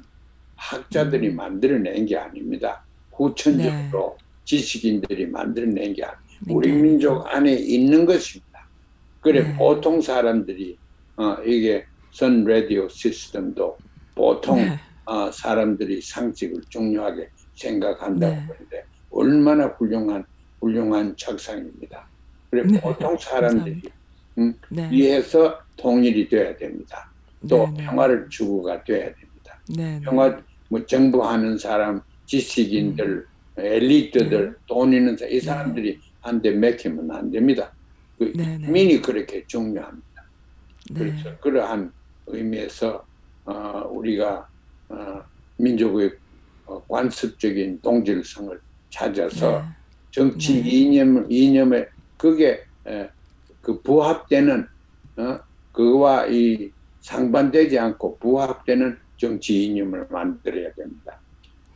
학자들이 0.64 1.28
음. 1.28 1.36
만들어낸 1.36 2.06
게 2.06 2.16
아닙니다. 2.16 2.84
후천적으로 3.12 4.16
지식인들이 4.44 5.26
만들어낸 5.26 5.92
게 5.92 6.04
아닙니다. 6.04 6.24
우리 6.48 6.72
네. 6.72 6.82
민족 6.82 7.26
안에 7.26 7.52
있는 7.52 8.06
것입니다. 8.06 8.68
그래 9.20 9.42
네. 9.42 9.56
보통 9.56 10.00
사람들이 10.00 10.78
어, 11.16 11.36
이게 11.44 11.84
선 12.12 12.44
라디오 12.44 12.88
시스템도 12.88 13.78
보통 14.14 14.56
네. 14.56 14.78
어, 15.04 15.30
사람들이 15.30 16.00
상식을 16.00 16.62
중요하게 16.68 17.28
생각한다고 17.54 18.34
네. 18.34 18.40
하는데 18.40 18.84
얼마나 19.10 19.66
훌륭한 19.66 20.24
훌륭한 20.60 21.14
착상입니다. 21.16 22.08
그래 22.50 22.64
네. 22.66 22.80
보통 22.80 23.16
사람들이 23.18 23.82
네. 24.70 24.88
이해서 24.90 25.58
통일이 25.76 26.28
돼야 26.28 26.56
됩니다. 26.56 27.12
또 27.48 27.66
네, 27.66 27.74
네. 27.76 27.84
평화를 27.84 28.28
추구가 28.30 28.82
돼야 28.82 29.04
됩니다. 29.04 29.60
네, 29.68 29.98
네. 29.98 30.00
평화 30.00 30.42
뭐 30.68 30.84
정부하는 30.84 31.58
사람, 31.58 32.00
지식인들, 32.26 33.26
엘리트들, 33.56 34.38
음. 34.38 34.50
네. 34.50 34.56
돈 34.66 34.92
있는 34.92 35.16
사람, 35.16 35.32
이 35.32 35.40
사람들이 35.40 36.00
한테 36.20 36.50
맥히면 36.50 37.10
안 37.10 37.30
됩니다. 37.30 37.72
그 38.18 38.32
네, 38.34 38.58
네. 38.58 38.68
민이 38.68 39.02
그렇게 39.02 39.44
중요합니다. 39.46 40.24
네. 40.90 40.98
그래서 40.98 41.36
그러한 41.38 41.92
의미에서 42.26 43.04
어, 43.44 43.88
우리가 43.90 44.48
어, 44.88 45.22
민족의 45.58 46.12
어, 46.66 46.82
관습적인 46.88 47.80
동질성을 47.82 48.58
찾아서 48.90 49.60
네. 49.60 49.64
정치 50.10 50.62
네. 50.62 50.70
이념 50.70 51.26
이념에 51.30 51.86
그게 52.16 52.64
에, 52.86 53.08
그 53.60 53.80
부합되는 53.82 54.66
어, 55.16 55.38
그와 55.72 56.26
이 56.26 56.70
상반되지 57.00 57.78
않고 57.78 58.18
부합되는 58.18 59.03
정치 59.24 59.64
이념을 59.64 60.06
만들어야 60.10 60.70
됩니다. 60.74 61.18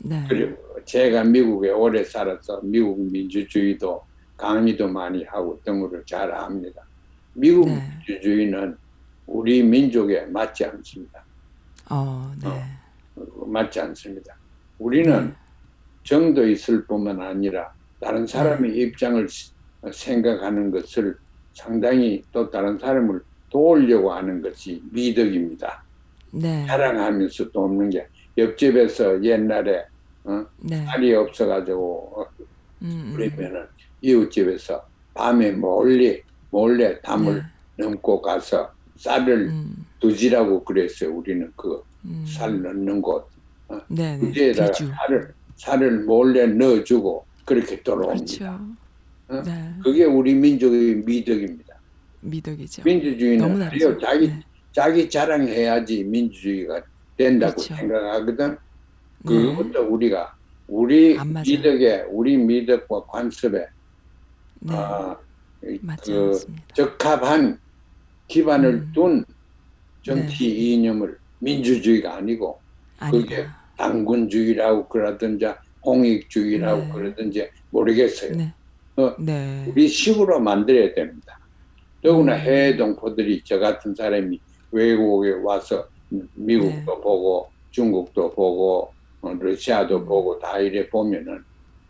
네. 0.00 0.22
그리고 0.28 0.56
제가 0.84 1.24
미국에 1.24 1.70
오래 1.70 2.04
살아서 2.04 2.60
미국 2.62 3.00
민주주의도 3.10 4.02
강의도 4.36 4.86
많이 4.86 5.24
하고 5.24 5.58
등으로 5.64 6.04
잘 6.04 6.30
압니다. 6.30 6.82
미국 7.32 7.66
네. 7.66 7.82
민주주의는 8.06 8.76
우리 9.26 9.62
민족에 9.62 10.26
맞지 10.26 10.66
않습니다. 10.66 11.24
어, 11.88 12.30
네. 12.42 12.48
어. 13.16 13.46
맞지 13.46 13.80
않습니다. 13.80 14.36
우리는 14.78 15.28
네. 15.28 15.32
정도 16.04 16.46
있을 16.46 16.84
뿐만 16.84 17.18
아니라 17.20 17.72
다른 17.98 18.26
사람의 18.26 18.76
입장을 18.76 19.26
생각하는 19.90 20.70
것을 20.70 21.16
상당히 21.54 22.22
또 22.30 22.50
다른 22.50 22.78
사람을 22.78 23.22
도우려고 23.48 24.12
하는 24.12 24.42
것이 24.42 24.82
미덕입니다. 24.92 25.87
네. 26.32 26.66
자랑하면서 26.66 27.50
돕는 27.50 27.90
게 27.90 28.06
옆집에서 28.36 29.22
옛날에 29.22 29.84
어, 30.24 30.44
네. 30.58 30.84
딸이 30.84 31.14
없어가지고 31.14 32.12
어, 32.16 32.26
음, 32.82 33.12
음. 33.12 33.14
그러면은 33.16 33.66
이웃집에서 34.02 34.86
밤에 35.14 35.52
몰래 35.52 36.20
몰래 36.50 37.00
담을 37.00 37.44
넘고 37.76 38.22
가서 38.22 38.70
쌀을 38.96 39.48
음, 39.48 39.86
두지라고 40.00 40.64
그랬어요. 40.64 41.14
우리는 41.14 41.50
그 41.56 41.82
음. 42.04 42.24
쌀 42.26 42.60
넣는 42.62 43.00
곳 43.02 43.28
네, 43.88 44.16
네. 44.16 44.18
두지에다가 44.20 44.70
뒤주. 44.72 44.90
쌀을 44.90 45.34
쌀을 45.56 46.04
몰래 46.04 46.46
넣어주고 46.46 47.24
그렇게 47.44 47.82
돌아옵니다. 47.82 48.16
그렇죠. 48.16 48.58
어? 49.28 49.42
네. 49.42 49.74
그게 49.82 50.04
우리 50.04 50.34
민족의 50.34 50.96
미덕입니다. 51.04 51.74
미덕이죠. 52.20 52.82
민주주의는 52.84 53.38
너무나 53.38 53.66
하려 53.66 53.88
알죠. 53.88 53.98
자기 54.00 54.28
네. 54.28 54.40
자기 54.78 55.10
자랑해야지 55.10 56.04
민주주의가 56.04 56.80
된다고 57.16 57.56
그렇죠. 57.56 57.74
생각하거든. 57.74 58.50
네. 58.50 58.56
그것도 59.24 59.88
우리가 59.92 60.36
우리. 60.68 61.18
미덕에 61.18 62.04
우리 62.08 62.36
미덕과 62.36 63.06
관습에 63.06 63.66
네. 64.60 64.72
아, 64.72 65.16
그. 66.04 66.38
적합한 66.74 67.58
기반을 68.28 68.74
음. 68.74 68.92
둔 68.94 69.24
정치 70.02 70.48
이념을 70.48 71.18
민주주의가 71.40 72.18
아니고 72.18 72.60
그게 73.10 73.38
아니다. 73.38 73.56
당군주의라고 73.78 74.88
그러든지 74.88 75.46
홍익주의라고 75.84 76.82
네. 76.82 76.92
그러든지 76.92 77.50
모르겠어요. 77.70 78.36
네. 78.36 78.54
어, 78.94 79.12
네. 79.18 79.64
우리 79.66 79.88
식으로 79.88 80.38
만들어야 80.38 80.94
됩니다. 80.94 81.40
더구나 82.00 82.36
음. 82.36 82.38
해외 82.38 82.76
동포들이 82.76 83.42
저 83.42 83.58
같은 83.58 83.92
사람이 83.92 84.40
외국에 84.70 85.32
와서 85.42 85.86
미국도 86.34 86.74
네. 86.96 87.02
보고 87.02 87.48
중국도 87.70 88.30
보고 88.34 88.92
어, 89.20 89.32
러시아도 89.34 89.98
음. 89.98 90.06
보고 90.06 90.38
다 90.38 90.58
이래 90.58 90.88
보면은 90.88 91.42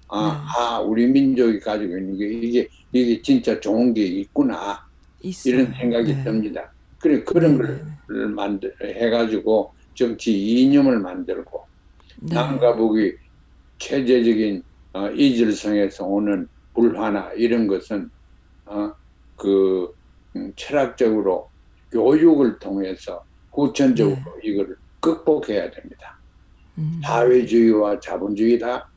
아, 0.08 0.32
네. 0.32 0.62
아 0.62 0.80
우리 0.80 1.06
민족이 1.06 1.60
가지고 1.60 1.98
있는 1.98 2.16
게 2.16 2.26
이게 2.26 2.68
이게 2.92 3.20
진짜 3.22 3.58
좋은 3.60 3.92
게 3.92 4.02
있구나 4.02 4.80
있어요. 5.22 5.54
이런 5.54 5.74
생각이 5.74 6.14
네. 6.14 6.24
듭니다. 6.24 6.72
그래 6.98 7.22
그런 7.22 7.52
네, 7.52 7.58
걸 7.58 7.86
네, 8.08 8.26
만들 8.26 8.74
해가지고 8.82 9.72
정치 9.94 10.32
이념을 10.32 11.00
만들고 11.00 11.64
네. 12.22 12.34
남과 12.34 12.76
북이 12.76 13.12
체제적인 13.78 14.62
어, 14.94 15.10
이질성에서 15.10 16.04
오는 16.06 16.48
불화나 16.74 17.32
이런 17.34 17.66
것은 17.66 18.10
어, 18.64 18.92
그 19.36 19.92
음, 20.36 20.52
철학적으로 20.56 21.47
교육을 21.90 22.58
통해서 22.58 23.24
후천적으로 23.52 24.16
이걸 24.42 24.76
극복해야 25.00 25.70
됩니다. 25.70 26.18
음. 26.78 27.00
사회주의와 27.02 28.00
자본주의다. 28.00 28.88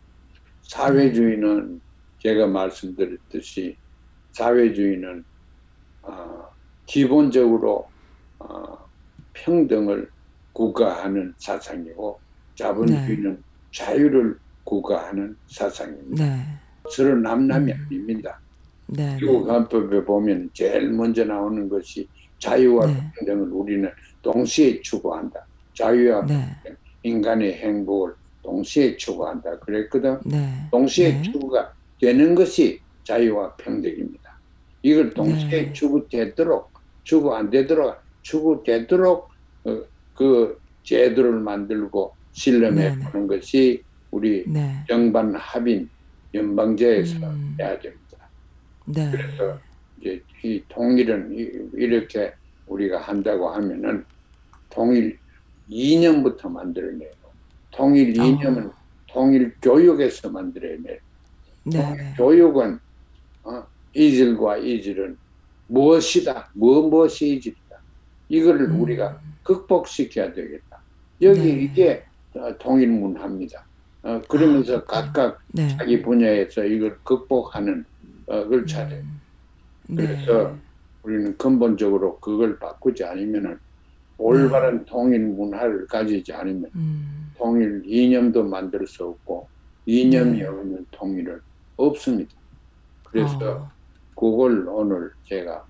사회주의는 0.64 1.82
제가 2.20 2.48
말씀드렸듯이 2.48 3.76
사회주의는 4.32 5.24
어, 6.04 6.48
기본적으로 6.86 7.88
어, 8.40 8.78
평등을 9.34 10.10
구가하는 10.54 11.34
사상이고 11.38 12.20
자본주의는 12.56 13.42
자유를 13.72 14.38
구가하는 14.64 15.36
사상입니다. 15.48 16.26
네. 16.26 16.44
서로 16.90 17.16
남남이 17.16 17.72
음. 17.72 17.86
아닙니다. 17.88 18.40
네. 18.88 19.16
미국 19.20 19.48
헌법에 19.50 20.04
보면 20.04 20.50
제일 20.54 20.90
먼저 20.92 21.24
나오는 21.24 21.70
것이 21.70 22.08
자유와 22.42 22.88
네. 22.88 23.12
평등을 23.18 23.52
우리는 23.52 23.90
동시에 24.22 24.82
추구한다. 24.82 25.46
자유와 25.74 26.26
네. 26.26 26.46
인간의 27.04 27.54
행복을 27.54 28.14
동시에 28.44 28.98
추구한다. 28.98 29.60
그랬거든. 29.60 30.20
네. 30.26 30.52
동시에 30.72 31.14
네. 31.14 31.22
추구가 31.22 31.72
되는 32.00 32.36
것이 32.36 32.80
자유와 33.04 33.56
평등입니다. 33.56 34.38
이걸 34.82 35.12
동시에 35.12 35.66
네. 35.68 35.74
추구되도록 35.74 36.72
추구 37.04 37.36
안 37.36 37.50
되도록 37.50 37.96
추구되도록 38.24 39.30
어, 39.66 39.82
그 40.16 40.60
제도를 40.84 41.34
만들고 41.34 42.14
실험해 42.34 42.90
네, 42.90 42.96
네. 42.96 43.06
보는 43.06 43.28
것이 43.28 43.84
우리 44.10 44.44
네. 44.48 44.84
정반 44.88 45.34
합인 45.36 45.88
연방제에서 46.34 47.18
음. 47.18 47.56
해야 47.60 47.80
됩니다. 47.80 48.18
네. 48.86 49.12
그래서 49.12 49.60
이제 50.02 50.22
이 50.44 50.62
통일은 50.68 51.32
이- 51.38 51.70
이렇게 51.74 52.34
우리가 52.68 53.00
한다고 53.00 53.50
하면은 53.50 54.04
통일 54.70 55.18
이념부터 55.68 56.50
만들어내고 56.50 57.16
통일 57.72 58.20
어. 58.20 58.24
이념은 58.26 58.72
통일 59.08 59.56
교육에서 59.62 60.30
만들어내고 60.30 61.00
네. 61.64 61.96
네. 61.96 62.14
교육은 62.18 62.80
어, 63.44 63.64
이질과 63.94 64.58
이질은 64.58 65.18
무엇이다 65.68 66.50
뭐 66.54 66.90
무엇이 66.90 67.36
이질이다 67.36 67.78
이거를 68.30 68.62
음. 68.72 68.82
우리가 68.82 69.22
극복시켜야 69.44 70.34
되겠다 70.34 70.80
여기 71.22 71.40
네. 71.40 71.50
이게 71.64 72.04
어, 72.34 72.58
통일 72.58 72.90
문화입니다 72.90 73.66
어, 74.04 74.20
그러면서 74.28 74.78
아. 74.78 74.84
각각 74.86 75.40
네. 75.50 75.68
자기 75.78 76.02
분야에서 76.02 76.64
이걸 76.66 76.98
극복하는 77.04 77.86
어, 78.26 78.48
걸 78.48 78.66
찾아요. 78.66 79.00
음. 79.02 79.21
네. 79.88 80.08
그래서 80.08 80.56
우리는 81.04 81.38
근본적으로 81.38 82.20
그걸 82.20 82.58
바꾸지 82.60 83.04
않으면은 83.04 83.58
올바른 84.18 84.86
통일 84.86 85.20
문화를 85.22 85.88
가지지 85.88 86.32
않으면 86.32 86.70
음. 86.76 87.32
통일 87.38 87.82
이념도 87.86 88.44
만들 88.44 88.86
수 88.86 89.06
없고 89.06 89.48
이념이 89.86 90.40
네. 90.40 90.46
없는 90.46 90.86
통일은 90.92 91.40
없습니다. 91.78 92.32
그래서 93.04 93.52
어. 93.52 93.72
그걸 94.16 94.68
오늘 94.68 95.12
제가 95.24 95.66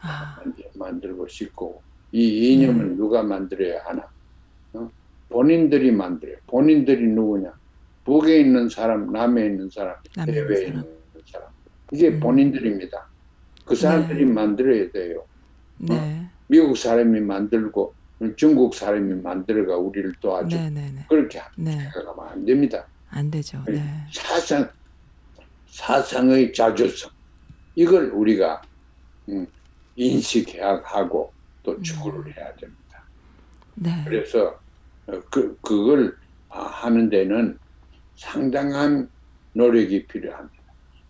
아. 0.00 0.42
만들고 0.74 1.26
싶고 1.26 1.80
이 2.12 2.52
이념을 2.52 2.90
네. 2.90 2.94
누가 2.96 3.22
만들어야 3.22 3.82
하나? 3.84 4.06
어? 4.74 4.90
본인들이 5.30 5.90
만들어요. 5.92 6.36
본인들이 6.46 7.06
누구냐? 7.08 7.52
북에 8.04 8.40
있는 8.40 8.68
사람, 8.68 9.12
남에 9.12 9.46
있는 9.46 9.68
사람, 9.70 9.96
해외에. 10.18 10.68
있는 10.68 10.84
사람. 11.26 11.48
이게 11.92 12.08
음. 12.08 12.20
본인들입니다. 12.20 13.07
그 13.68 13.76
사람들이 13.76 14.24
네. 14.24 14.32
만들어야 14.32 14.90
돼요. 14.90 15.24
네. 15.76 16.26
미국 16.46 16.76
사람이 16.76 17.20
만들고 17.20 17.94
중국 18.36 18.74
사람이 18.74 19.22
만들어가 19.22 19.76
우리를 19.76 20.14
도와줘. 20.20 20.56
네. 20.56 20.70
네. 20.70 20.90
네. 20.94 21.04
그렇게 21.08 21.40
네. 21.56 21.72
생각하면 21.72 22.32
안 22.32 22.44
됩니다. 22.44 22.86
안 23.10 23.30
되죠. 23.30 23.62
네. 23.66 23.82
사상, 24.10 24.68
사상의 25.66 26.52
자주성. 26.52 27.10
이걸 27.74 28.06
우리가 28.06 28.62
음, 29.28 29.46
인식해야 29.96 30.80
하고 30.84 31.30
또 31.62 31.80
추구를 31.82 32.34
해야 32.34 32.52
됩니다. 32.56 33.04
네. 33.74 34.02
그래서 34.06 34.58
어, 35.06 35.20
그, 35.30 35.56
그걸 35.60 36.16
아, 36.48 36.62
하는 36.62 37.10
데는 37.10 37.58
상당한 38.16 39.08
노력이 39.52 40.06
필요합니다. 40.06 40.58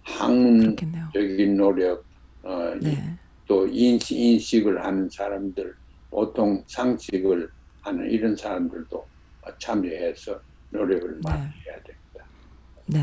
학문적인. 0.02 1.56
노력, 1.56 2.04
어, 2.42 2.74
네. 2.80 3.18
또 3.46 3.66
인식, 3.66 4.16
인식을 4.16 4.84
하는 4.84 5.08
사람들, 5.10 5.74
보통 6.10 6.62
상식을 6.66 7.50
하는 7.82 8.10
이런 8.10 8.36
사람들도 8.36 9.06
참여해서 9.58 10.40
노력을 10.70 11.20
많이 11.22 11.42
네. 11.42 11.50
해야 11.66 11.82
됩니다. 11.82 12.26
네. 12.86 13.00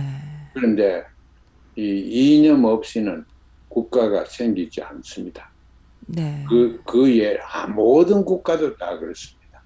그런데 0.54 1.04
이 1.76 2.38
이념 2.38 2.64
없이는 2.64 3.26
국가가 3.68 4.24
생기지 4.26 4.82
않습니다. 4.82 5.52
네. 6.08 6.46
그, 6.48 6.82
그 6.86 7.18
예, 7.18 7.38
아, 7.42 7.68
모든 7.68 8.24
국가도 8.24 8.78
다 8.78 8.98
그렇습니다. 8.98 9.64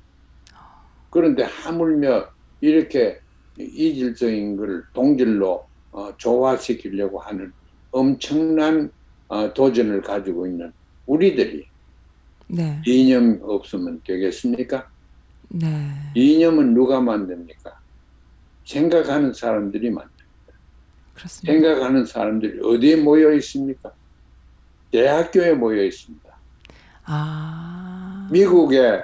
그런데 1.10 1.44
하물며 1.44 2.30
이렇게 2.62 3.20
이질적인 3.58 4.56
걸 4.56 4.84
동질로 4.94 5.68
어, 5.92 6.16
조화시키려고 6.18 7.20
하는 7.20 7.52
엄청난 7.92 8.86
어, 8.86 8.99
도전을 9.54 10.02
가지고 10.02 10.48
있는 10.48 10.72
우리들이 11.06 11.66
네. 12.48 12.82
이념 12.86 13.40
없으면 13.44 14.02
되겠습니까? 14.04 14.90
네. 15.50 15.92
이념은 16.16 16.74
누가 16.74 17.00
만듭니까? 17.00 17.80
생각하는 18.66 19.34
사람들이 19.34 19.90
만 19.90 20.08
그렇습니다. 21.14 21.52
생각하는 21.52 22.06
사람들이 22.06 22.60
어디에 22.64 22.96
모여 22.98 23.34
있습니까? 23.34 23.92
대학교에 24.92 25.54
모여 25.54 25.84
있습니다. 25.84 26.30
아. 27.06 28.28
미국에 28.32 29.02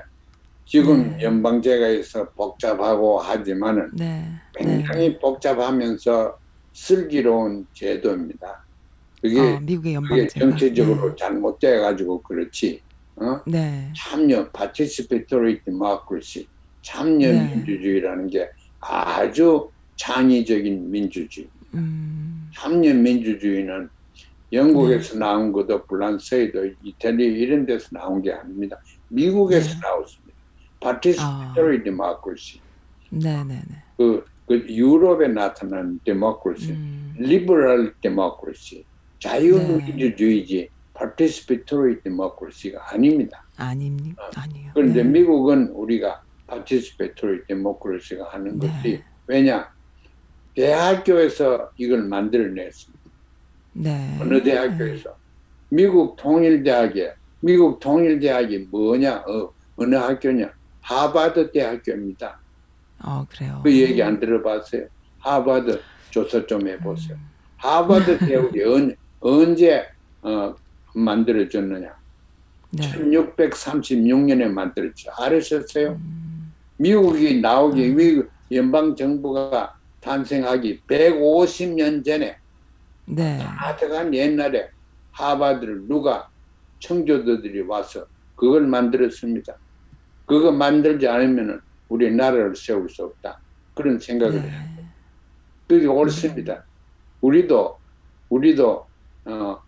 지금 0.66 1.12
네. 1.18 1.24
연방제가 1.24 1.90
있어 1.90 2.30
복잡하고 2.32 3.20
하지만은 3.20 3.92
네. 3.94 4.28
네. 4.60 4.66
굉장히 4.66 5.20
복잡하면서 5.20 6.40
슬기로운 6.74 7.68
제도입니다. 7.74 8.65
그게 9.26 9.40
어, 9.40 9.60
미국의 9.60 9.96
그게 9.96 9.96
연방제가. 9.96 10.40
정치적으로 10.40 11.16
잘못돼 11.16 11.80
가지고 11.80 12.22
그렇지. 12.22 12.82
어? 13.16 13.42
네. 13.48 13.60
네. 13.60 13.94
참여 13.96 14.52
participatory 14.52 15.62
democracy 15.64 16.48
참여 16.82 17.18
네. 17.18 17.56
민주주의라는 17.56 18.28
게 18.28 18.50
아주 18.80 19.70
창의적인 19.96 20.92
민주주의. 20.92 21.48
음. 21.74 22.50
참여 22.54 22.94
민주주의는 22.94 23.90
영국에서 24.54 25.18
나온 25.18 25.52
것도 25.52 25.86
프랑스에도 25.86 26.70
이태리 26.84 27.26
이런 27.26 27.66
데서 27.66 27.90
나온 27.92 28.22
게 28.22 28.32
아닙니다. 28.32 28.80
미국에서 29.08 29.74
네. 29.74 29.80
나왔습니다. 29.82 30.36
participatory 30.80 31.84
democracy. 31.84 32.62
네, 33.10 33.44
네, 33.44 33.62
네. 33.68 33.76
그, 33.98 34.24
그 34.48 34.66
유럽에 34.70 35.30
나타난 35.30 36.00
democracy, 36.04 36.76
음. 36.76 37.16
liberal 37.18 37.92
democracy, 38.02 38.86
자유민주주의지 39.26 40.70
participatory 40.98 42.02
democracy가 42.04 42.94
아닙니다. 42.94 43.44
아닙니까? 43.58 44.30
아니요. 44.36 44.72
그런데 44.74 45.04
네. 45.04 45.10
미국은 45.10 45.70
우리가 45.70 46.22
participatory 46.48 47.42
democracy가 47.48 48.30
하는 48.30 48.60
네. 48.60 48.68
것이 48.68 49.04
왜냐? 49.28 49.74
대학교에서 50.56 51.72
이걸 51.78 52.04
만들어냈습니다. 52.04 53.06
네. 53.74 54.18
어느 54.22 54.42
대학교에서 54.42 55.18
미국 55.70 56.16
통일대학에 56.16 57.14
미국 57.42 57.80
통일대학이 57.80 58.68
뭐냐? 58.72 59.18
어, 59.28 59.54
어느 59.76 59.96
학교냐? 59.96 60.54
하버드 60.82 61.52
대학교입니다. 61.52 62.40
어, 63.04 63.26
그래요. 63.30 63.60
그 63.64 63.76
얘기 63.76 64.02
안 64.02 64.20
들어봤어요? 64.20 64.88
하버드 65.20 65.82
조사 66.10 66.46
좀 66.46 66.66
해보세요. 66.68 67.18
음. 67.18 67.30
하버드 67.58 68.20
대학이 68.20 68.62
언, 69.20 69.42
언제 69.42 69.86
어, 70.22 70.56
만들어졌느냐? 70.94 71.96
네. 72.72 72.92
1636년에 72.92 74.50
만들었죠. 74.50 75.12
알으셨어요? 75.18 75.92
음. 75.92 76.54
미국이 76.78 77.40
나오기, 77.40 77.90
음. 77.90 77.96
미국 77.96 78.32
연방 78.52 78.96
정부가 78.96 79.78
탄생하기 80.02 80.82
150년 80.88 82.06
전에 82.06 82.38
네. 83.06 83.40
하여간 83.40 84.14
옛날에 84.14 84.70
하버드를 85.12 85.88
누가 85.88 86.30
청교도들이 86.80 87.62
와서 87.62 88.06
그걸 88.36 88.68
만들었습니다. 88.68 89.56
그거 90.26 90.52
만들지 90.52 91.08
않으면 91.08 91.62
우리 91.88 92.14
나라를 92.14 92.56
세울 92.56 92.90
수 92.90 93.06
없다. 93.06 93.40
그런 93.74 94.00
생각을 94.00 94.42
해요. 94.42 94.62
네. 94.78 94.86
그게 95.68 95.88
옳습니다. 95.88 96.66
우리도 97.22 97.78
우리도 98.30 98.86
어, 99.26 99.62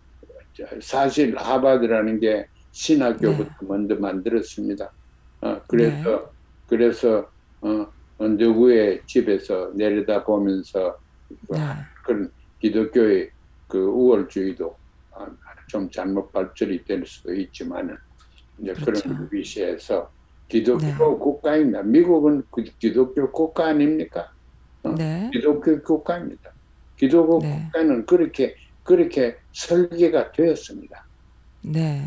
저, 0.52 0.64
사실 0.80 1.36
하버드라는 1.36 2.20
게 2.20 2.46
신학교부터 2.72 3.52
먼저 3.62 3.94
만들었습니다. 3.96 4.90
어, 5.40 5.60
그래서 5.66 6.30
그래서 6.66 7.28
어, 7.60 7.86
어, 8.18 8.28
누구의 8.28 9.02
집에서 9.06 9.70
내려다 9.74 10.24
보면서 10.24 10.98
네. 11.50 11.58
그런 12.04 12.30
기독교의 12.60 13.30
그 13.66 13.78
우월주의도 13.78 14.76
어, 15.12 15.26
좀 15.66 15.90
잘못 15.90 16.32
발전이 16.32 16.84
될 16.84 17.04
수도 17.06 17.34
있지만은 17.34 17.96
이제 18.58 18.72
그 18.72 18.84
그렇죠. 18.84 19.08
런 19.08 19.28
위시에서 19.30 20.10
기독교 20.48 20.86
네. 20.86 20.94
국가입니다. 20.96 21.82
미국은 21.82 22.42
그 22.50 22.64
기독교 22.78 23.30
국가 23.30 23.66
아닙니까? 23.66 24.32
어? 24.82 24.90
네. 24.90 25.30
기독교 25.32 25.80
국가입니다. 25.82 26.50
기독교 26.96 27.38
네. 27.40 27.62
국가는 27.64 28.06
그렇게 28.06 28.56
그렇게 28.92 29.36
설계가 29.52 30.32
되었습니다. 30.32 31.06
네. 31.60 32.02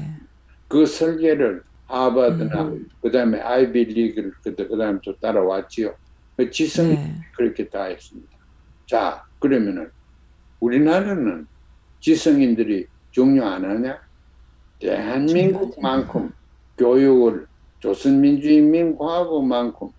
그 0.68 0.84
설계를 0.88 1.62
하버드나 1.86 2.64
음. 2.64 2.90
그다음에 3.04 3.40
아이비 3.40 3.84
리그를 3.86 4.32
그다- 4.44 4.68
그다음에 4.68 4.98
또 5.06 5.16
따라왔지요. 5.20 5.94
그 6.36 6.50
지성이 6.50 6.96
네. 6.96 7.16
그렇게 7.36 7.70
다 7.70 7.84
했습니다. 7.84 8.32
자, 8.88 9.24
그러면은 9.38 9.92
우리나라는 10.60 11.46
지성인들이 12.00 12.88
중요 13.12 13.46
안 13.46 13.64
하냐? 13.64 14.02
대한민국만큼 14.80 16.34
교육을 16.80 17.46
조선민주인민공화국만큼 17.80 19.90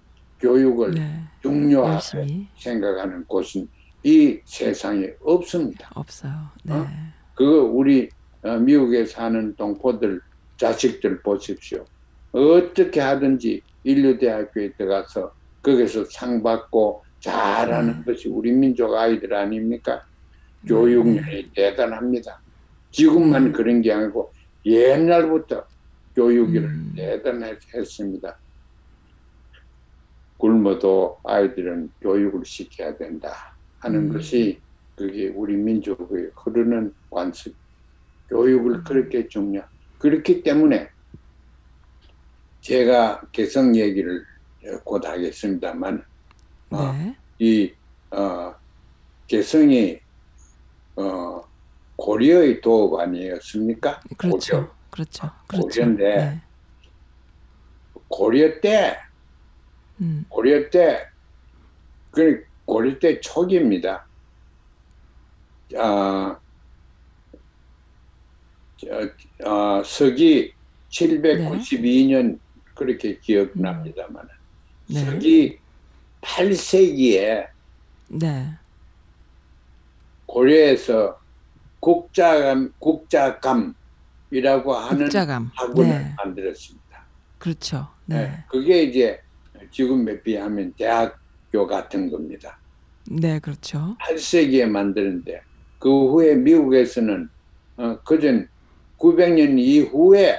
교육을 0.40 0.94
네. 0.94 1.20
중요하게 1.42 1.92
열심히 1.94 2.48
생각하는 2.58 3.24
곳은 3.26 3.68
이 4.04 4.40
세상에 4.44 5.12
없습니다. 5.20 5.90
없어요. 5.94 6.32
네. 6.64 6.74
어? 6.74 6.86
그거 7.34 7.64
우리 7.64 8.08
어, 8.42 8.56
미국에 8.56 9.04
사는 9.06 9.54
동포들 9.54 10.20
자식들 10.56 11.22
보십시오. 11.22 11.84
어떻게 12.32 13.00
하든지 13.00 13.62
인류대학교에 13.84 14.72
들어가서 14.72 15.32
거기서 15.62 16.06
상 16.06 16.42
받고 16.42 17.04
잘하는 17.20 17.94
음. 17.94 18.04
것이 18.04 18.28
우리 18.28 18.50
민족 18.50 18.94
아이들 18.94 19.32
아닙니까? 19.34 20.04
네. 20.62 20.68
교육열이 20.68 21.50
대단합니다. 21.54 22.40
지금만 22.90 23.46
음. 23.46 23.52
그런 23.52 23.80
게 23.82 23.92
아니고 23.92 24.32
옛날부터 24.64 25.64
교육을 26.16 26.64
음. 26.64 26.92
대단했습니다. 26.96 28.36
굶어도 30.36 31.18
아이들은 31.22 31.90
교육을 32.00 32.44
시켜야 32.44 32.96
된다 32.96 33.51
하는 33.82 34.08
음. 34.08 34.12
것이 34.12 34.60
그게 34.96 35.28
우리 35.28 35.56
민족의 35.56 36.30
흐르는 36.34 36.94
관습. 37.10 37.54
교육을 38.28 38.76
음. 38.76 38.84
그렇게 38.84 39.28
중요. 39.28 39.62
그렇기 39.98 40.42
때문에 40.42 40.88
제가 42.60 43.20
개성 43.32 43.76
얘기를 43.76 44.24
곧 44.84 45.04
하겠습니다만 45.04 46.04
어, 46.70 46.92
네. 46.92 47.16
이 47.38 47.72
어, 48.10 48.54
개성이 49.26 49.98
어, 50.96 51.42
고려의 51.96 52.60
도읍 52.60 53.00
아니었습니까? 53.00 54.00
그렇죠. 54.16 54.56
고려. 54.56 54.74
그렇죠. 54.90 55.30
그렇죠. 55.48 55.68
고려인데 55.68 56.16
네. 56.16 56.42
고려 58.08 58.60
때 58.60 58.96
음. 60.02 60.24
고려 60.28 60.68
때, 60.68 61.06
그 62.10 62.44
고려 62.64 62.98
때 62.98 63.20
초기입니다. 63.20 64.06
아, 65.76 66.38
저, 68.76 69.08
아, 69.44 69.82
서기 69.84 70.52
792년 70.90 72.38
그렇게 72.74 73.18
기억납니다만, 73.18 74.28
네. 74.88 75.04
서기 75.04 75.58
8세기에 76.20 77.48
네. 78.08 78.54
고려에서 80.26 81.20
국자감, 81.80 82.72
국자감이라고 82.78 83.74
하는 84.74 85.04
국자감. 85.04 85.50
학원을 85.54 85.88
네. 85.88 86.14
만들었습니다. 86.16 86.82
그렇죠. 87.38 87.88
네. 88.06 88.28
네. 88.28 88.44
그게 88.48 88.84
이제 88.84 89.20
지금에 89.70 90.20
비하면 90.22 90.72
대학 90.74 91.21
교 91.52 91.66
같은 91.66 92.10
겁니다. 92.10 92.58
네, 93.10 93.38
그렇죠. 93.38 93.96
8세기에 94.00 94.66
만드는데 94.66 95.42
그 95.78 95.88
후에 96.10 96.34
미국에서는 96.36 97.28
어, 97.76 97.98
그전 98.04 98.48
900년 98.98 99.58
이후에 99.58 100.38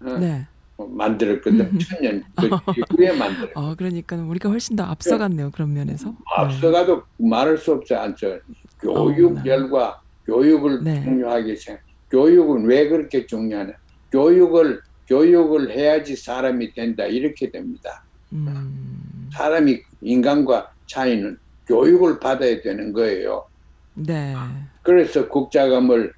어, 0.00 0.12
네. 0.18 0.46
만들었거든. 0.78 1.78
천년 1.80 2.22
그 2.36 2.48
이후에 2.76 3.12
만들었. 3.16 3.50
어, 3.56 3.74
그러니까 3.74 4.16
우리가 4.16 4.50
훨씬 4.50 4.76
더 4.76 4.84
앞서갔네요. 4.84 5.50
그런 5.50 5.72
면에서. 5.72 6.10
네. 6.10 6.16
앞서가도 6.36 7.02
말할 7.16 7.58
수 7.58 7.72
없지 7.72 7.94
않죠. 7.94 8.38
교육열과 8.80 10.00
교육을 10.26 10.84
네. 10.84 11.02
중요하게 11.02 11.56
생각. 11.56 11.82
교육은 12.10 12.66
왜 12.66 12.88
그렇게 12.88 13.26
중요하냐? 13.26 13.72
교육을 14.12 14.80
교육을 15.08 15.70
해야지 15.70 16.14
사람이 16.14 16.72
된다 16.74 17.04
이렇게 17.06 17.50
됩니다. 17.50 18.04
음. 18.32 18.95
사람이 19.32 19.80
인간과 20.02 20.72
차이는 20.86 21.38
교육을 21.66 22.20
받아야 22.20 22.60
되는 22.60 22.92
거예요. 22.92 23.46
네. 23.94 24.34
그래서 24.82 25.26
국자금을 25.28 26.12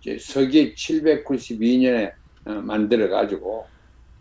이제 0.00 0.18
서기 0.20 0.74
792년에 0.74 2.12
만들어 2.44 3.08
가지고 3.08 3.66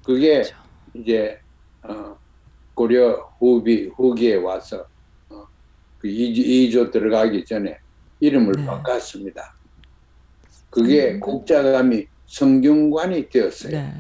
그게 0.03 0.41
그렇죠. 0.41 0.55
이제 0.93 1.39
어, 1.83 2.17
고려 2.73 3.13
후비 3.39 3.87
후기에 3.95 4.35
와서 4.35 4.85
어, 5.29 5.45
그 5.99 6.07
이조, 6.07 6.41
이조 6.41 6.91
들어가기 6.91 7.45
전에 7.45 7.77
이름을 8.19 8.53
네. 8.53 8.65
바꿨습니다. 8.65 9.55
그게 10.69 11.01
성균관? 11.01 11.19
국자감이 11.19 12.07
성균관이 12.27 13.29
되었어요. 13.29 13.71
네. 13.71 13.93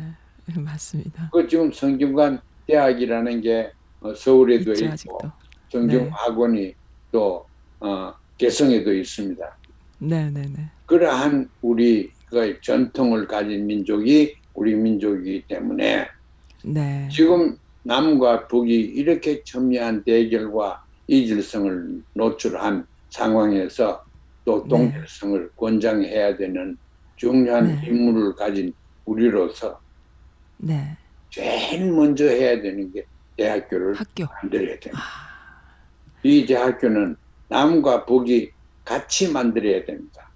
맞습니다. 0.55 1.29
그 1.31 1.47
지금 1.47 1.71
성균관 1.71 2.39
대학이라는 2.67 3.41
게 3.41 3.71
어, 4.01 4.13
서울에도 4.13 4.71
있죠, 4.71 4.85
있고 4.85 4.93
아직도. 4.93 5.31
성균 5.71 6.03
네. 6.05 6.09
학원이 6.11 6.73
또 7.11 7.45
어, 7.79 8.13
개성에도 8.37 8.93
있습니다. 8.93 9.57
네, 9.99 10.29
네, 10.29 10.41
네. 10.41 10.69
그러한 10.85 11.49
우리가 11.61 12.61
전통을 12.61 13.27
가진 13.27 13.65
민족이 13.65 14.35
우리 14.53 14.75
민족이기 14.75 15.43
때문에 15.47 16.07
네. 16.63 17.09
지금 17.11 17.57
남과 17.83 18.47
북이 18.47 18.73
이렇게 18.73 19.43
첨예한 19.43 20.03
대결과 20.03 20.83
이질성을 21.07 22.03
노출한 22.13 22.85
상황에서 23.09 24.03
또 24.43 24.63
네. 24.63 24.69
동질성을 24.69 25.51
권장해야 25.55 26.37
되는 26.37 26.77
중요한 27.15 27.67
네. 27.67 27.87
임무를 27.87 28.35
가진 28.35 28.73
우리로서 29.05 29.79
네. 30.57 30.97
제일 31.29 31.91
먼저 31.91 32.25
해야 32.25 32.61
되는 32.61 32.91
게 32.91 33.05
대학교를 33.37 33.93
학교. 33.95 34.25
만들어야 34.41 34.79
됩니다. 34.79 34.97
아, 34.97 35.77
이 36.23 36.45
대학교는 36.45 37.15
남과 37.49 38.05
북이 38.05 38.51
같이 38.83 39.31
만들어야 39.31 39.85
됩니다. 39.85 40.29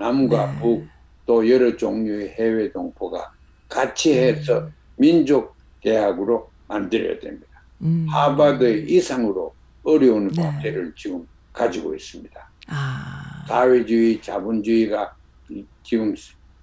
남과 0.00 0.52
네. 0.52 0.60
북, 0.60 0.86
또 1.26 1.48
여러 1.48 1.76
종류의 1.76 2.30
해외 2.30 2.72
동포가 2.72 3.30
같이 3.68 4.18
해서 4.18 4.60
음. 4.60 4.72
민족 4.96 5.56
대학으로 5.82 6.50
만들어야 6.66 7.18
됩니다. 7.20 7.46
음. 7.82 8.06
하버드 8.08 8.84
이상으로 8.88 9.54
어려운 9.84 10.28
네. 10.28 10.42
과제를 10.42 10.94
지금 10.96 11.26
가지고 11.52 11.94
있습니다. 11.94 12.50
아. 12.68 13.44
사회주의, 13.48 14.20
자본주의가 14.22 15.14
이- 15.50 15.64
지금 15.82 16.14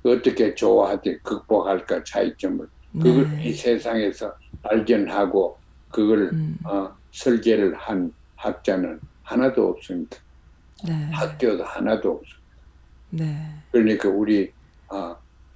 어떻게 0.04 0.54
조화하되 0.54 1.18
극복할까 1.20 2.04
차이점을 2.04 2.68
그걸 2.94 3.24
이 3.42 3.52
네. 3.52 3.54
세상에서 3.54 4.34
발견하고 4.66 5.58
그걸 5.90 6.30
음. 6.34 6.58
어, 6.64 6.94
설계를 7.12 7.76
한 7.76 8.12
학자는 8.36 9.00
하나도 9.24 9.70
없습니다. 9.70 10.18
네. 10.86 10.94
학교도 11.12 11.64
하나도 11.64 12.12
없습니다. 12.12 12.46
네. 13.12 13.50
그러니까 13.72 14.10
우리 14.10 14.52
어, 14.90 15.16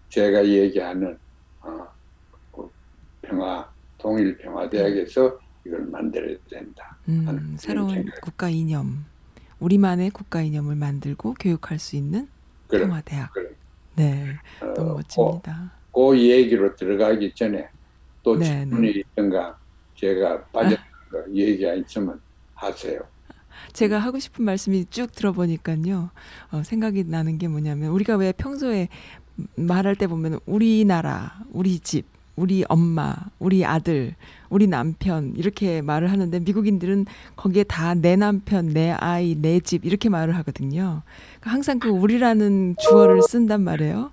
제가 0.10 0.46
얘기하는 0.46 1.18
어, 1.62 1.88
그 2.52 2.70
평화 3.22 3.70
통일 3.98 4.38
평화 4.38 4.70
대학에서 4.70 5.38
이걸 5.66 5.82
만들어야 5.86 6.38
된다. 6.50 6.98
음, 7.10 7.56
새로운 7.60 7.94
생각. 7.96 8.22
국가 8.22 8.50
이념, 8.50 9.06
우리만의 9.60 10.12
국가 10.12 10.42
이념을 10.42 10.76
만들고 10.76 11.34
교육할 11.34 11.80
수 11.80 11.96
있는 11.96 12.30
그런 12.68 12.88
평화 12.88 13.02
대학. 13.02 13.34
그런 13.34 13.56
네, 13.96 14.38
어, 14.62 14.74
너무 14.74 14.94
멋집니다. 14.96 15.74
그, 15.92 16.00
그 16.00 16.18
얘기로 16.18 16.76
들어가기 16.76 17.34
전에 17.36 17.68
또 18.34 18.38
네, 18.38 18.46
질문이 18.46 18.92
있던가 18.92 19.58
제가 19.96 20.44
빠졌던 20.46 20.86
거 21.12 21.24
얘기가 21.34 21.74
있으면 21.74 22.22
하세요. 22.54 23.00
제가 23.74 23.98
하고 23.98 24.20
싶은 24.20 24.46
말씀이 24.46 24.86
쭉 24.90 25.12
들어보니까요, 25.12 26.12
어, 26.52 26.64
생각이 26.64 27.04
나는 27.06 27.38
게 27.38 27.48
뭐냐면, 27.48 27.90
우리가 27.90 28.16
왜 28.16 28.32
평소에 28.32 28.88
말할 29.56 29.96
때 29.96 30.08
보면, 30.08 30.40
우리나라, 30.46 31.40
우리 31.52 31.80
집, 31.80 32.06
우리 32.40 32.64
엄마, 32.70 33.14
우리 33.38 33.66
아들, 33.66 34.16
우리 34.50 34.66
남편, 34.68 35.34
이렇게 35.36 35.82
말을 35.82 36.10
하는데, 36.12 36.40
미국인들은 36.40 37.06
거기에 37.36 37.64
다 37.64 37.94
내 37.94 38.16
남편, 38.16 38.70
내 38.70 38.92
아이, 38.92 39.36
내 39.36 39.60
집, 39.60 39.86
이렇게 39.86 40.08
말을 40.10 40.36
하거든요. 40.38 41.02
그러니까 41.40 41.52
항상 41.52 41.80
그 41.80 41.90
우리라는 41.90 42.76
주어를 42.80 43.22
쓴단 43.22 43.62
말이에요. 43.62 44.12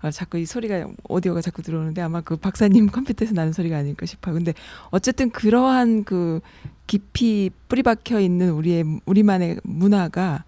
아, 0.00 0.10
자꾸 0.10 0.38
이 0.38 0.44
소리가 0.44 0.86
오디오가 1.08 1.40
자꾸 1.40 1.62
들어오는데 1.62 2.02
아마 2.02 2.20
그 2.20 2.36
박사님 2.36 2.88
컴퓨터에서 2.88 3.32
나는 3.34 3.52
소리가 3.52 3.78
아닐까 3.78 4.04
싶어요. 4.06 4.34
근데 4.34 4.52
어쨌든 4.90 5.30
그러한 5.30 6.04
그 6.04 6.40
깊이 6.86 7.50
뿌리 7.68 7.82
박혀 7.82 8.20
있는 8.20 8.50
우리의 8.50 8.84
우리만의 9.06 9.60
문화가 9.64 10.44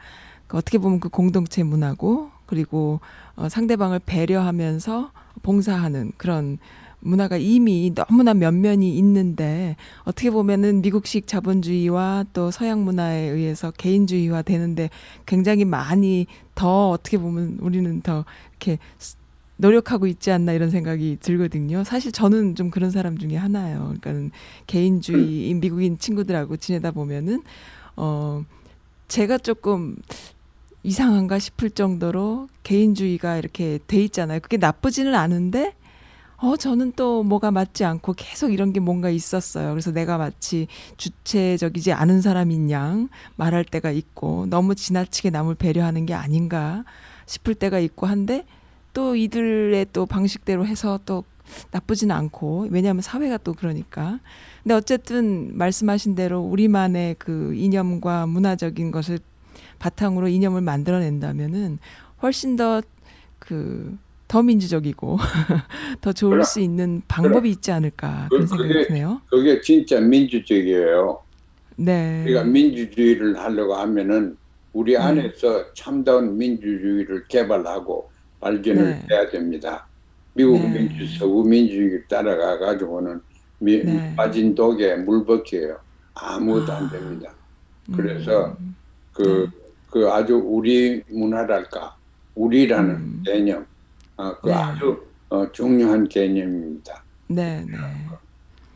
그 0.47 0.59
어떻게 0.59 0.77
보면 0.79 1.01
그 1.01 1.09
공동체 1.09 1.62
문화고 1.62 2.31
그리고 2.47 3.01
어, 3.37 3.49
상대방을 3.49 4.01
배려하면서 4.05 5.11
봉사하는 5.43 6.12
그런 6.16 6.59
문화가 7.05 7.37
이미 7.37 7.93
너무나 7.95 8.35
면면이 8.35 8.97
있는데 8.99 9.77
어떻게 10.05 10.31
보면은 10.31 10.81
미국식 10.83 11.27
자본주의와 11.27 12.25
또 12.33 12.51
서양 12.51 12.85
문화에 12.85 13.29
의해서 13.29 13.71
개인주의화 13.71 14.43
되는데 14.43 14.91
굉장히 15.27 15.65
많이 15.65 16.27
더 16.55 16.91
어떻게 16.91 17.19
보면 17.19 17.59
우리는 17.61 18.01
더 18.01 18.25
이렇게 18.51 18.79
스- 18.99 19.17
노력하고 19.57 20.07
있지 20.09 20.33
않나 20.33 20.53
이런 20.53 20.71
생각이 20.71 21.19
들거든요. 21.21 21.85
사실 21.85 22.11
저는 22.11 22.57
좀 22.57 22.71
그런 22.71 22.91
사람 22.91 23.19
중에 23.19 23.37
하나예요. 23.37 23.95
그러니까 24.01 24.35
개인주의인 24.67 25.61
미국인 25.61 25.99
친구들하고 25.99 26.57
지내다 26.57 26.91
보면은 26.91 27.43
어 27.97 28.45
제가 29.07 29.39
조금 29.39 29.95
이상한가 30.83 31.39
싶을 31.39 31.71
정도로 31.71 32.49
개인주의가 32.63 33.37
이렇게 33.37 33.79
돼 33.87 34.03
있잖아요. 34.05 34.41
그게 34.41 34.57
나쁘지는 34.57 35.15
않은데 35.15 35.75
어, 36.45 36.59
저는 36.59 36.92
또 36.95 37.22
뭐가 37.22 37.51
맞지 37.51 37.86
않고 37.86 38.12
계속 38.12 38.53
이런 38.53 38.74
게 38.74 38.78
뭔가 38.78 39.09
있었어요. 39.09 39.70
그래서 39.70 39.92
내가 39.92 40.18
마치 40.18 40.66
주체적이지 40.99 41.92
않은 41.92 42.20
사람인 42.20 42.70
양 42.70 43.09
말할 43.36 43.64
때가 43.64 43.90
있고 43.90 44.45
너무 44.51 44.74
지나치게 44.74 45.30
남을 45.30 45.55
배려하는 45.55 46.05
게 46.05 46.12
아닌가 46.12 46.84
싶을 47.24 47.55
때가 47.55 47.78
있고 47.78 48.07
한데 48.07 48.45
또 48.92 49.16
이들의 49.16 49.86
또 49.95 50.05
방식대로 50.05 50.66
해서 50.66 51.01
또 51.07 51.24
나쁘진 51.70 52.11
않고 52.11 52.68
왜냐하면 52.70 53.01
사회가 53.01 53.38
또 53.38 53.55
그러니까 53.55 54.20
근데 54.62 54.74
어쨌든 54.74 55.57
말씀하신 55.57 56.14
대로 56.14 56.40
우리만의 56.42 57.16
그 57.18 57.55
이념과 57.55 58.26
문화적인 58.26 58.90
것을 58.90 59.18
바탕으로 59.78 60.28
이념을 60.28 60.61
만들어낸다면은 60.61 61.78
훨씬 62.20 62.57
더그 62.57 63.97
더 64.29 64.43
민주적이고 64.43 65.18
더 66.01 66.12
좋을 66.12 66.31
그럼, 66.31 66.45
수 66.45 66.61
있는 66.61 67.03
방법이 67.09 67.51
있지 67.51 67.70
않을까 67.72 68.27
그런 68.31 68.43
그- 68.43 68.47
생각이 68.49 68.72
그게- 68.72 68.87
드네요. 68.87 69.20
그게 69.31 69.61
진짜 69.61 70.01
민주적이에요. 70.01 71.20
네. 71.77 72.22
우리가 72.25 72.45
민주주의를 72.45 73.39
하려고 73.39 73.75
하면은 73.75 74.37
우리 74.72 74.93
네. 74.93 74.99
안에서 74.99 75.72
참다운 75.75 76.37
민주주의를 76.39 77.27
개발하고 77.29 78.11
발견을 78.41 78.85
네. 78.85 79.03
해야 79.11 79.29
됩니다. 79.29 79.87
미국 80.35 80.59
네. 80.61 80.68
민주, 80.81 81.07
서구 81.18 81.45
민주주의를 81.45 82.05
따라가 82.09 82.59
가지고는 82.59 83.20
미, 83.59 83.85
네. 83.85 84.14
빠진 84.16 84.55
독에 84.55 84.97
물벗겨요. 84.97 85.77
아무것도 86.14 86.72
안 86.72 86.85
아. 86.87 86.91
됩니다. 86.91 87.33
그래서 87.95 88.57
음, 88.61 88.75
그, 89.12 89.49
그 89.91 90.09
아주 90.11 90.37
우리 90.45 91.03
문화랄까, 91.09 91.95
우리라는 92.35 92.91
음. 92.95 93.22
개념, 93.25 93.64
어, 94.17 94.37
그 94.41 94.49
네. 94.49 94.55
아주 94.55 95.07
어, 95.29 95.51
중요한 95.53 96.09
개념입니다. 96.09 97.03
네, 97.29 97.65
네. 97.69 97.77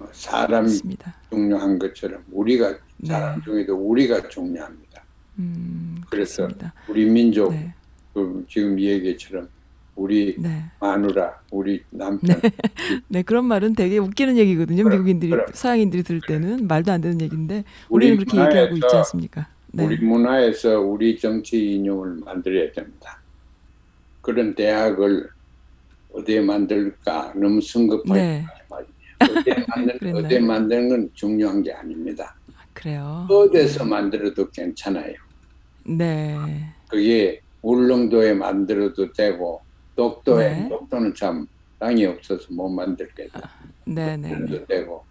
어, 0.00 0.08
사람이 0.12 0.66
맞습니다. 0.68 1.14
중요한 1.30 1.78
것처럼 1.78 2.24
우리가 2.32 2.70
네. 2.98 3.08
사람 3.08 3.42
중에도 3.42 3.74
우리가 3.76 4.28
중요합니다. 4.28 5.02
음, 5.38 6.02
그래서 6.10 6.42
그렇습니다. 6.42 6.74
우리 6.88 7.04
민족 7.06 7.52
네. 7.52 7.72
그 8.12 8.44
지금 8.48 8.78
얘기처럼 8.80 9.48
우리 9.94 10.36
네. 10.38 10.64
마누라, 10.80 11.40
우리 11.50 11.82
남편, 11.90 12.40
네, 13.08 13.22
그런 13.22 13.44
말은 13.46 13.74
되게 13.74 13.98
웃기는 13.98 14.36
얘기거든요. 14.38 14.84
그럼, 14.84 14.98
미국인들이 14.98 15.30
그럼. 15.30 15.46
서양인들이 15.52 16.04
들을 16.04 16.20
때는 16.26 16.68
말도 16.68 16.92
안 16.92 17.00
되는 17.00 17.20
얘기인데 17.20 17.64
우리 17.88 18.10
우리는 18.10 18.24
그렇게 18.24 18.46
얘기하고 18.46 18.76
있지 18.76 18.96
않습니까? 18.96 19.48
네. 19.72 19.84
우리 19.84 19.98
문화에서 19.98 20.80
우리 20.80 21.18
정치 21.18 21.74
이념을 21.74 22.20
만들어야 22.24 22.70
됩니다. 22.72 23.20
그런 24.28 24.54
대학을 24.54 25.26
어디에 26.12 26.42
만들까 26.42 27.32
너무 27.34 27.62
성급하게 27.62 28.20
네. 28.20 28.46
어디에 29.24 29.54
그랬나요? 29.98 30.26
어디에 30.26 30.40
만드는 30.40 30.88
건 30.90 31.10
중요한 31.14 31.62
게 31.62 31.72
아닙니다. 31.72 32.36
그래요. 32.74 33.26
어디서 33.30 33.86
만들어도 33.86 34.50
괜찮아요. 34.50 35.14
네. 35.86 36.36
그게 36.90 37.40
울릉도에 37.62 38.34
만들어도 38.34 39.10
되고 39.14 39.62
독도에 39.96 40.52
네. 40.52 40.68
독도는 40.68 41.14
참 41.14 41.46
땅이 41.78 42.04
없어서 42.04 42.52
못 42.52 42.68
만들겠다. 42.68 43.50
네, 43.86 44.14
네, 44.14 44.16
네. 44.18 44.32
만들어도 44.34 44.66
되고. 44.66 45.04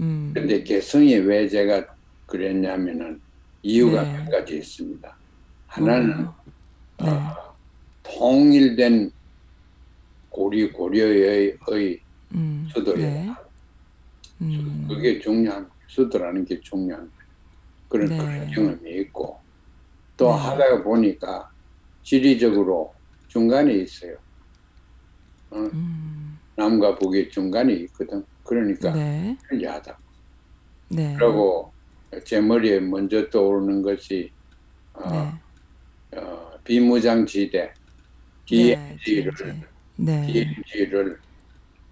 음. 0.00 0.30
근데 0.32 0.62
개성이 0.62 1.16
왜 1.16 1.46
제가 1.46 1.84
그랬냐면은 2.24 3.20
이유가 3.62 4.04
네. 4.04 4.24
몇 4.24 4.30
가지 4.30 4.56
있습니다. 4.56 5.16
하나는 5.66 6.24
어, 6.24 6.34
네. 7.04 7.10
어, 7.10 7.47
통일된 8.16 9.10
고리 10.28 10.70
고려의 10.70 11.56
의 11.68 12.00
음. 12.34 12.68
수도예요. 12.72 12.98
네. 12.98 13.34
음. 14.40 14.86
그게 14.88 15.18
중요한 15.18 15.68
수도라는 15.88 16.44
게 16.44 16.60
중요한 16.60 17.10
그런 17.88 18.08
네. 18.08 18.16
그런 18.16 18.50
경험이 18.50 19.00
있고 19.00 19.38
또 20.16 20.28
네. 20.28 20.32
하다가 20.32 20.82
보니까 20.82 21.50
지리적으로 22.02 22.94
중간에 23.28 23.74
있어요. 23.74 24.16
어, 25.50 25.56
음. 25.58 26.38
남과 26.56 26.98
북의 26.98 27.30
중간에 27.30 27.72
있거든. 27.72 28.24
그러니까 28.44 28.92
네. 28.92 29.36
편리하다. 29.48 29.98
네. 30.90 31.16
그리고 31.18 31.72
제 32.24 32.40
머리에 32.40 32.80
먼저 32.80 33.28
떠오르는 33.28 33.82
것이 33.82 34.30
어, 34.94 35.10
네. 35.10 36.18
어, 36.18 36.58
비무장지대 36.64 37.72
네, 38.50 38.96
DMZ를 39.04 39.32
DMZ. 39.36 39.66
네. 39.96 41.16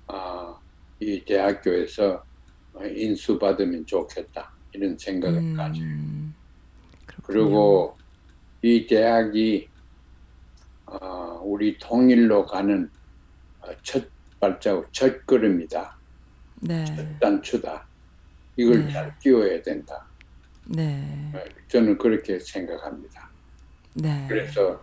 아, 0.06 0.58
이 1.00 1.22
대학교에서 1.24 2.24
어, 2.72 2.84
인수받으면 2.84 3.84
좋겠다 3.86 4.50
이런 4.72 4.96
생각을 4.96 5.38
음, 5.38 6.34
그렇군요. 7.06 7.22
그리고 7.22 7.96
이 8.62 8.86
대학이 8.86 9.68
어, 10.86 11.40
우리 11.44 11.76
통일로 11.78 12.46
가는 12.46 12.88
어, 13.60 13.68
첫 13.82 14.08
발자국, 14.40 14.92
첫 14.92 15.26
걸음이다. 15.26 15.96
네. 16.60 16.84
첫 16.84 17.20
단추다. 17.20 17.86
이걸 18.56 18.86
네. 18.86 18.92
잘 18.92 19.18
띄워야 19.18 19.60
된다. 19.62 20.06
네. 20.66 21.30
어, 21.34 21.38
저는 21.68 21.98
그렇게 21.98 22.38
생각합니다. 22.38 23.28
네. 23.94 24.26
그래서 24.28 24.82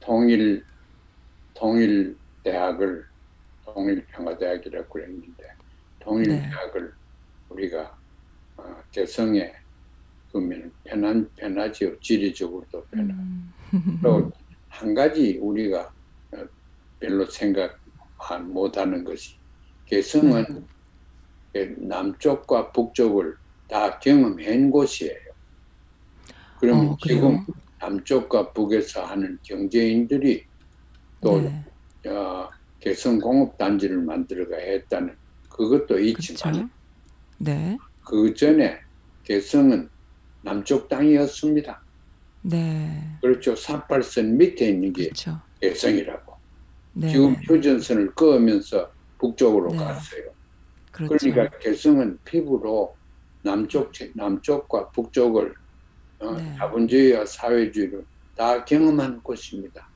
통일 0.00 0.64
통일 1.58 2.16
대학을 2.44 3.04
통일 3.64 4.06
평화대학이라고 4.06 4.88
그랬는데 4.88 5.44
통일 5.98 6.28
네. 6.28 6.48
대학을 6.48 6.92
우리가 7.48 7.98
어, 8.56 8.82
개성에 8.92 9.52
그러면 10.30 10.72
편한 10.84 11.28
편하지요 11.34 11.98
지리적으로도 12.00 12.84
편하. 12.86 13.14
음, 13.14 13.52
또 14.02 14.30
한 14.70 14.94
가지 14.94 15.38
우리가 15.38 15.90
어, 16.36 16.46
별로 17.00 17.24
생각 17.26 17.80
안- 18.30 18.52
못하는 18.52 19.02
것이 19.02 19.36
개성은 19.86 20.66
그 21.52 21.74
남쪽과 21.78 22.70
북쪽을 22.70 23.34
다 23.66 23.98
경험한 23.98 24.70
곳이에요. 24.70 25.18
그러면 26.60 26.88
어, 26.90 26.96
지금? 27.02 27.38
남쪽과 27.80 28.52
북에서 28.52 29.04
하는 29.04 29.38
경제인들이 29.42 30.47
또 31.20 31.40
네. 31.40 31.64
어, 32.10 32.48
개성공업단지를 32.80 33.98
만들어가 33.98 34.56
했다는 34.56 35.14
그것도 35.48 35.98
있지만 36.00 36.52
그렇죠. 36.52 36.68
네. 37.38 37.78
그 38.04 38.34
전에 38.34 38.80
개성은 39.24 39.88
남쪽 40.42 40.88
땅이었습니다. 40.88 41.82
네. 42.42 43.18
그렇죠. 43.20 43.54
38선 43.54 44.36
밑에 44.36 44.68
있는 44.70 44.92
게 44.92 45.04
그렇죠. 45.04 45.40
개성이라고. 45.60 46.34
네. 46.94 47.08
지금 47.10 47.32
네. 47.32 47.40
휴전선을 47.42 48.14
그으면서 48.14 48.90
북쪽으로 49.18 49.70
네. 49.70 49.78
갔어요. 49.78 50.22
그렇죠. 50.92 51.30
그러니까 51.30 51.58
개성은 51.58 52.18
피부로 52.24 52.96
남쪽 53.42 53.92
남쪽과 54.14 54.90
북쪽을 54.90 55.54
어, 56.20 56.32
네. 56.32 56.54
자본주의와 56.56 57.26
사회주의를 57.26 58.04
다 58.36 58.64
경험한 58.64 59.22
곳입니다. 59.22 59.88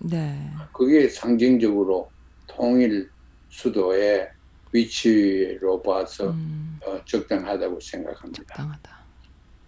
네. 0.00 0.50
그게 0.72 1.08
상징적으로 1.08 2.10
통일 2.46 3.10
수도의 3.48 4.30
위치로 4.72 5.82
봐서 5.82 6.30
음, 6.30 6.78
어, 6.84 7.02
적당하다고 7.04 7.80
생각합니다. 7.80 8.42
적당하다. 8.44 8.98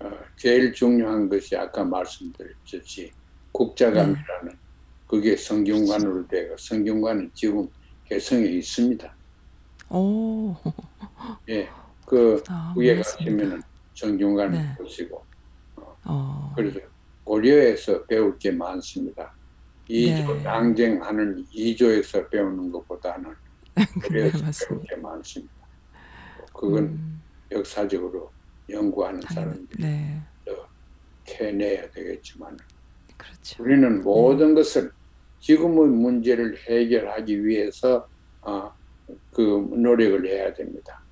어, 0.01 0.11
제일 0.37 0.73
중요한 0.73 1.29
것이 1.29 1.57
아까 1.57 1.83
말씀드렸듯이 1.85 3.11
국자감이라는 3.53 4.59
그게 5.07 5.37
성균관으로 5.37 6.29
되고 6.29 6.57
성균관은 6.59 7.31
지금 7.33 7.69
개성에 8.05 8.45
있습니다. 8.45 9.15
오. 9.91 10.55
예, 11.49 11.69
그 12.05 12.43
아, 12.49 12.75
위에. 12.77 12.97
가시면은 12.97 13.63
성균관을 13.95 14.53
네. 14.53 14.75
보시고 14.77 15.25
어. 16.05 16.53
그래서 16.55 16.79
고려에서 17.25 18.05
배울 18.05 18.39
게 18.39 18.51
많습니다. 18.51 19.33
이조 19.89 20.35
네. 20.35 20.43
당쟁하는 20.43 21.45
이조에서 21.51 22.29
배우는 22.29 22.71
것보다는 22.71 23.35
네, 23.75 23.85
고려에서 24.07 24.69
배울. 24.69 24.83
게 24.85 24.97
많습니다. 24.97 25.55
그건 26.53 26.85
음, 26.85 27.23
역사적으로 27.51 28.31
연구하는. 28.69 29.21
사람들이 29.23 29.83
네. 29.83 30.21
캐내야 31.25 31.91
되겠지만 31.91 32.57
그렇죠. 33.17 33.63
우리는 33.63 34.03
모든 34.03 34.55
것을 34.55 34.91
지금의 35.41 35.89
문제를 35.89 36.57
해결하기 36.69 37.45
위해서 37.45 38.09
어, 38.41 38.73
그 39.33 39.69
노력을 39.75 40.27
해야 40.27 40.53
됩니다. 40.55 41.03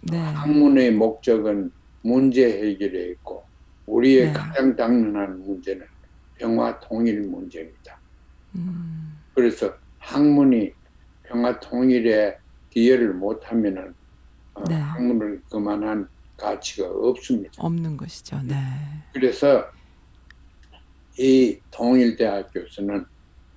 네. 0.00 0.18
학문의 0.18 0.92
목적은 0.92 1.70
문제 2.02 2.46
해결에 2.46 3.08
있고 3.10 3.44
우리의 3.86 4.26
네. 4.26 4.32
가장 4.32 4.76
당면한 4.76 5.40
문제는 5.40 5.86
평화 6.36 6.78
통일 6.80 7.22
문제입니다. 7.22 7.98
음, 8.54 9.18
그래서 9.34 9.74
학문이 9.98 10.72
평화 11.24 11.58
통일에 11.60 12.38
기여를 12.70 13.12
못하면은 13.14 13.94
어, 14.54 14.64
네. 14.68 14.74
학문을 14.74 15.42
그만한 15.50 16.08
가치가 16.36 16.88
없습니다. 16.88 17.52
없는 17.58 17.96
것이죠. 17.96 18.40
네. 18.42 18.54
그래서 19.12 19.64
이 21.18 21.58
통일대학교에서는 21.70 23.04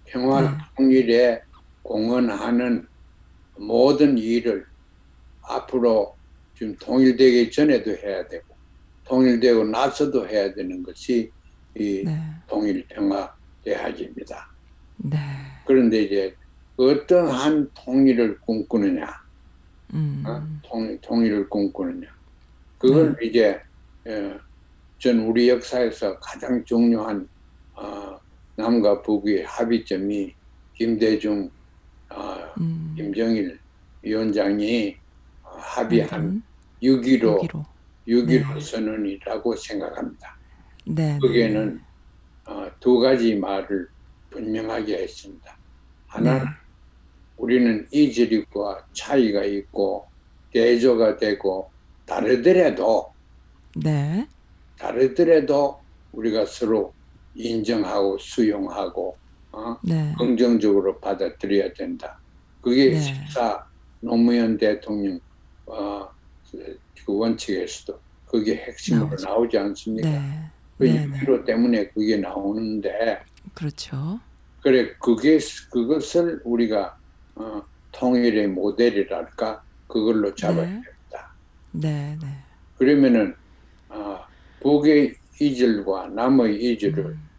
평화 0.06 0.42
네. 0.42 0.50
통일에 0.76 1.42
공헌하는 1.84 2.88
모든 3.58 4.18
일을 4.18 4.66
앞으로 5.42 6.16
지금 6.56 6.76
통일되기 6.78 7.52
전에도 7.52 7.92
해야 7.92 8.28
되고 8.28 8.56
통일되고 9.06 9.64
나서도 9.66 10.28
해야 10.28 10.52
되는 10.54 10.84
것이 10.84 11.32
이 11.76 12.04
네. 12.04 12.20
통일평화대학입니다. 12.48 14.50
네. 14.98 15.18
그런데 15.66 16.04
이제 16.04 16.36
어떠한 16.78 17.72
통일을 17.74 18.40
꿈꾸느냐, 18.42 19.08
음, 19.94 20.24
어? 20.26 20.42
통, 20.64 20.98
통일을 21.02 21.50
꿈꾸느냐, 21.50 22.08
그걸 22.78 23.16
이제 23.22 23.60
어, 24.06 24.40
전 25.00 25.20
우리 25.20 25.50
역사에서 25.50 26.20
가장 26.20 26.64
중요한 26.64 27.28
어, 27.74 28.20
남과 28.56 29.02
북의 29.02 29.44
합의점이 29.44 30.34
김대중, 30.74 31.50
어, 32.10 32.38
음, 32.60 32.94
김정일 32.96 33.60
위원장이 34.02 34.96
어, 35.44 35.50
합의한 35.58 36.22
만든 36.22 36.44
6.15 36.82 37.50
6.15. 37.50 37.66
6.15 38.08 38.26
네. 38.28 38.60
선언이라고 38.60 39.56
생각합니다. 39.56 40.38
네. 40.86 41.20
거기에는 41.22 41.82
어, 42.46 42.68
두 42.80 43.00
가지 43.00 43.36
말을 43.36 43.88
분명하게 44.30 45.04
했습니다. 45.04 45.58
하나는 46.08 46.44
네. 46.46 46.50
우리는 47.38 47.88
이질과 47.92 48.88
차이가 48.94 49.44
있고 49.44 50.08
대조가 50.52 51.18
되고 51.18 51.70
다르더라도 52.06 53.12
네. 53.76 54.28
다르더라도 54.78 55.80
우리가 56.14 56.46
서로 56.46 56.94
인정하고 57.36 58.18
수용하고 58.18 59.18
어, 59.52 59.78
네. 59.84 60.14
긍정적으로 60.18 61.00
받아들여야 61.00 61.74
된다. 61.74 62.20
그게 62.62 62.92
네. 62.92 63.00
14 63.00 63.68
노무현 64.00 64.58
대통령 64.58 65.20
어, 65.66 66.08
그 66.52 66.80
원칙에서도 67.06 68.00
그게 68.26 68.56
핵심으로 68.56 69.08
나오죠. 69.08 69.26
나오지 69.26 69.58
않습니까? 69.58 70.10
네. 70.10 70.52
그 70.78 70.84
네. 70.84 71.06
네. 71.08 71.20
6.15 71.20 71.46
때문에 71.46 71.88
그게 71.90 72.18
나오는데 72.18 73.20
그렇죠. 73.54 74.20
그래 74.62 74.94
그게 75.00 75.40
그것을 75.72 76.42
우리가 76.44 76.98
어, 77.36 77.62
통일의 77.92 78.48
모델이랄까 78.48 79.64
그걸로 79.88 80.34
잡아야 80.36 80.66
네. 80.66 80.72
됩니다. 80.72 81.34
네. 81.72 82.18
네. 82.22 82.28
그러면은 82.78 83.36
어, 83.90 84.20
북의 84.62 85.16
이질과 85.40 86.08
남의 86.10 86.56
이질을 86.62 87.06
음, 87.06 87.30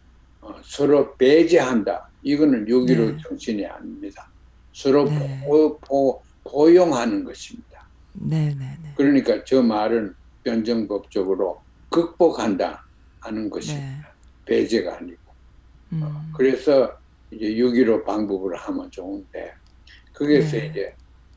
어, 0.41 0.55
서로 0.63 1.15
배제한다. 1.15 2.09
이거는 2.23 2.65
6.15 2.65 3.15
네. 3.15 3.17
정신이 3.23 3.65
아닙니다. 3.65 4.29
서로 4.73 5.05
네. 5.05 5.43
포, 5.45 5.77
포, 5.79 6.21
포용하는 6.43 7.23
것입니다. 7.23 7.87
네. 8.13 8.53
네. 8.57 8.77
네. 8.81 8.93
그러니까 8.95 9.43
저 9.43 9.61
말은 9.61 10.15
변정법적으로 10.43 11.61
극복한다 11.89 12.85
하는 13.19 13.49
것입니다. 13.49 13.85
네. 13.85 14.01
배제가 14.45 14.97
아니고. 14.97 15.18
음, 15.93 16.31
그래서 16.35 16.97
이제 17.31 17.45
6.15 17.55 18.05
방법을 18.05 18.55
하면 18.55 18.89
좋은데 18.91 19.53
거기서 20.13 20.57
네. 20.57 20.67
이제 20.67 20.95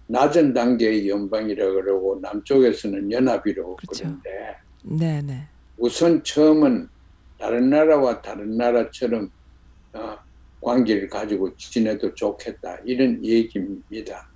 낮은 0.09 0.53
단계의 0.53 1.09
연방이라 1.09 1.65
그러고 1.73 2.19
남쪽에서는 2.21 3.11
연합이라고 3.11 3.77
그렇죠. 3.77 4.05
그러는데 4.05 4.57
네. 4.85 5.23
네. 5.23 5.49
우선 5.79 6.23
처음은 6.23 6.89
다른 7.39 7.71
나라와 7.71 8.21
다른 8.21 8.57
나라처럼 8.57 9.31
어, 9.95 10.17
관계를 10.61 11.09
가지고 11.09 11.55
지내도 11.57 12.15
좋겠다 12.15 12.79
이런 12.85 13.25
얘기입니다. 13.25 14.29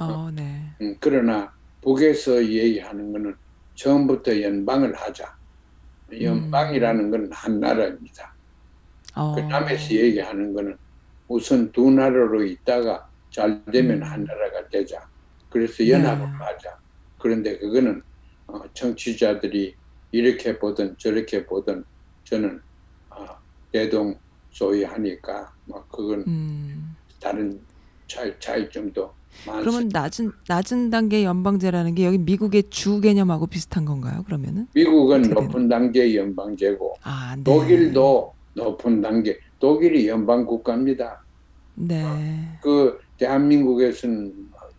어, 0.00 0.30
네. 0.32 0.62
음, 0.80 0.96
그러나 1.00 1.52
북에서 1.82 2.44
얘기하는 2.44 3.12
것은 3.12 3.34
처음부터 3.74 4.40
연방을 4.42 4.94
하자. 4.94 5.34
연방이라는 6.20 7.10
건 7.10 7.28
한 7.32 7.60
나라입니다. 7.60 8.34
어. 9.16 9.34
그 9.34 9.40
남에서 9.40 9.94
얘기하는 9.94 10.52
거는 10.52 10.76
우선 11.26 11.72
두 11.72 11.90
나라로 11.90 12.44
있다가 12.44 13.08
잘 13.30 13.64
되면 13.72 13.98
음. 13.98 14.02
한 14.02 14.24
나라가 14.24 14.68
되자. 14.68 15.08
그래서 15.48 15.88
연합을 15.88 16.24
네. 16.24 16.32
하자. 16.38 16.78
그런데 17.18 17.58
그거는 17.58 18.02
어, 18.46 18.60
정치자들이 18.74 19.74
이렇게 20.12 20.58
보든 20.58 20.96
저렇게 20.98 21.44
보든 21.46 21.84
저는 22.24 22.60
어, 23.10 23.26
대동 23.72 24.18
소위 24.50 24.84
하니까 24.84 25.52
뭐 25.64 25.84
그건 25.90 26.24
음. 26.26 26.94
다른 27.18 27.58
차이, 28.06 28.32
차이점도 28.38 29.12
많습니다. 29.46 29.60
그러면 29.60 29.88
낮은 29.92 30.32
낮은 30.46 30.90
단계 30.90 31.24
연방제라는 31.24 31.94
게 31.94 32.06
여기 32.06 32.18
미국의 32.18 32.64
주 32.70 33.00
개념하고 33.00 33.46
비슷한 33.46 33.84
건가요? 33.84 34.22
그러면은? 34.24 34.68
미국은 34.74 35.22
높은 35.22 35.68
단계 35.68 36.14
연방제고 36.14 36.96
아, 37.02 37.34
네. 37.36 37.44
독일도 37.44 38.35
높은 38.56 39.00
단계. 39.00 39.38
독일이 39.60 40.08
연방 40.08 40.44
국가입니다. 40.44 41.22
네. 41.74 42.02
그 42.62 42.98
대한민국에서는 43.18 44.32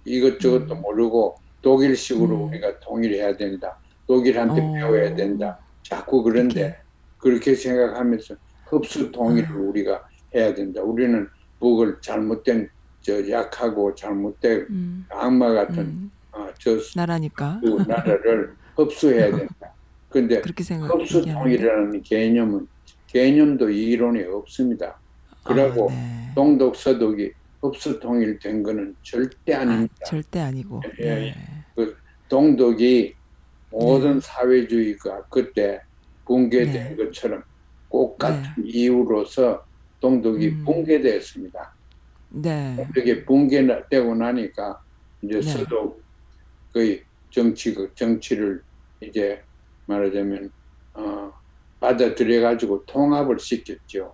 이것저것도 0.04 0.74
음. 0.74 0.82
모르고 0.82 1.36
독일식으로 1.62 2.36
음. 2.36 2.50
우리가 2.50 2.80
통일해야 2.80 3.38
된다. 3.38 3.78
독일한테 4.08 4.62
어. 4.62 4.74
배워야 4.74 5.16
된다. 5.16 5.60
자꾸 5.84 6.24
그런데 6.24 6.60
이렇게. 6.60 6.78
그렇게 7.20 7.56
생각하면서 7.56 8.36
흡수 8.66 9.12
통일을 9.12 9.50
음. 9.52 9.70
우리가 9.70 10.08
해야 10.34 10.54
된다. 10.54 10.82
우리는 10.82 11.28
북을 11.60 11.98
잘못된 12.02 12.70
저 13.02 13.30
약하고 13.30 13.94
잘못된 13.96 14.68
음. 14.70 15.06
악마 15.10 15.54
같은 15.54 15.78
음. 15.80 16.12
어, 16.32 16.48
저 16.58 16.78
나라니까 16.96 17.60
그 17.62 17.68
나라를 17.88 18.54
흡수해야 18.76 19.36
된다. 19.36 19.74
근데. 20.10 20.42
흡수 20.44 21.24
통일이라는 21.24 22.02
개념은 22.02 22.68
개념도 23.08 23.70
이론에 23.70 24.26
없습니다. 24.26 25.00
그러고 25.44 25.90
아, 25.90 25.94
네. 25.94 26.32
동독 26.36 26.76
서독이 26.76 27.32
흡수 27.62 28.00
통일된 28.00 28.64
거는 28.64 28.96
절대 29.02 29.54
아, 29.54 29.62
아닙니다. 29.62 29.96
절대 30.06 30.40
아니고. 30.40 30.82
예, 31.00 31.06
네. 31.06 31.36
동독이 32.30 33.16
모든 33.72 34.20
사회주의가 34.20 35.24
그때 35.30 35.82
붕괴된 36.26 36.74
네. 36.74 36.96
것처럼 36.96 37.44
꼭 37.88 38.18
같은 38.18 38.66
이유로서 38.66 39.66
동독이 40.00 40.50
음. 40.50 40.66
붕괴되었습니다. 40.66 41.74
네. 42.30 42.76
동독이 42.76 43.26
붕괴되고 43.26 44.16
나니까 44.16 44.82
이제 45.22 45.40
네. 45.40 45.42
서독 45.42 46.06
의 46.76 47.02
정치 47.32 47.74
정치를 47.96 48.62
이제 49.02 49.42
말하자면 49.86 50.52
어, 50.94 51.32
받아들여 51.80 52.42
가지고 52.42 52.84
통합을 52.86 53.40
시켰죠. 53.40 54.14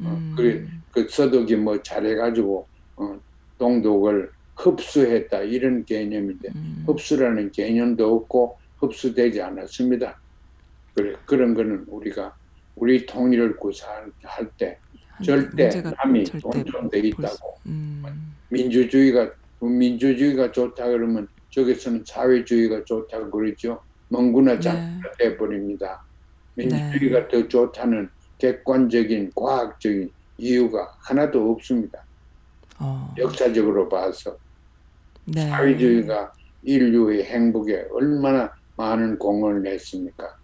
음. 0.00 0.34
그래. 0.36 0.64
그 0.92 1.06
서독이 1.08 1.56
뭐 1.56 1.80
잘해가지고 1.82 2.66
어, 2.96 3.20
동독을 3.58 4.30
흡수했다 4.56 5.42
이런 5.42 5.84
개념인데 5.84 6.48
음. 6.54 6.84
흡수라는 6.86 7.52
개념도 7.52 8.14
없고 8.16 8.58
흡수되지 8.78 9.40
않았습니다. 9.42 10.20
그래 10.94 11.14
그런 11.24 11.54
거는 11.54 11.84
우리가 11.88 12.34
우리 12.74 13.06
통일을 13.06 13.56
구사할 13.56 14.10
때 14.56 14.78
한- 15.08 15.22
절대 15.24 15.68
남이 15.82 16.24
돈좀돼 16.24 17.00
볼 17.00 17.04
있다고 17.06 17.34
수- 17.62 17.68
음. 17.68 18.04
민주주의가 18.50 19.30
민주주의가 19.60 20.50
좋다 20.52 20.86
그러면 20.86 21.26
저기서는 21.50 22.04
사회주의가 22.06 22.84
좋다고 22.84 23.30
그러죠. 23.30 23.80
멍구나 24.08 24.54
네. 24.54 24.60
장사가 24.60 25.12
돼버립니다. 25.18 26.04
민주주의가 26.58 27.28
더 27.28 27.46
좋다는 27.46 28.08
객관적인 28.38 29.32
과학적인 29.34 30.10
이유가 30.38 30.94
하나도 31.00 31.52
없습니다. 31.52 32.04
어. 32.78 33.14
역사적으로 33.16 33.88
봐서 33.88 34.36
네. 35.24 35.48
사회주의가 35.48 36.32
인류의 36.62 37.24
행복에 37.24 37.86
얼마나 37.92 38.52
많은 38.76 39.18
공헌을 39.18 39.66
했습니까? 39.66 40.36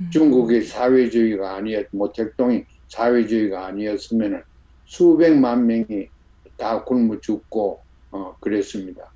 음. 0.00 0.10
중국이 0.10 0.62
사회주의가 0.62 1.56
아니었, 1.56 1.86
모택동이 1.90 2.64
사회주의가 2.88 3.66
아니었으면 3.66 4.42
수백만 4.84 5.66
명이 5.66 6.08
다 6.56 6.82
굶어 6.84 7.18
죽고 7.20 7.80
어, 8.10 8.36
그랬습니다. 8.40 9.10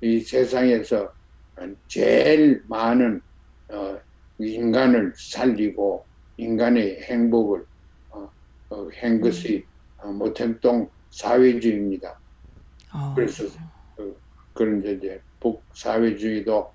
이 0.00 0.20
세상에서 0.20 1.12
제일 1.86 2.62
많은 2.66 3.20
어, 3.68 3.98
인간을 4.46 5.12
살리고 5.16 6.04
인간의 6.36 7.02
행복을 7.02 7.64
어, 8.10 8.30
어, 8.70 8.88
한 9.00 9.20
것이 9.20 9.64
어, 9.98 10.08
모택동 10.08 10.88
사회주의입니다. 11.10 12.18
어. 12.94 13.14
그래서 13.14 13.44
그런데 14.54 14.92
이제 14.92 15.20
북 15.40 15.62
사회주의도 15.74 16.70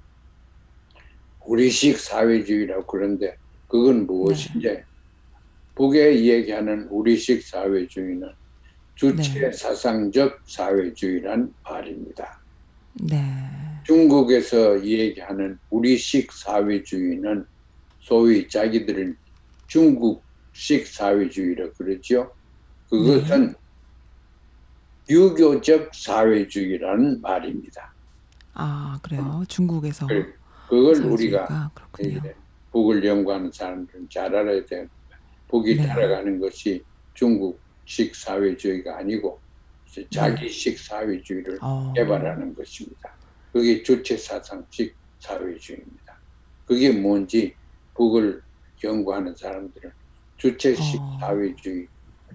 우리식 1.45 1.97
사회주의라고 1.97 2.85
그런데 2.85 3.37
그건 3.67 4.05
무엇인지 4.05 4.83
북에 5.75 6.25
얘기하는 6.25 6.87
우리식 6.89 7.43
사회주의는 7.43 8.29
주체 8.95 9.39
네. 9.39 9.51
사상적 9.51 10.41
사회주의란 10.45 11.53
말입니다. 11.63 12.39
네. 12.93 13.23
중국에서 13.83 14.83
얘기하는 14.83 15.59
우리식 15.69 16.31
사회주의는 16.31 17.45
소위 18.11 18.47
자기들은 18.47 19.17
중국식 19.67 20.87
사회주의라 20.87 21.71
그러죠. 21.73 22.31
그것은 22.89 23.53
유교적 25.09 25.93
사회주의라는 25.93 27.19
말입니다. 27.19 27.93
아, 28.53 28.97
그래요. 29.03 29.43
중국에서 29.49 30.07
그- 30.07 30.33
그걸 30.69 30.95
우리가 31.03 31.69
북을 32.71 33.03
연구하는 33.05 33.51
사람들은 33.51 34.07
잘 34.09 34.33
알아야 34.33 34.65
돼. 34.65 34.87
북이 35.49 35.75
네. 35.75 35.85
따라가는 35.87 36.39
것이 36.39 36.81
중국식 37.13 38.15
사회주의가 38.15 38.99
아니고 38.99 39.39
이제 39.87 40.07
자기식 40.09 40.79
사회주의를 40.79 41.57
어. 41.61 41.91
개발하는 41.93 42.55
것입니다. 42.55 43.13
그게 43.51 43.83
주체 43.83 44.15
사상식 44.15 44.95
사회주의입니다. 45.19 46.17
그게 46.65 46.91
뭔지 46.91 47.53
북을 47.97 48.41
연구하는 48.83 49.35
사람들은 49.35 49.91
주체식 50.37 51.01
어. 51.01 51.17
사회주의, 51.19 51.87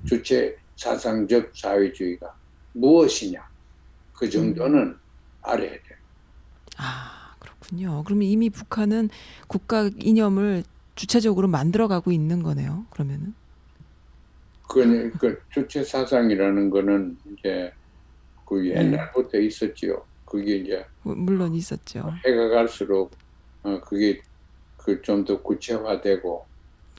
주체 0.04 0.56
사상적 0.76 1.52
사회주의가 1.54 2.34
무엇이냐 2.72 3.48
그 4.12 4.28
정도는 4.28 4.96
알아야 5.42 5.70
돼요. 5.70 5.98
아, 6.78 7.34
그렇군요. 7.38 8.02
그러면 8.04 8.24
이미 8.24 8.50
북한은 8.50 9.10
국가 9.46 9.88
이념을 10.00 10.64
주체적으로 10.94 11.48
만들어가고 11.48 12.10
있는 12.10 12.42
거네요. 12.42 12.86
그러면은. 12.90 13.34
그, 14.68 15.10
그 15.18 15.40
주체 15.50 15.84
사상이라는 15.84 16.70
거는 16.70 17.18
이제 17.32 17.72
그 18.46 18.66
옛날부터 18.66 19.38
있었지요. 19.38 20.04
그게 20.24 20.56
이제 20.56 20.84
뭐, 21.02 21.14
물론 21.14 21.54
있었죠. 21.54 22.12
해가 22.24 22.48
갈수록 22.48 23.10
어, 23.62 23.80
그게 23.80 24.22
그 24.84 25.00
좀 25.02 25.24
더 25.24 25.40
구체화되고 25.42 26.46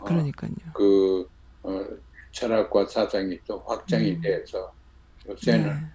어, 0.02 0.04
그러니까요. 0.06 0.52
그 0.74 1.28
어, 1.64 1.86
철학과 2.32 2.86
사상이 2.86 3.40
또 3.46 3.60
확장이 3.68 4.12
음. 4.14 4.22
돼서 4.22 4.72
요새는 5.28 5.68
네. 5.68 5.88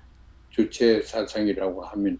주체 0.51 1.03
사상이라고 1.03 1.83
하면 1.85 2.19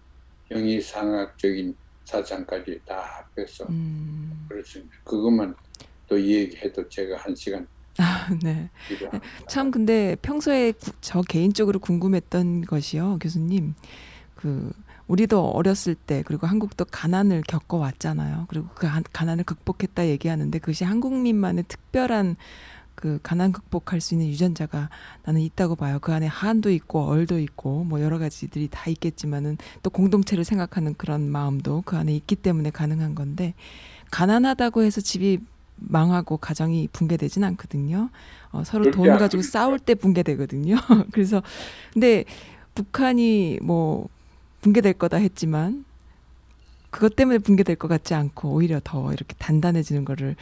영의상학적인 0.51 1.75
사상까지 2.05 2.81
다 2.85 2.99
합해서 3.35 3.65
음. 3.69 4.45
그렇습니다. 4.49 4.95
그것만 5.03 5.55
또 6.07 6.19
얘기해도 6.19 6.87
제가 6.89 7.17
한 7.17 7.35
시간 7.35 7.67
아, 7.97 8.29
네. 8.43 8.69
필요합니다. 8.87 9.25
참 9.47 9.71
근데 9.71 10.15
평소에 10.21 10.71
구- 10.71 10.91
저 11.01 11.21
개인적으로 11.21 11.79
궁금했던 11.79 12.61
것이요, 12.61 13.19
교수님. 13.21 13.75
그 14.35 14.71
우리도 15.09 15.49
어렸을 15.49 15.95
때 15.95 16.23
그리고 16.25 16.45
한국도 16.47 16.85
가난을 16.85 17.41
겪어왔잖아요. 17.47 18.45
그리고 18.47 18.67
그 18.75 18.87
가- 18.87 19.01
가난을 19.11 19.43
극복했다 19.43 20.07
얘기하는데 20.07 20.57
그것이 20.59 20.83
한국민만의 20.85 21.65
특별한 21.67 22.35
그 22.93 23.17
가난 23.23 23.51
극복할 23.51 24.01
수 24.01 24.13
있는 24.13 24.27
유전자가 24.27 24.89
나는 25.23 25.41
있다고 25.41 25.75
봐요. 25.75 25.97
그 25.99 26.13
안에 26.13 26.27
한도 26.27 26.69
있고 26.69 27.05
얼도 27.05 27.39
있고 27.39 27.85
뭐 27.85 28.01
여러 28.01 28.19
가지들이 28.19 28.67
다 28.69 28.89
있겠지만은 28.89 29.57
또 29.81 29.89
공동체를 29.89 30.43
생각하는 30.43 30.93
그런 30.95 31.27
마음도 31.29 31.81
그 31.85 31.95
안에 31.97 32.13
있기 32.15 32.35
때문에 32.35 32.69
가능한 32.69 33.15
건데 33.15 33.53
가난하다고 34.11 34.83
해서 34.83 35.01
집이 35.01 35.39
망하고 35.77 36.37
가정이 36.37 36.89
붕괴되진 36.91 37.43
않거든요. 37.45 38.09
어, 38.51 38.63
서로 38.65 38.91
돈안 38.91 39.17
가지고. 39.17 39.41
싸울 39.43 39.79
때 39.79 39.95
붕괴되거든요. 39.95 40.75
그래서 41.13 41.41
근데 41.93 42.25
북한이 42.75 43.59
뭐 43.61 44.09
붕괴될 44.61 44.93
거다 44.93 45.17
했지만 45.17 45.85
그것 46.89 47.15
때문에 47.15 47.37
붕괴될 47.39 47.75
것 47.75 47.87
같지 47.87 48.13
않고 48.13 48.51
오히려 48.51 48.79
더 48.83 49.13
이렇게 49.13 49.35
단단해지는 49.37 50.05
거를 50.05 50.35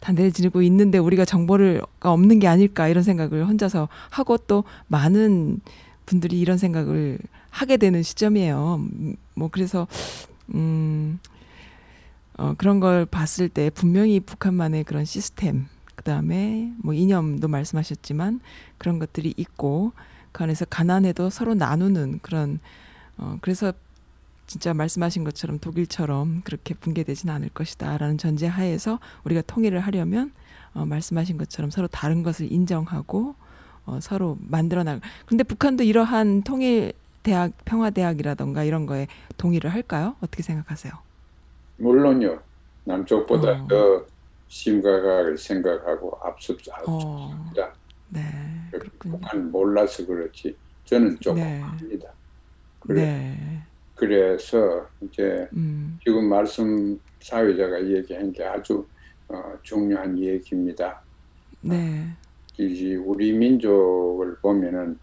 단단해지고 0.00 0.62
있는데 0.62 0.98
우리가 0.98 1.24
정보가 1.24 1.82
없는 2.00 2.38
게 2.38 2.46
아닐까 2.46 2.88
이런 2.88 3.02
생각을 3.02 3.46
혼자서 3.46 3.88
하고 4.10 4.36
또 4.36 4.64
많은 4.86 5.60
분들이 6.06 6.38
이런 6.38 6.56
생각을 6.56 7.18
하게 7.50 7.76
되는 7.76 8.02
시점이에요. 8.02 8.76
음, 8.76 9.16
뭐 9.34 9.48
그래서 9.50 9.86
음 10.54 11.18
어, 12.38 12.54
그런 12.56 12.78
걸 12.78 13.04
봤을 13.04 13.48
때 13.48 13.68
분명히 13.68 14.20
북한만의 14.20 14.84
그런 14.84 15.04
시스템, 15.04 15.66
그 15.96 16.04
다음에 16.04 16.72
뭐 16.78 16.94
이념도 16.94 17.48
말씀하셨지만 17.48 18.40
그런 18.78 19.00
것들이 19.00 19.34
있고 19.36 19.92
그 20.30 20.44
안에서 20.44 20.64
가난해도 20.64 21.30
서로 21.30 21.54
나누는 21.54 22.20
그런 22.22 22.60
어, 23.18 23.36
그래서 23.40 23.72
진짜 24.46 24.72
말씀하신 24.72 25.24
것처럼 25.24 25.58
독일처럼 25.58 26.40
그렇게 26.42 26.74
붕괴되지는 26.74 27.34
않을 27.34 27.50
것이다라는 27.50 28.16
전제 28.16 28.46
하에서 28.46 28.98
우리가 29.24 29.42
통일을 29.42 29.80
하려면 29.80 30.32
어, 30.74 30.86
말씀하신 30.86 31.36
것처럼 31.36 31.70
서로 31.70 31.86
다른 31.88 32.22
것을 32.22 32.50
인정하고 32.50 33.34
어, 33.84 33.98
서로 34.00 34.38
만들어 34.40 34.84
나가. 34.84 35.00
근데 35.26 35.44
북한도 35.44 35.84
이러한 35.84 36.42
통일 36.42 36.92
대학 37.22 37.52
평화 37.64 37.90
대학이라던가 37.90 38.64
이런 38.64 38.86
거에 38.86 39.06
동의를 39.36 39.72
할까요? 39.72 40.16
어떻게 40.20 40.42
생각하세요? 40.42 40.92
물론요. 41.76 42.40
남쪽보다 42.84 43.50
어. 43.50 43.68
더 43.68 44.06
심각하게 44.48 45.36
생각하고 45.36 46.18
앞섭니다. 46.22 46.72
어, 46.86 47.52
네, 48.08 48.20
그렇군요. 48.70 49.18
북한 49.18 49.50
몰라서 49.50 50.06
그렇지 50.06 50.56
저는 50.84 51.18
조금 51.20 51.42
네. 51.42 51.60
압니다. 51.60 52.08
그래, 52.80 53.02
네, 53.02 53.62
그래서 53.94 54.88
이제 55.00 55.48
음, 55.54 55.98
지금 56.04 56.28
말씀 56.28 56.98
사회자가 57.20 57.86
얘기한 57.88 58.32
게 58.32 58.44
아주 58.44 58.86
어, 59.28 59.54
중요한 59.62 60.18
얘기입니다. 60.18 61.02
네, 61.60 62.16
이 62.58 62.94
우리 62.96 63.32
민족을 63.32 64.36
보면은 64.40 64.98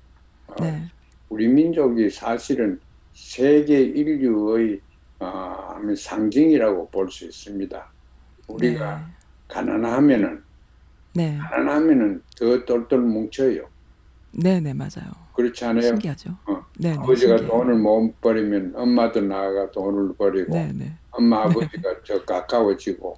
어, 0.47 0.55
네, 0.61 0.89
우리 1.29 1.47
민족이 1.47 2.09
사실은 2.09 2.79
세계 3.13 3.81
인류의 3.81 4.81
어, 5.19 5.79
상징이라고 5.97 6.89
볼 6.89 7.09
수 7.11 7.25
있습니다. 7.25 7.93
우리가 8.47 9.09
가난하면은 9.47 10.43
네, 11.13 11.37
가난하면은 11.37 12.23
더 12.37 12.65
똘똘 12.65 12.99
뭉쳐요. 12.99 13.67
네, 14.37 14.59
네, 14.59 14.73
맞아요. 14.73 15.11
그렇지 15.33 15.63
않아요? 15.65 15.81
신기하죠. 15.81 16.31
어, 16.45 16.65
네, 16.77 16.91
네, 16.91 16.97
아버지가 16.97 17.37
신기해요. 17.37 17.47
돈을 17.51 17.75
못 17.75 18.21
버리면 18.21 18.73
엄마도 18.75 19.21
나가 19.21 19.69
돈을 19.71 20.15
버리고 20.15 20.53
네, 20.53 20.71
네, 20.73 20.93
엄마 21.11 21.43
아버지가 21.43 22.01
더 22.05 22.25
가까워지고 22.25 23.17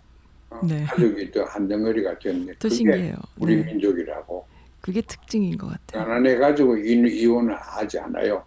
어, 0.50 0.62
네. 0.68 0.84
가족이 0.84 1.32
더한 1.32 1.68
덩어리가 1.68 2.20
됐네. 2.20 2.54
또 2.60 2.70
신기해요. 2.70 3.16
우리 3.40 3.58
네, 3.58 3.64
민족이라고. 3.64 4.46
그게 4.82 5.02
특징인 5.02 5.58
것 5.58 5.68
같아요. 5.68 6.06
가난해 6.06 6.38
가지고 6.38 6.78
이- 6.78 6.94
이혼을 7.22 7.56
하지 7.60 8.00
않아요. 8.00 8.44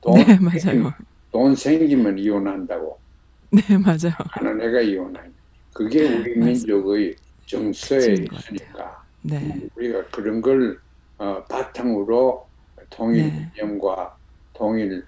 돈, 0.00 0.14
네, 0.14 0.38
맞아요. 0.38 0.92
돈 1.32 1.54
생기면 1.56 2.18
이혼한다고. 2.18 2.98
네, 3.50 3.62
맞아요. 3.78 4.14
가난해가 4.30 4.80
이혼하니. 4.80 5.30
그게 5.72 6.06
우리. 6.18 6.36
민족의 6.38 7.16
정서에 7.46 7.98
있으니까 8.12 9.02
네, 9.22 9.68
우리가 9.76 10.04
그런 10.06 10.40
걸 10.40 10.78
어, 11.20 11.44
바탕으로 11.44 12.48
통일 12.88 13.26
네. 13.28 13.52
이념과 13.54 14.16
통일 14.54 15.06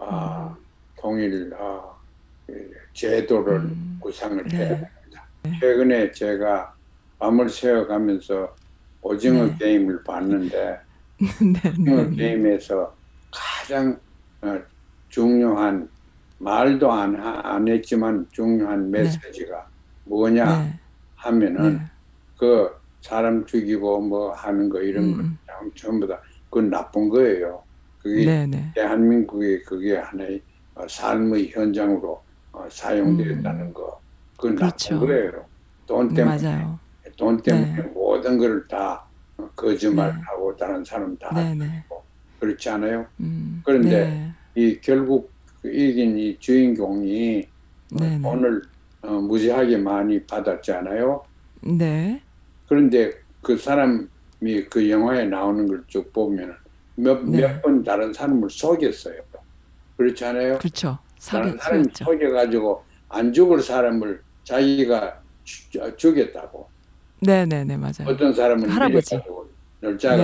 아, 0.00 0.56
통일 1.00 1.54
어, 1.54 1.96
그 2.44 2.70
제도를 2.94 3.54
음, 3.60 3.98
구상을 4.02 4.42
네. 4.42 4.56
해야 4.56 4.68
됩니다. 4.70 5.28
최근에 5.60 6.10
제가 6.10 6.74
밤을 7.18 7.48
새워가면서 7.48 8.52
오징어 9.02 9.46
네. 9.46 9.56
게임을 9.58 10.02
봤는데 10.02 10.80
네, 11.18 11.68
오징어 11.70 11.96
네, 12.02 12.10
네, 12.10 12.16
게임에서 12.16 12.96
가장 13.30 14.00
어, 14.40 14.60
중요한 15.10 15.88
말도 16.38 16.90
안, 16.90 17.14
하- 17.14 17.54
안 17.54 17.68
했지만 17.68 18.26
중요한 18.32 18.90
메시지가 18.90 19.68
뭐냐 20.06 20.64
네, 20.64 20.80
하면은 21.18 21.78
네, 21.78 21.84
그 22.36 22.82
사람 23.00 23.44
죽이고 23.46 24.00
뭐 24.00 24.32
하는 24.32 24.68
거 24.68 24.80
이런 24.80 25.12
거 25.16 25.22
음, 25.22 25.36
전부 25.74 26.06
다 26.06 26.20
그건 26.50 26.70
나쁜 26.70 27.08
거예요. 27.08 27.62
그게 27.98 28.24
네, 28.24 28.46
네, 28.46 28.70
대한민국의 28.74 29.62
그게 29.62 29.96
하나의 29.96 30.42
어, 30.74 30.86
삶의 30.88 31.50
현장으로 31.50 32.20
어, 32.52 32.66
사용되었다는 32.70 33.72
거 33.72 34.00
그건 34.36 34.52
음. 34.52 34.56
그렇죠. 34.56 34.94
나쁜 34.94 35.06
거예요. 35.08 35.44
돈 35.86 36.14
때문에 36.14 36.42
맞아요. 36.42 36.78
돈 37.16 37.40
때문에 37.42 37.76
네. 37.76 37.82
모든 37.94 38.38
걸 38.38 38.66
다 38.68 39.04
거짓말하고 39.56 40.56
다른 40.56 40.84
사람 40.84 41.16
다 41.18 41.30
네, 41.34 41.54
네, 41.54 41.84
그렇지 42.40 42.68
않아요? 42.70 43.06
음, 43.20 43.62
그런데 43.64 44.32
네, 44.54 44.60
이 44.60 44.78
결국 44.80 45.30
그 45.60 45.70
이긴 45.72 46.18
이 46.18 46.38
주인공이 46.38 47.40
어, 47.92 47.96
네, 48.00 48.16
네. 48.16 48.22
돈을 48.22 48.62
어, 49.02 49.10
무지하게 49.12 49.76
많이 49.78 50.22
받았잖아요. 50.24 51.24
네, 51.78 52.20
그런데 52.68 53.12
그 53.42 53.56
사람이 53.56 54.06
그 54.68 54.90
영화에 54.90 55.24
나오는 55.26 55.66
걸 55.68 55.84
쭉 55.86 56.12
보면 56.12 56.56
몇 56.96 57.24
네. 57.24 57.40
몇번 57.42 57.82
다른 57.84 58.12
사람을 58.12 58.50
속였어요. 58.50 59.20
그렇지 59.96 60.24
않아요? 60.24 60.58
그렇죠. 60.58 60.98
속였죠. 61.84 62.04
속여가지고 62.04 62.82
안 63.08 63.32
죽을 63.32 63.60
사람을 63.60 64.20
자기가 64.44 65.22
죽- 65.44 65.80
어, 65.80 65.96
죽였다고. 65.96 66.68
네, 67.20 67.46
네, 67.46 67.64
네, 67.64 67.76
맞아요. 67.76 68.06
어떤 68.08 68.32
사람은 68.34 68.64
그 68.64 68.70
할아버지. 68.72 69.14
열자가 69.82 70.16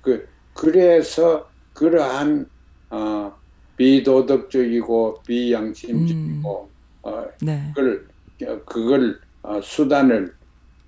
그 0.00 0.26
그래서 0.54 1.48
그러한 1.74 2.46
어, 2.90 3.32
비도덕적이고 3.76 5.22
비양심적이고 5.26 6.70
어, 7.02 7.24
네, 7.42 7.72
그걸 7.74 8.06
어, 8.46 8.64
그걸 8.64 9.20
어, 9.42 9.60
수단을 9.60 10.34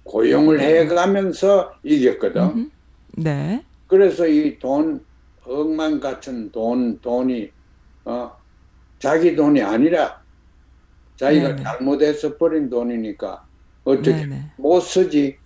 고용을 0.06 0.60
해가면서 0.60 1.72
이겼거든. 1.82 2.70
네, 3.18 3.64
그래서 3.86 4.26
이 4.26 4.58
돈 4.58 5.04
억만 5.44 6.00
같은 6.00 6.50
돈 6.50 7.00
돈이 7.00 7.50
어 8.04 8.32
자기 8.98 9.36
돈이 9.36 9.62
아니라 9.62 10.22
자기가 11.16 11.48
네네. 11.56 11.62
잘못해서 11.62 12.36
버린 12.36 12.68
돈이니까 12.70 13.46
어떻게 13.84 14.12
네, 14.12 14.26
네, 14.26 14.52
못 14.56 14.80
쓰지. 14.80 15.38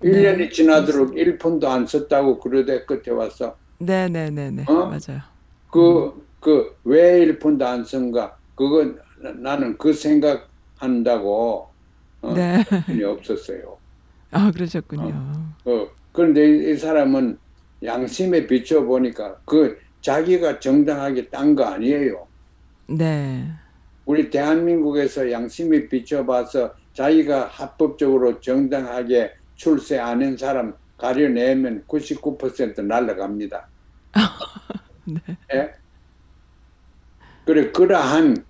네. 0.00 0.10
1년이 0.10 0.52
지나도록 0.52 1.14
1푼도 1.16 1.64
안 1.66 1.86
썼다고 1.86 2.38
그러대 2.40 2.84
끝에 2.84 3.10
와서 3.12 3.56
네, 3.78 4.08
네, 4.08 4.30
네, 4.30 4.50
네, 4.50 4.64
어? 4.68 4.86
맞아요. 4.86 5.22
그 5.70 6.12
그 6.40 6.76
왜 6.84 7.18
1푼도 7.26 7.62
안 7.64 7.84
쓴가 7.84 8.38
나- 9.20 9.32
나는 9.32 9.76
그 9.76 9.92
생각한다고 9.92 11.68
어, 12.22 12.34
네, 12.34 12.64
없었어요. 13.04 13.77
아 14.30 14.50
그러셨군요. 14.50 15.32
어, 15.64 15.88
그런데 16.12 16.48
이, 16.48 16.72
이 16.72 16.76
사람은 16.76 17.38
양심에 17.82 18.46
비춰 18.46 18.82
보니까 18.82 19.36
그 19.44 19.78
자기가 20.00 20.60
정당하게 20.60 21.28
딴 21.28 21.54
거 21.54 21.64
아니에요. 21.64 22.26
네, 22.88 23.50
우리 24.04 24.30
대한민국에서 24.30 25.30
양심에 25.30 25.88
비춰봐서 25.88 26.74
자기가 26.94 27.46
합법적으로 27.46 28.40
정당하게 28.40 29.32
출세 29.54 29.98
안 29.98 30.22
한 30.22 30.36
사람 30.36 30.74
가려내면 30.96 31.84
99% 31.86 32.82
날라갑니다. 32.84 33.68
네, 35.04 35.20
예? 35.54 35.72
그래 37.44 37.70
그러한 37.70 38.44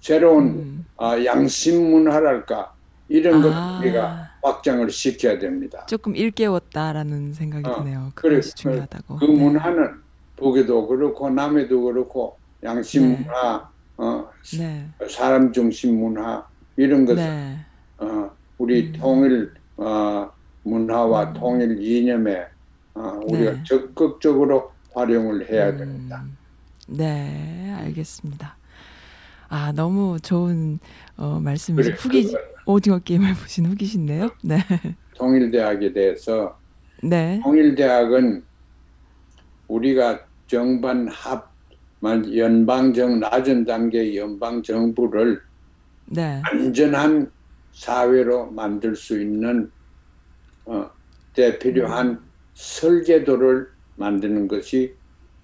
새로운 0.00 0.44
음. 0.46 0.86
아, 0.96 1.22
양심 1.24 1.90
문화랄까 1.90 2.72
이런 3.08 3.42
것 3.42 3.52
아. 3.52 3.78
우리가 3.78 4.21
확장을 4.42 4.88
시켜야 4.90 5.38
됩니다. 5.38 5.86
조금 5.86 6.16
일깨웠다라는 6.16 7.32
생각이 7.32 7.68
어, 7.68 7.76
드네요. 7.76 8.12
그것이 8.14 8.54
중요하다고. 8.56 9.16
그 9.16 9.24
네. 9.24 9.32
문화는 9.32 10.02
북에도 10.36 10.86
그렇고 10.88 11.30
남에도 11.30 11.80
그렇고 11.82 12.36
양심 12.62 13.08
네. 13.08 13.16
문화, 13.18 13.70
어, 13.96 14.28
네, 14.58 14.88
사람 15.08 15.52
중심 15.52 16.00
문화 16.00 16.44
이런 16.76 17.04
것을 17.04 17.24
네, 17.24 17.58
어, 17.98 18.30
우리 18.58 18.88
음. 18.88 18.92
통일 18.98 19.54
어, 19.76 20.30
문화와 20.64 21.24
음. 21.30 21.34
통일 21.34 21.80
이념에 21.82 22.44
어, 22.94 23.20
우리가 23.24 23.52
네. 23.52 23.62
적극적으로 23.64 24.72
활용을 24.92 25.48
해야 25.50 25.70
음, 25.70 25.78
됩니다. 25.78 26.24
네, 26.88 27.72
알겠습니다. 27.78 28.56
아 29.48 29.70
너무 29.72 30.18
좋은 30.20 30.78
어, 31.16 31.38
말씀이시 31.40 31.90
그래, 31.90 31.96
후기 32.00 32.24
그 32.24 32.51
오징어 32.72 32.98
게임을 32.98 33.34
보신 33.34 33.66
후기신데요. 33.66 34.30
네, 34.42 34.58
통일대학에 35.14 35.92
대해서 35.92 36.58
네, 37.02 37.40
통일대학은 37.42 38.42
우리가 39.68 40.20
정반 40.46 41.08
합만 41.08 42.36
연방정 42.36 43.20
낮은 43.20 43.64
단계 43.64 44.16
연방 44.16 44.62
정부를 44.62 45.40
네, 46.06 46.40
안전한 46.44 47.30
사회로 47.72 48.50
만들 48.50 48.94
수 48.94 49.20
있는 49.20 49.70
어, 50.66 50.90
때 51.34 51.58
필요한 51.58 52.20
설계도를 52.54 53.68
만드는 53.96 54.48
것이 54.48 54.94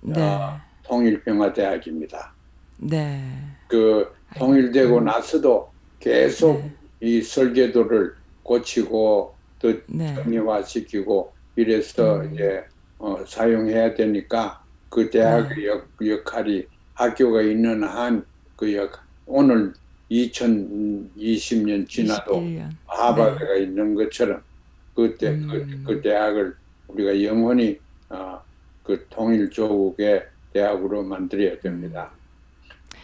네. 0.01 0.14
아. 0.20 0.62
통일평화대학입니다. 0.85 2.33
네. 2.79 3.22
그 3.68 4.11
통일되고 4.39 4.99
음. 4.99 5.05
나서도 5.05 5.70
계속 6.01 6.59
네. 6.59 6.74
이 7.01 7.23
설계도를 7.23 8.15
고치고 8.43 9.35
또 9.61 9.73
네. 9.87 10.15
정리화시키고 10.15 11.33
이래서 11.57 12.21
음. 12.21 12.35
이제 12.35 12.65
어, 12.99 13.23
사용해야 13.27 13.95
되니까 13.95 14.63
그 14.89 15.11
대학의 15.11 15.57
네. 15.57 15.67
역, 15.67 15.89
역할이 16.05 16.67
학교가 16.95 17.43
있는 17.43 17.83
한 17.85 18.25
그 18.59 18.75
역, 18.75 18.91
오늘 19.25 19.73
2020년 20.11 21.89
지나도 21.89 22.41
21년. 22.41 22.71
하버드가 22.87 23.55
있는 23.55 23.95
것처럼 23.95 24.43
그때 24.97 25.29
음. 25.29 25.47
그, 25.49 25.83
그 25.95 26.03
대학을 26.03 26.57
우리가 26.89 27.23
영원히 27.23 27.79
어, 28.09 28.43
그 28.83 29.07
통일 29.11 29.49
조국의 29.49 30.27
대학으로 30.53 31.05
만들어야 31.05 31.61
됩니다. 31.61 32.11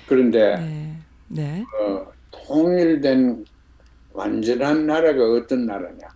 그런데 0.09 0.57
네. 0.57 0.97
네. 1.29 1.65
어, 1.81 2.13
통일된 2.33 3.45
완전한 4.15 4.87
나라가 4.87 5.25
어떤 5.33 5.67
나라냐? 5.67 6.09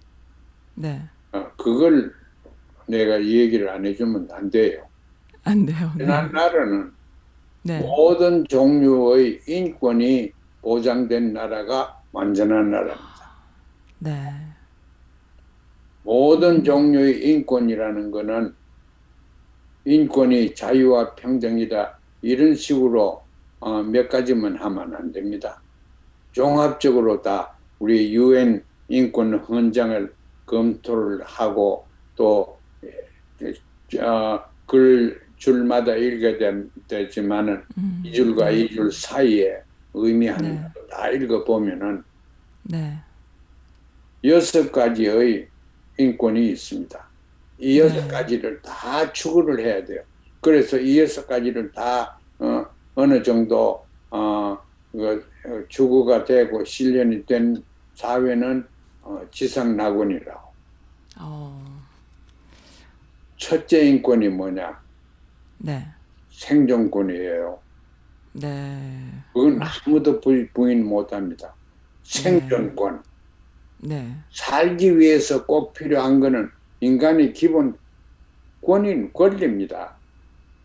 네. 0.77 1.03
어, 1.33 1.51
그걸 1.59 2.15
내가 2.87 3.23
얘기를 3.23 3.69
안 3.69 3.85
해주면 3.85 4.29
안 4.33 4.49
돼요. 4.51 4.87
안 5.45 5.67
돼요. 5.67 5.93
네. 5.97 6.05
완전한 6.05 6.33
나라는 6.33 6.93
네. 7.63 7.81
모든 7.81 8.47
종류의 8.47 9.41
인권이 9.47 10.33
보장된 10.63 11.33
나라가 11.33 12.01
완전한 12.13 12.71
나라입니다. 12.71 13.31
네. 13.99 14.33
모든 16.05 16.63
종류의 16.65 17.29
인권이라는 17.29 18.11
것은 18.13 18.55
인권이 19.85 20.55
자유와 20.55 21.17
평등이다 21.17 21.99
이런 22.23 22.55
식으로 22.55 23.23
어, 23.61 23.83
몇 23.83 24.09
가지만 24.09 24.57
하면 24.57 24.95
안 24.95 25.11
됩니다. 25.11 25.61
종합적으로 26.31 27.21
다 27.21 27.58
우리 27.79 28.15
유엔 28.15 28.63
인권 28.89 29.35
헌장을 29.39 30.13
검토를 30.47 31.23
하고 31.25 31.87
또글 32.17 33.57
줄마다 35.37 35.95
읽어야 35.95 36.39
된- 36.39 36.71
되지만은 36.89 37.63
음. 37.77 38.03
이 38.05 38.13
줄과 38.13 38.47
네. 38.51 38.61
이줄 38.63 38.91
사이에 38.91 39.63
의미하는 39.95 40.55
네. 40.57 40.63
다 40.91 41.09
읽어 41.11 41.45
보면은 41.45 42.03
네. 42.65 42.99
여섯 44.25 44.73
가지의 44.73 45.49
인권이 45.97 46.51
있습니다. 46.51 47.09
이 47.59 47.79
여섯 47.79 48.03
네. 48.03 48.09
가지를 48.09 48.61
다 48.63 49.13
추구를 49.13 49.61
해야 49.65 49.85
돼요. 49.85 50.03
그래서 50.41 50.77
이 50.79 50.99
여섯 51.01 51.27
가지를 51.27 51.71
다 51.73 52.19
어, 52.39 52.67
느 53.07 53.23
정도 53.23 53.85
어, 54.11 54.59
그, 54.93 55.25
어, 55.49 55.65
추구가 55.69 56.25
되고 56.25 56.65
실현이 56.65 57.25
된 57.27 57.63
사회는 57.95 58.67
어, 59.03 59.21
지상낙원이라고. 59.33 60.49
어. 61.21 61.79
첫째 63.37 63.87
인권이 63.89 64.29
뭐냐? 64.29 64.79
네. 65.59 65.87
생존권이에요. 66.31 67.59
네. 68.35 69.11
그건 69.33 69.61
아무도 69.63 70.21
부- 70.21 70.47
부인 70.53 70.85
못합니다. 70.87 71.55
생존권. 72.03 73.03
네. 73.79 74.13
살기 74.33 74.99
위해서 74.99 75.45
꼭 75.47 75.73
필요한 75.73 76.21
거는 76.21 76.51
인간의 76.81 77.33
기본 77.33 77.77
권인, 78.65 79.13
권리입니다. 79.13 79.95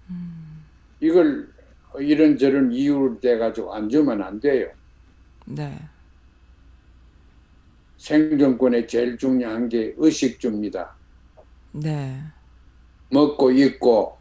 음. 0.10 0.64
이걸 1.00 1.53
이런저런 2.00 2.72
이유를 2.72 3.20
대가지고 3.20 3.74
안 3.74 3.90
주면 3.90 4.22
안 4.22 4.40
돼요. 4.40 4.70
네. 5.46 5.78
생존권에 7.98 8.86
제일 8.88 9.18
중요한 9.18 9.70
게 9.70 9.94
의식주입니다. 9.98 10.96
네. 11.72 12.22
먹고 13.10 13.52
입고 13.52 14.18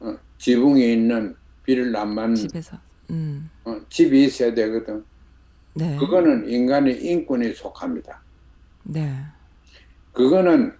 어, 0.00 0.18
지붕이 0.38 0.92
있는 0.92 1.36
비를 1.64 1.94
안 1.96 2.14
맞는 2.14 2.34
집에서. 2.34 2.78
음. 3.10 3.48
어, 3.64 3.78
집이 3.88 4.24
있어야 4.24 4.52
되거든. 4.54 5.04
네. 5.74 5.96
그거는 5.98 6.48
인간의 6.48 7.04
인권에 7.04 7.52
속합니다. 7.52 8.20
네. 8.84 9.14
그거는 10.12 10.72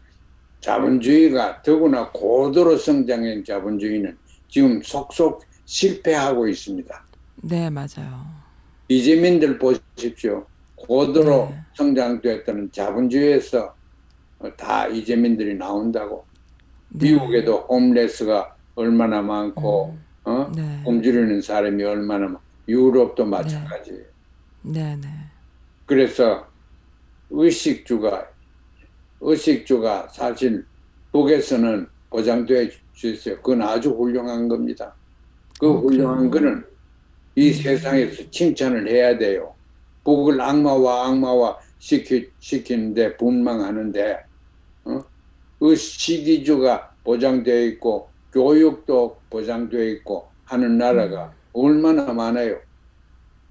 자본주의가 0.61 1.63
더구나 1.63 2.11
고도로 2.11 2.77
성장한 2.77 3.45
자본주의는 3.45 4.17
지금 4.49 4.83
속속 4.83 5.45
실패하고 5.69 6.49
있습니다. 6.49 7.05
네, 7.43 7.69
맞아요. 7.69 8.27
이재민들 8.89 9.59
보십시오. 9.59 10.47
고도로 10.75 11.49
네. 11.51 11.61
성장됐다는 11.75 12.73
자본주의에서 12.73 13.75
어, 14.39 14.57
다 14.57 14.87
이재민들이 14.87 15.55
나온다고. 15.55 16.25
네. 16.89 17.11
미국에도 17.11 17.59
홈레스가 17.69 18.57
얼마나 18.77 19.21
많고, 19.21 19.95
어? 20.25 20.53
네. 20.57 20.81
굶주리는 20.85 21.43
사람이 21.43 21.85
얼마나 21.85 22.27
많고, 22.27 22.43
유럽도 22.67 23.27
마찬가지예요. 23.27 24.05
네, 24.63 24.97
네. 24.97 25.09
그래서 25.85 26.47
의식주가 27.31 28.27
의식주가 29.21 30.09
사실 30.09 30.65
북에서는 31.13 31.87
보장돼 32.09 32.71
주세요. 32.95 33.37
그건 33.37 33.63
아주 33.63 33.91
훌륭한 33.91 34.49
겁니다. 34.49 34.95
그 35.59 35.69
어, 35.69 35.79
훌륭한? 35.81 36.31
거는 36.31 36.65
이 37.35 37.53
세상에서 37.53 38.31
칭찬을 38.31 38.89
해야 38.89 39.17
돼요. 39.17 39.55
북을 40.05 40.41
악마와 40.41 41.09
악마와 41.09 41.59
시키, 41.79 42.31
시키는데 42.39 43.17
분망하는데 43.17 44.25
어? 44.85 45.05
그 45.59 45.77
시기주가 45.77 46.93
보장되어 47.05 47.65
있고 47.67 48.09
교육도 48.33 49.19
보장되어 49.31 49.83
있고 49.85 50.29
하는 50.45 50.79
나라가 50.79 51.33
얼마나 51.53 52.13
많아요. 52.13 52.59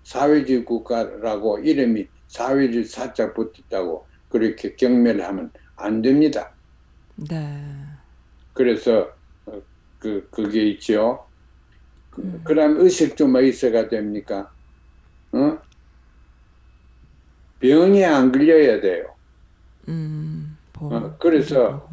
사회주의 0.03 0.63
국가라고 0.63 1.59
이름이 1.59 2.07
사회주의 2.27 2.85
사자 2.85 3.33
붙었다고 3.33 4.05
그렇게 4.29 4.75
경멸 4.75 5.21
하면 5.21 5.51
안 5.75 6.01
됩니다. 6.01 6.51
네. 7.15 7.63
그래서 8.53 9.09
어, 9.45 9.61
그 9.99 10.27
그게 10.31 10.63
있죠. 10.69 11.26
그, 12.17 12.21
음. 12.23 12.41
그다음 12.43 12.77
의식주만 12.81 13.45
있어가 13.45 13.87
됩니까? 13.87 14.51
어? 15.31 15.57
병에 17.59 18.03
안 18.05 18.31
걸려야 18.31 18.81
돼요. 18.81 19.05
음. 19.87 20.57
보험. 20.73 20.93
어, 20.93 21.15
그래서. 21.19 21.87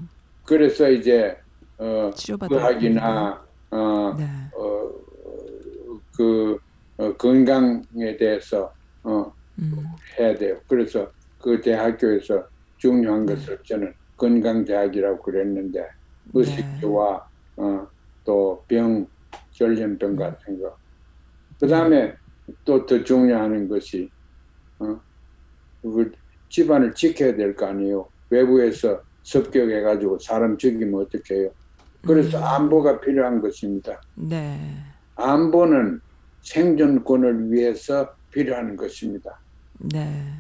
그래서 0.45 0.91
이제 0.91 1.37
어, 1.79 2.11
의학이나 2.51 3.43
어, 3.71 4.15
네. 4.19 4.29
어, 4.55 4.91
그 6.15 6.59
어, 6.99 7.13
건강에 7.15 8.17
대해서 8.19 8.73
어, 9.03 9.33
음. 9.59 9.85
해야 10.19 10.35
돼요. 10.35 10.59
그래서 10.69 11.11
그 11.41 11.61
대학교에서 11.61 12.47
중요한 12.77 13.25
네. 13.25 13.35
것을 13.35 13.59
저는 13.65 13.95
건강 14.17 14.65
대학이라고 14.65 15.23
그랬는데 15.23 15.81
네. 15.81 15.89
의식주와 16.35 17.27
어, 17.57 17.87
또 18.25 18.65
병 18.69 19.07
전염병 19.55 20.17
같은 20.17 20.61
거. 20.61 20.77
그 21.59 21.67
다음에 21.67 22.15
또 22.65 22.85
더 22.85 23.03
중요한 23.03 23.67
것이 23.69 24.11
어, 24.79 25.01
그 25.83 26.13
집안을 26.51 26.93
지켜야 26.95 27.35
될 27.35 27.57
거 27.57 27.67
아니에요. 27.67 28.07
외부에서 28.31 29.01
습격해가지고 29.23 30.19
사람 30.19 30.59
죽이면 30.59 31.01
어떻게 31.01 31.37
해요? 31.37 31.51
그래서 32.07 32.37
음. 32.39 32.45
안보가 32.45 33.01
필요한 33.01 33.41
것입니다. 33.41 33.99
네. 34.15 34.59
안보는 35.17 36.01
생존권을 36.43 37.51
위해서 37.51 38.15
필요한 38.31 38.77
것입니다. 38.77 39.39
네. 39.79 40.33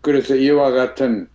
그래서 0.00 0.34
이와 0.34 0.72
같은 0.72 1.28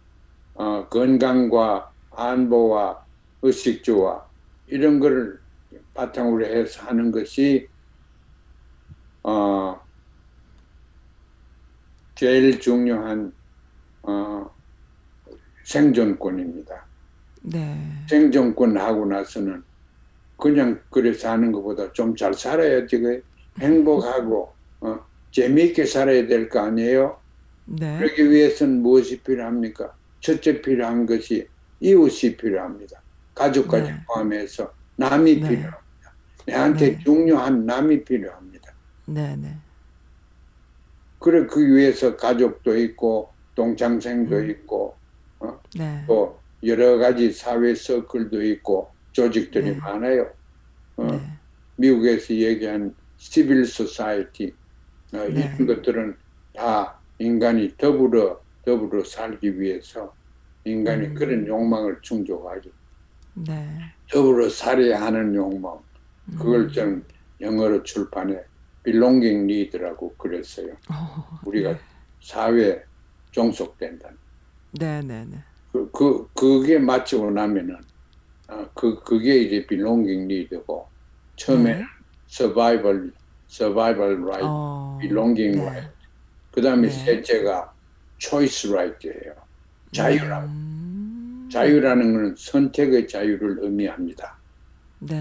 어, 0.55 0.87
건강과 0.89 1.91
안보와 2.11 3.05
의식주와 3.43 4.25
이런 4.67 4.99
거를 4.99 5.39
바탕으로 5.93 6.45
해서 6.45 6.83
하는 6.83 7.11
것이 7.11 7.67
어, 9.23 9.79
제일 12.15 12.59
중요한 12.59 13.33
어, 14.03 14.49
생존권입니다. 15.63 16.85
네. 17.43 17.77
생존권 18.09 18.77
하고 18.77 19.05
나서는 19.05 19.63
그냥 20.37 20.79
그래 20.89 21.13
사는 21.13 21.51
것보다 21.51 21.91
좀 21.93 22.15
잘 22.15 22.33
살아야지 22.33 22.99
그 22.99 23.23
행복하고 23.59 24.53
어, 24.81 24.99
재미있게 25.31 25.85
살아야 25.85 26.25
될 26.27 26.49
거 26.49 26.59
아니에요? 26.59 27.19
네. 27.65 27.97
그러기 27.99 28.29
위해서는 28.31 28.81
무엇이 28.81 29.21
필요합니까? 29.21 29.93
첫째 30.19 30.61
필요한 30.61 31.05
것이 31.05 31.47
이웃이 31.79 32.37
필요합니다. 32.37 33.01
가족까지 33.35 33.91
네. 33.91 33.97
포함해서 34.07 34.73
남이 34.97 35.35
네. 35.35 35.49
필요합니다. 35.49 35.77
내한테 36.45 36.97
네. 36.97 37.03
중요한 37.03 37.65
남이 37.65 38.03
필요합니다. 38.03 38.73
네, 39.05 39.35
네. 39.35 39.55
그래 41.19 41.45
그 41.45 41.65
위해서 41.65 42.15
가족도 42.15 42.77
있고 42.77 43.29
동창생도 43.55 44.35
음. 44.35 44.49
있고 44.51 44.95
네. 45.75 46.03
또 46.07 46.39
여러 46.63 46.97
가지 46.97 47.31
사회 47.31 47.73
서클도 47.73 48.43
있고 48.43 48.91
조직들이 49.11 49.71
네. 49.71 49.77
많아요. 49.77 50.31
어, 50.97 51.05
네. 51.05 51.21
미국에서 51.75 52.33
얘기한 52.33 52.95
시빌 53.17 53.65
소사이티 53.65 54.53
어, 55.13 55.17
네. 55.17 55.53
이런 55.55 55.67
것들은 55.67 56.15
다 56.55 56.99
인간이 57.19 57.75
더불어 57.77 58.41
더불어 58.65 59.03
살기 59.03 59.59
위해서 59.59 60.13
인간이 60.65 61.07
음. 61.07 61.13
그런 61.13 61.47
욕망을 61.47 61.99
충족하기 62.01 62.71
네. 63.45 63.79
더불어 64.11 64.49
살아야 64.49 65.01
하는 65.01 65.33
욕망 65.35 65.79
그걸 66.37 66.61
음. 66.61 66.71
저는 66.71 67.05
영어로 67.41 67.83
출판해 67.83 68.41
belonging 68.83 69.51
need라고 69.51 70.15
그랬어요. 70.15 70.73
어, 70.89 71.39
우리가 71.45 71.73
네. 71.73 71.79
사회에 72.21 72.81
종속된다. 73.31 74.09
네, 74.71 75.01
네, 75.01 75.25
네. 75.25 75.37
그, 75.73 75.91
그, 75.91 76.27
그게 76.33 76.79
맞추고 76.79 77.31
나면은, 77.31 77.77
어, 78.47 78.65
그, 78.73 79.03
그게 79.03 79.39
이제 79.39 79.65
belonging 79.67 80.23
need고, 80.23 80.87
처음에 81.35 81.79
네. 81.79 81.83
survival, 82.29 83.11
survival 83.49 84.15
right, 84.23 84.43
어, 84.43 84.97
belonging 85.01 85.59
네. 85.59 85.65
right. 85.65 85.93
그 86.51 86.61
다음에 86.61 86.87
네. 86.87 87.05
셋째가 87.05 87.73
choice 88.19 88.71
right예요. 88.71 89.35
자유라. 89.91 90.45
음. 90.45 90.66
자유라는 91.49 92.13
것은 92.13 92.35
선택의 92.37 93.07
자유를 93.07 93.57
의미합니다. 93.61 94.37
네. 94.99 95.15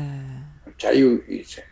자유 0.79 1.23
있어요. 1.29 1.65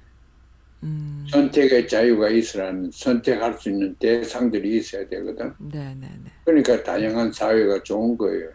음. 0.83 1.27
선택의 1.31 1.89
자유가 1.89 2.29
있으라는 2.29 2.91
선택할 2.93 3.55
수 3.59 3.71
있는 3.71 3.95
대상들이 3.97 4.77
있어야 4.77 5.09
되거든. 5.09 5.55
네, 5.59 5.95
네, 5.99 6.09
네. 6.23 6.31
그러니까 6.45 6.83
다양한 6.83 7.33
사회가 7.33 7.83
좋은 7.83 8.17
거예요. 8.19 8.51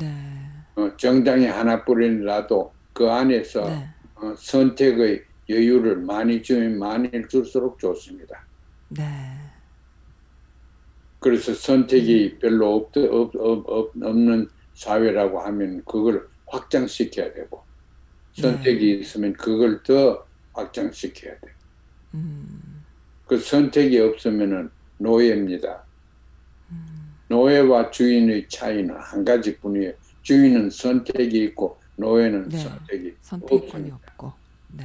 네. 0.00 0.06
어, 0.74 0.90
정당이 0.96 1.46
하나뿐이라도 1.46 2.72
그 2.92 3.08
안에서 3.08 3.68
네. 3.68 3.88
어, 4.16 4.34
선택의 4.36 5.22
여유를 5.48 5.96
많이 5.98 6.42
주면 6.42 6.78
많이 6.78 7.10
줄수록 7.28 7.78
좋습니다. 7.78 8.44
네. 8.88 9.04
그래서 11.20 11.54
선택이 11.54 12.38
별로 12.38 12.74
없, 12.74 12.96
없, 12.96 13.34
없, 13.36 13.64
없, 13.68 13.92
없는 14.02 14.48
사회라고 14.74 15.40
하면 15.40 15.82
그걸 15.84 16.28
확장시켜야 16.46 17.32
되고 17.32 17.62
선택이 18.34 18.98
있으면 19.00 19.32
그걸 19.34 19.82
더 19.82 20.26
확장시켜야 20.52 21.32
돼. 21.38 21.52
음. 22.14 22.84
그 23.26 23.38
선택이 23.38 23.98
없으면은 24.00 24.70
노예입니다. 24.98 25.84
음. 26.70 27.14
노예와 27.28 27.90
주인의 27.90 28.48
차이는 28.48 28.94
한 28.96 29.24
가지뿐이에요. 29.24 29.92
주인은 30.22 30.70
선택이 30.70 31.44
있고 31.44 31.78
노예는 31.96 32.48
네. 32.48 32.58
선택이 32.58 33.14
선택권이 33.20 33.64
없습니다. 33.64 33.98
없고. 34.12 34.32
네. 34.72 34.84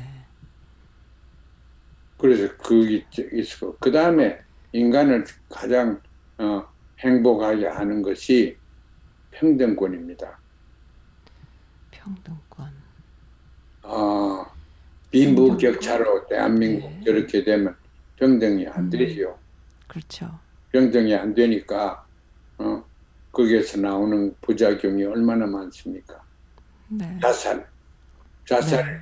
그래서 2.18 2.56
그게 2.58 3.06
있고 3.34 3.78
그 3.80 3.92
다음에 3.92 4.40
인간을 4.74 5.26
가장 5.48 6.02
어, 6.38 6.68
행복하게 7.00 7.68
하는 7.68 8.02
것이 8.02 8.59
평등권입니다. 9.40 10.38
평등권. 11.92 12.70
어, 13.84 14.46
빈부격차로 15.12 16.28
대한민국 16.28 16.90
네. 16.90 17.02
저렇게 17.06 17.44
되면 17.46 17.76
평등이 18.18 18.68
안 18.68 18.86
음. 18.86 18.90
되지요. 18.90 19.38
그렇죠. 19.88 20.30
평등이 20.74 21.16
안 21.16 21.34
되니까 21.34 22.06
어, 22.58 22.84
거기에서 23.32 23.80
나오는 23.80 24.36
부작용이 24.42 25.06
얼마나 25.06 25.46
많습니까? 25.46 26.22
네. 26.90 27.18
자살, 27.22 27.66
자살, 28.46 28.86
네. 28.86 29.02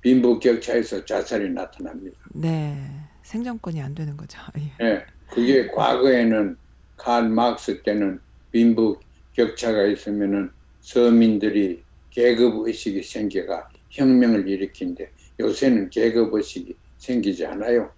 빈부격차에서 0.00 1.04
자살이 1.04 1.50
나타납니다. 1.50 2.18
네. 2.34 2.90
생존권이 3.22 3.80
안 3.80 3.94
되는 3.94 4.16
거죠. 4.16 4.40
예. 4.58 4.84
예, 4.84 5.06
그게 5.30 5.68
과거에는 5.68 6.56
칼 6.96 7.28
막스 7.28 7.82
때는 7.82 8.20
빈부 8.50 8.98
격차가 9.36 9.84
있으면은 9.84 10.50
서민들이 10.80 11.82
계급 12.10 12.66
의식이 12.66 13.02
생겨가 13.02 13.68
혁명을 13.90 14.48
일으킨데 14.48 15.10
요새는 15.38 15.90
계급 15.90 16.32
의식이 16.32 16.74
생기지 16.96 17.44
않아요. 17.44 17.90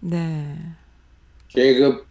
네. 0.00 0.56
계급 1.48 2.06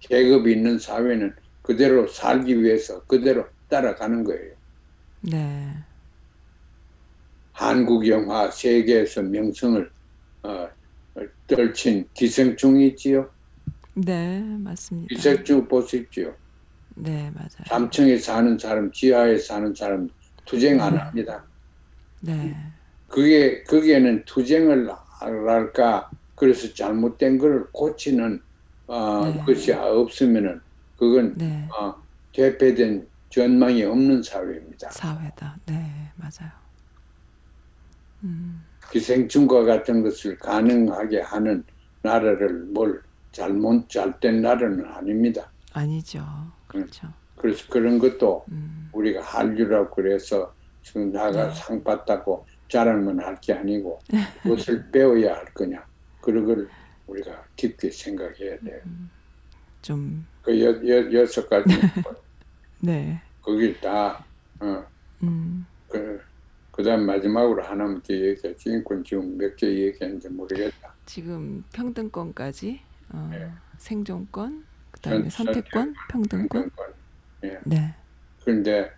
계급이 0.00 0.52
있는 0.52 0.78
사회는 0.78 1.34
그대로 1.62 2.06
살기 2.06 2.62
위해서 2.62 3.00
그대로 3.04 3.46
따라가는 3.68 4.24
거예요. 4.24 4.54
네. 5.20 5.72
한국 7.52 8.06
영화 8.08 8.50
세계에서 8.50 9.22
명성을 9.22 9.90
어, 10.42 10.68
떨친 11.46 12.08
기생충이 12.12 12.88
있지요. 12.88 13.30
네, 13.94 14.40
맞습니다. 14.40 15.14
기생충 15.14 15.66
보십시오. 15.66 16.34
네, 16.96 17.30
맞아요. 17.34 17.48
3층에 17.68 18.18
사는 18.18 18.58
사람, 18.58 18.90
지하에 18.90 19.38
사는 19.38 19.74
사람 19.74 20.08
투쟁 20.44 20.80
안 20.80 20.94
음. 20.94 20.98
합니다. 20.98 21.44
네. 22.20 22.56
그게 23.08 23.62
거기에는 23.64 24.24
투쟁을 24.24 24.90
할까 25.20 26.10
그래서 26.34 26.72
잘못된 26.72 27.38
걸 27.38 27.66
고치는 27.72 28.40
어, 28.86 29.32
네. 29.34 29.42
것이 29.44 29.72
없으면은 29.72 30.60
그건 30.98 31.36
네. 31.36 31.68
어, 31.78 31.94
대패된 32.32 33.06
전망이 33.30 33.82
없는 33.84 34.22
사회입니다. 34.22 34.90
사회다. 34.90 35.56
네, 35.66 36.10
맞아요. 36.16 36.50
음. 38.24 38.62
기생충과 38.90 39.64
같은 39.64 40.02
것을 40.02 40.38
가능하게 40.38 41.20
하는 41.20 41.64
나라를 42.02 42.52
뭘 42.72 43.02
잘못 43.32 43.88
잘된 43.88 44.40
나라는 44.42 44.84
아닙니다. 44.86 45.50
아니죠. 45.72 46.24
그렇죠. 46.66 47.08
그래서 47.36 47.66
그런 47.68 47.98
것도 47.98 48.44
음. 48.50 48.88
우리가 48.92 49.22
한류라고 49.22 49.94
그래서 49.94 50.54
지금 50.82 51.12
나가 51.12 51.48
네. 51.48 51.54
상 51.54 51.82
받다고 51.84 52.46
자랑만 52.68 53.20
할 53.20 53.36
게 53.40 53.52
아니고 53.52 53.98
무엇을 54.44 54.90
배워야 54.90 55.34
할 55.36 55.44
거냐 55.54 55.84
그런 56.20 56.44
걸 56.46 56.68
우리가 57.06 57.44
깊게 57.56 57.90
생각해야 57.90 58.58
돼요. 58.60 58.80
좀그 59.82 60.60
여, 60.60 60.70
여, 60.88 61.12
여섯 61.12 61.48
가지 61.48 61.68
네. 62.80 63.20
거길 63.42 63.80
다 63.80 64.24
어, 64.60 64.84
음. 65.22 65.64
그, 65.88 66.20
그다음 66.72 67.06
마지막으로 67.06 67.62
하나만 67.62 68.02
더 68.02 68.12
얘기하지 68.12 68.70
인권 68.70 69.04
지금 69.04 69.36
몇 69.38 69.54
개 69.56 69.66
얘기했는지 69.68 70.28
모르겠다. 70.28 70.94
지금 71.06 71.62
평등권까지 71.72 72.80
어, 73.10 73.28
네. 73.30 73.48
생존권, 73.78 74.65
그다음에 75.08 75.30
선- 75.30 75.46
선택권, 75.46 75.94
평등권. 76.08 76.70
예. 77.44 77.60
네. 77.66 77.94
그런데 78.44 78.90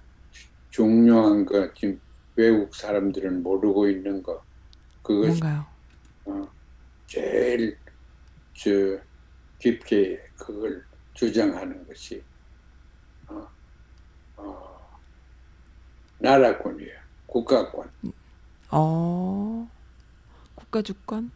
중요한 0.70 1.46
거 1.46 1.72
지금 1.74 2.00
외국 2.36 2.74
사람들은 2.74 3.42
모르고 3.42 3.88
있는 3.88 4.22
거 4.22 4.44
뭔가요? 5.20 5.66
어, 6.24 6.48
제일 7.06 7.78
저 8.54 8.70
깊게 9.58 10.22
그걸 10.38 10.84
주장하는 11.14 11.86
것이 11.86 12.26
어, 13.28 13.48
어, 14.36 15.02
나라권이에요. 16.18 16.92
국가권, 17.26 17.90
어. 18.70 19.68
국가 20.54 20.82
주권? 20.82 21.32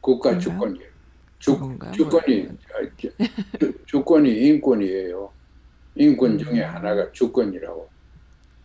국가 0.00 0.30
뭔가요? 0.30 0.38
주권이에요. 0.38 0.90
주? 1.38 1.52
주권이 1.92 2.42
뭐- 2.42 2.56
아, 2.74 2.96
주- 2.96 3.12
주권이 3.86 4.30
인권이에요. 4.30 5.30
인권 5.94 6.38
중에 6.38 6.64
음. 6.64 6.74
하나가 6.74 7.10
주권이라고. 7.12 7.88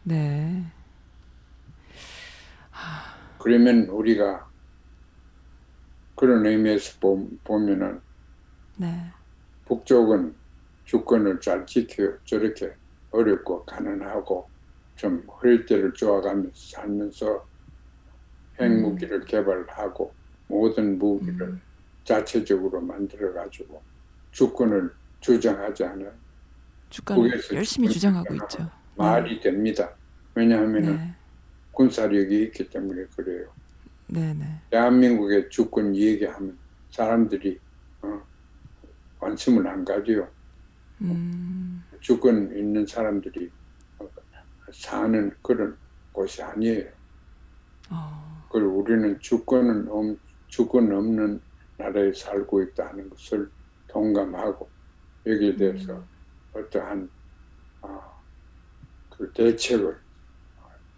네. 0.04 0.64
그러면 3.40 3.86
우리가 3.90 4.48
그런 6.16 6.46
의미에서 6.46 6.98
보, 7.00 7.28
보면은 7.44 8.00
네. 8.78 9.12
북쪽은 9.66 10.36
주권을 10.86 11.40
잘 11.42 11.66
지켜 11.66 12.18
저렇게 12.26 12.74
어렵고 13.12 13.66
가난하고 13.66 14.48
좀 14.96 15.26
허리띠를 15.28 15.94
쪼아가면서 15.94 16.52
살면서 16.56 17.46
핵무기를 18.60 19.26
개발하고 19.26 20.14
모든 20.48 20.98
무기를 20.98 21.42
음. 21.48 21.62
자체적으로 22.04 22.82
만들어 22.82 23.34
가지고 23.34 23.82
주권을 24.32 24.92
주장하지 25.20 25.84
않아요. 25.86 26.12
북에서 27.06 27.56
열심히 27.56 27.88
주권 27.88 27.94
주장하고 27.94 28.36
있죠. 28.36 28.70
말이 28.96 29.40
됩니다. 29.40 29.90
왜냐하면 30.36 30.82
네, 30.84 31.16
군사력이 31.72 32.44
있기 32.44 32.70
때문에 32.70 33.06
그래요. 33.16 33.50
네, 34.08 34.34
네, 34.34 34.62
대한민국의 34.70 35.50
주권 35.50 35.96
얘기하면 35.96 36.58
사람들이 36.92 37.60
어, 38.02 38.22
관심을 39.20 39.66
안 39.68 39.84
가져요. 39.84 40.28
음, 41.02 41.84
주권 42.00 42.56
있는 42.56 42.86
사람들이 42.86 43.50
어, 44.00 44.08
사는 44.72 45.32
그런 45.42 45.76
곳이 46.12 46.44
아니에요. 46.44 46.90
어, 47.90 48.46
그리고 48.52 48.80
우리는 48.80 49.20
주권은 49.20 49.88
없, 49.90 50.18
주권 50.48 50.92
없는 50.92 51.42
나라에 51.84 52.14
살고 52.14 52.62
있다는 52.64 53.10
것을 53.10 53.52
동감하고 53.88 54.72
여기에 55.26 55.58
대해서 55.58 56.04
음. 56.04 56.10
어떠한 56.54 57.10
어, 57.84 58.02
그 59.10 59.32
대책을 59.32 60.02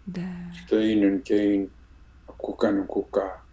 네, 0.04 0.24
개인은 0.68 1.22
개인, 1.24 1.74
국가는 2.26 2.86
국가 2.86 3.44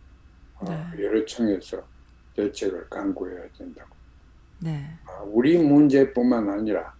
어, 0.55 0.65
네. 0.65 0.85
여러 0.99 1.25
층에서 1.25 1.89
대책을 2.35 2.89
강구해야 2.89 3.49
된다고. 3.53 3.97
네, 4.57 4.99
아, 5.05 5.23
우리 5.23 5.57
문제뿐만 5.57 6.49
아니라 6.49 6.93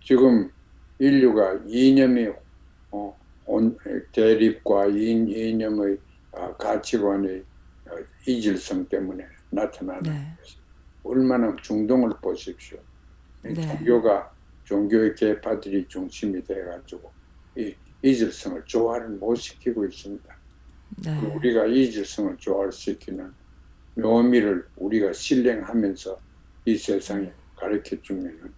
지금 0.00 0.50
인류가 0.98 1.60
이념의 1.66 2.34
어, 2.92 3.18
온- 3.44 3.76
대립과 4.12 4.86
이- 4.88 5.50
이념의 5.50 5.98
아, 6.32 6.56
가치관의 6.56 7.40
어, 7.40 7.49
이질성 8.26 8.88
때문에 8.88 9.24
나타나는 9.50 10.02
네. 10.02 10.36
것이 10.38 10.58
얼마나 11.02 11.54
중동을 11.62 12.10
보십시오. 12.22 12.78
이 13.44 13.54
네. 13.54 13.62
종교가 13.62 14.32
종교의 14.64 15.14
계파들이 15.14 15.88
중심이 15.88 16.42
돼가지고 16.44 17.12
이 17.56 17.74
이질성을 18.02 18.64
조화를 18.66 19.08
못 19.10 19.34
시키고 19.34 19.84
있습니다. 19.86 20.40
네, 21.02 21.20
우리가 21.34 21.66
이질성을 21.66 22.36
조화시키는 22.38 23.32
묘미를 23.94 24.66
우리가 24.76 25.12
실행하면서 25.12 26.20
이 26.66 26.76
세상에 26.76 27.32
가르쳐 27.56 28.00
주면 28.00 28.54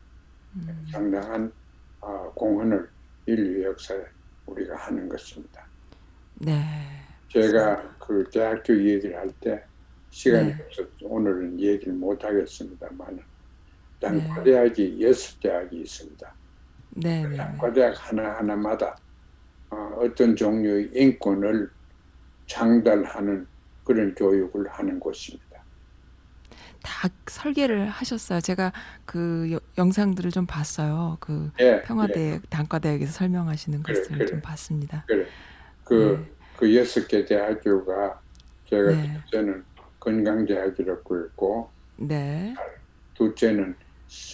음, 0.55 0.87
상당한 0.91 1.53
아, 2.01 2.31
공헌을 2.35 2.89
인류 3.27 3.65
역사에 3.65 4.03
우리가 4.47 4.77
하는 4.77 5.09
것입니다. 5.09 5.69
네, 6.35 7.02
제가 7.33 7.97
그 7.99 8.25
대학교 8.31 8.75
얘기를 8.77 9.17
할 9.19 9.33
때 9.41 9.65
시간이 10.11 10.55
네. 10.55 10.55
없어서 10.55 10.89
오늘은 11.01 11.59
얘기를 11.61 11.95
못 11.95 12.23
하겠습니다만 12.23 13.17
네. 13.17 13.23
단과대학이 14.01 15.03
여섯 15.03 15.41
대학이 15.41 15.81
있습니다. 15.83 16.37
네, 16.91 17.27
네, 17.27 17.29
네. 17.29 17.37
단과대학 17.37 17.95
하나하나마다 17.99 18.97
어, 19.71 19.77
어떤 19.99 20.37
종류의 20.37 20.91
인권을 20.95 21.71
창달하는 22.47 23.49
그런 23.85 24.15
교육을 24.15 24.69
하는 24.71 25.01
곳입니다. 25.01 25.67
다 26.83 27.09
설계를 27.29 27.89
하셨어요. 27.89 28.41
제가 28.41 28.73
그 29.05 29.51
여- 29.53 29.61
영상들을 29.79 30.31
좀 30.33 30.47
봤어요. 30.47 31.17
그 31.21 31.53
예, 31.61 31.65
예, 31.65 31.83
평화대 31.83 32.41
단과대학에서 32.51 33.13
설명하시는 33.13 33.83
그래, 33.83 34.01
것을 34.01 34.11
그래. 34.11 34.27
좀 34.27 34.41
봤습니다. 34.41 35.07
그래. 35.07 35.33
그, 35.85 36.27
그 36.57 36.77
여섯 36.77 37.07
개 37.09 37.25
대학교가 37.25 38.21
제가 38.65 38.91
네. 38.91 39.21
첫째는 39.25 39.65
건강대학이라고 40.01 41.25
했고, 41.25 41.69
네, 41.97 42.55
둘째는 43.15 43.75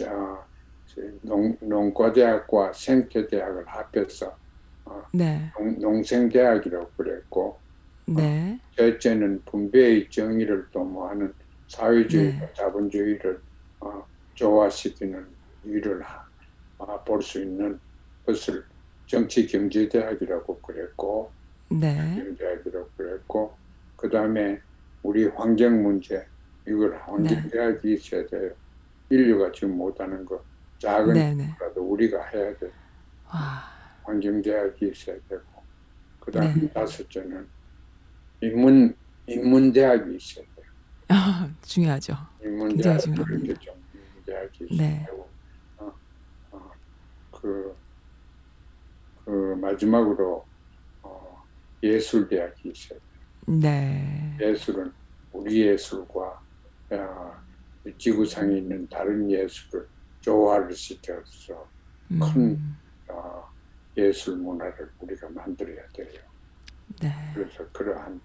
어, 0.07 0.45
농, 1.23 1.57
농과대학과 1.61 2.73
생태대학을 2.73 3.67
합해서 3.67 4.37
네, 5.13 5.51
농, 5.57 5.79
농생대학이라고 5.79 6.91
그랬고, 6.97 7.59
네, 8.07 8.59
셋째는 8.77 9.43
분배의 9.45 10.09
정의를 10.11 10.67
도모하는 10.71 11.33
사회주의와 11.69 12.41
네. 12.41 12.53
자본주의를 12.55 13.41
어, 13.81 14.05
조화시키는 14.35 15.27
일을 15.65 16.03
어, 16.79 17.05
볼수 17.05 17.41
있는 17.41 17.79
것을 18.25 18.65
정치경제대학이라고 19.07 20.61
그랬고, 20.61 21.31
네, 21.71 22.17
경제학이라고 22.17 22.91
그랬고 22.97 23.59
그 23.97 24.09
다음에 24.09 24.61
우리 25.03 25.27
환경 25.27 25.83
문제 25.83 26.27
이걸 26.67 26.97
환경대학이 26.99 27.93
있어야 27.95 28.27
돼요. 28.27 28.55
인류가 29.11 29.53
지금 29.53 29.77
못하는 29.77 30.25
거 30.25 30.45
작은 30.79 31.15
네, 31.15 31.35
네. 31.35 31.55
거라도 31.59 31.83
우리가 31.83 32.25
해야 32.29 32.57
돼. 32.57 32.71
와, 33.25 33.65
환경 34.05 34.41
대학이 34.43 34.89
있어야 34.89 35.19
되고 35.29 35.45
그 36.21 36.31
다음 36.33 36.55
네. 36.61 36.73
다섯째는 36.73 37.49
인문 38.41 38.95
인문 39.27 39.73
대학이 39.73 40.17
있어야 40.17 40.45
돼요. 40.57 40.67
아, 41.09 41.51
중요하죠. 41.63 42.15
인문 42.43 42.77
대학 42.77 43.01
이렇게. 43.07 43.55
좀 43.55 43.75
인문 43.95 44.23
대학이 44.25 44.65
있어야 44.65 44.89
네. 44.89 45.05
되고 45.07 45.35
어, 45.79 45.93
어, 46.53 46.71
그, 47.31 47.77
그 49.25 49.31
마지막으로 49.61 50.37
어, 50.37 50.47
예술 51.83 52.29
대학이 52.29 52.71
있어야 52.71 52.99
돼요. 52.99 53.61
네, 53.61 54.37
예술은 54.41 54.93
우리 55.33 55.67
예술과 55.67 56.43
어, 56.91 57.37
지구상에 57.97 58.59
있는 58.59 58.87
다른 58.89 59.31
예술을 59.31 59.87
조화를 60.21 60.75
시켜서 60.75 61.67
큰 62.09 62.37
음, 62.37 62.77
어, 63.09 63.49
예술 63.97 64.37
문화를 64.37 64.91
우리가 65.01 65.29
만들어야 65.31 65.87
돼요. 65.89 66.21
네, 67.01 67.13
그래서 67.35 67.67
그러한 67.73 68.21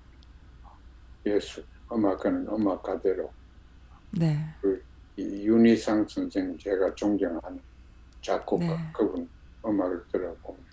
예술, 1.25 1.63
음악가는 1.91 2.47
음악가대로 2.47 3.31
네, 4.11 4.37
이 5.15 5.47
윤희상 5.47 6.07
선생님 6.07 6.57
제가 6.57 6.93
존경하는 6.95 7.59
작곡가 8.21 8.65
네. 8.65 8.89
그분 8.93 9.29
음악을 9.65 10.03
들어보면 10.11 10.63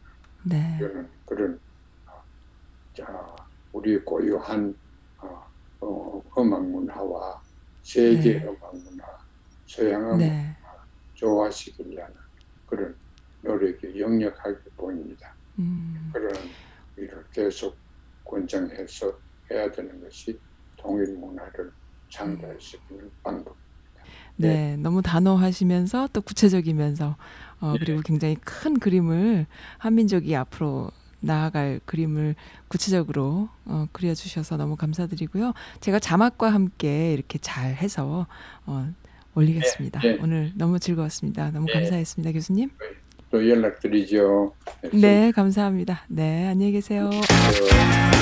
네, 0.45 0.77
그런 0.79 1.09
그런 1.27 1.55
어, 1.55 1.70
자, 2.97 3.35
우리 3.73 3.99
고유한 4.05 4.75
어, 5.23 5.87
어, 5.87 6.23
음악 6.39 6.65
문화와 6.69 7.41
세계 7.83 8.39
네. 8.39 8.45
음악 8.45 8.77
문화, 8.77 9.05
서양 9.67 10.03
음악 10.03 10.19
네, 10.19 10.57
조화시키려는 11.15 12.15
그런 12.67 12.97
노력이 13.43 13.99
역력하게 13.99 14.59
보입니다. 14.77 15.37
음, 15.59 16.11
그런 16.13 16.35
일을 16.97 17.25
계속 17.31 17.81
권장해서 18.25 19.21
해야 19.51 19.71
되는 19.71 20.01
것이 20.01 20.41
통일 20.77 21.17
문화를 21.17 21.73
창달시키는 22.11 23.11
방법. 23.23 23.57
네, 24.37 24.77
너무 24.79 25.03
단호하시면서 25.03 26.09
또 26.13 26.23
구체적이면서 26.23 27.17
어, 27.61 27.73
네. 27.73 27.79
그리고 27.79 28.01
굉장히 28.03 28.37
큰 28.37 28.79
그림을 28.79 29.47
한민족이 29.79 30.35
앞으로 30.35 30.91
나아갈 31.21 31.81
그림을 31.85 32.35
구체적으로 32.69 33.49
어, 33.65 33.87
그려주셔서 33.93 34.57
너무 34.57 34.77
감사드리고요. 34.77 35.53
제가 35.81 35.99
자막과 35.99 36.53
함께 36.53 37.13
이렇게 37.13 37.39
잘 37.39 37.75
해서 37.75 38.27
어, 38.67 38.89
올리겠습니다. 39.35 40.01
네, 40.01 40.13
네. 40.13 40.19
오늘 40.21 40.53
너무 40.57 40.79
즐거웠습니다. 40.79 41.51
너무 41.51 41.67
네. 41.67 41.73
감사했습니다, 41.75 42.33
교수님. 42.33 42.71
또 43.31 43.49
연락드리죠. 43.49 44.55
네, 44.93 45.31
감사합니다. 45.33 46.05
네, 46.09 46.49
안녕히 46.49 46.73
계세요. 46.73 47.11
네. 47.11 48.20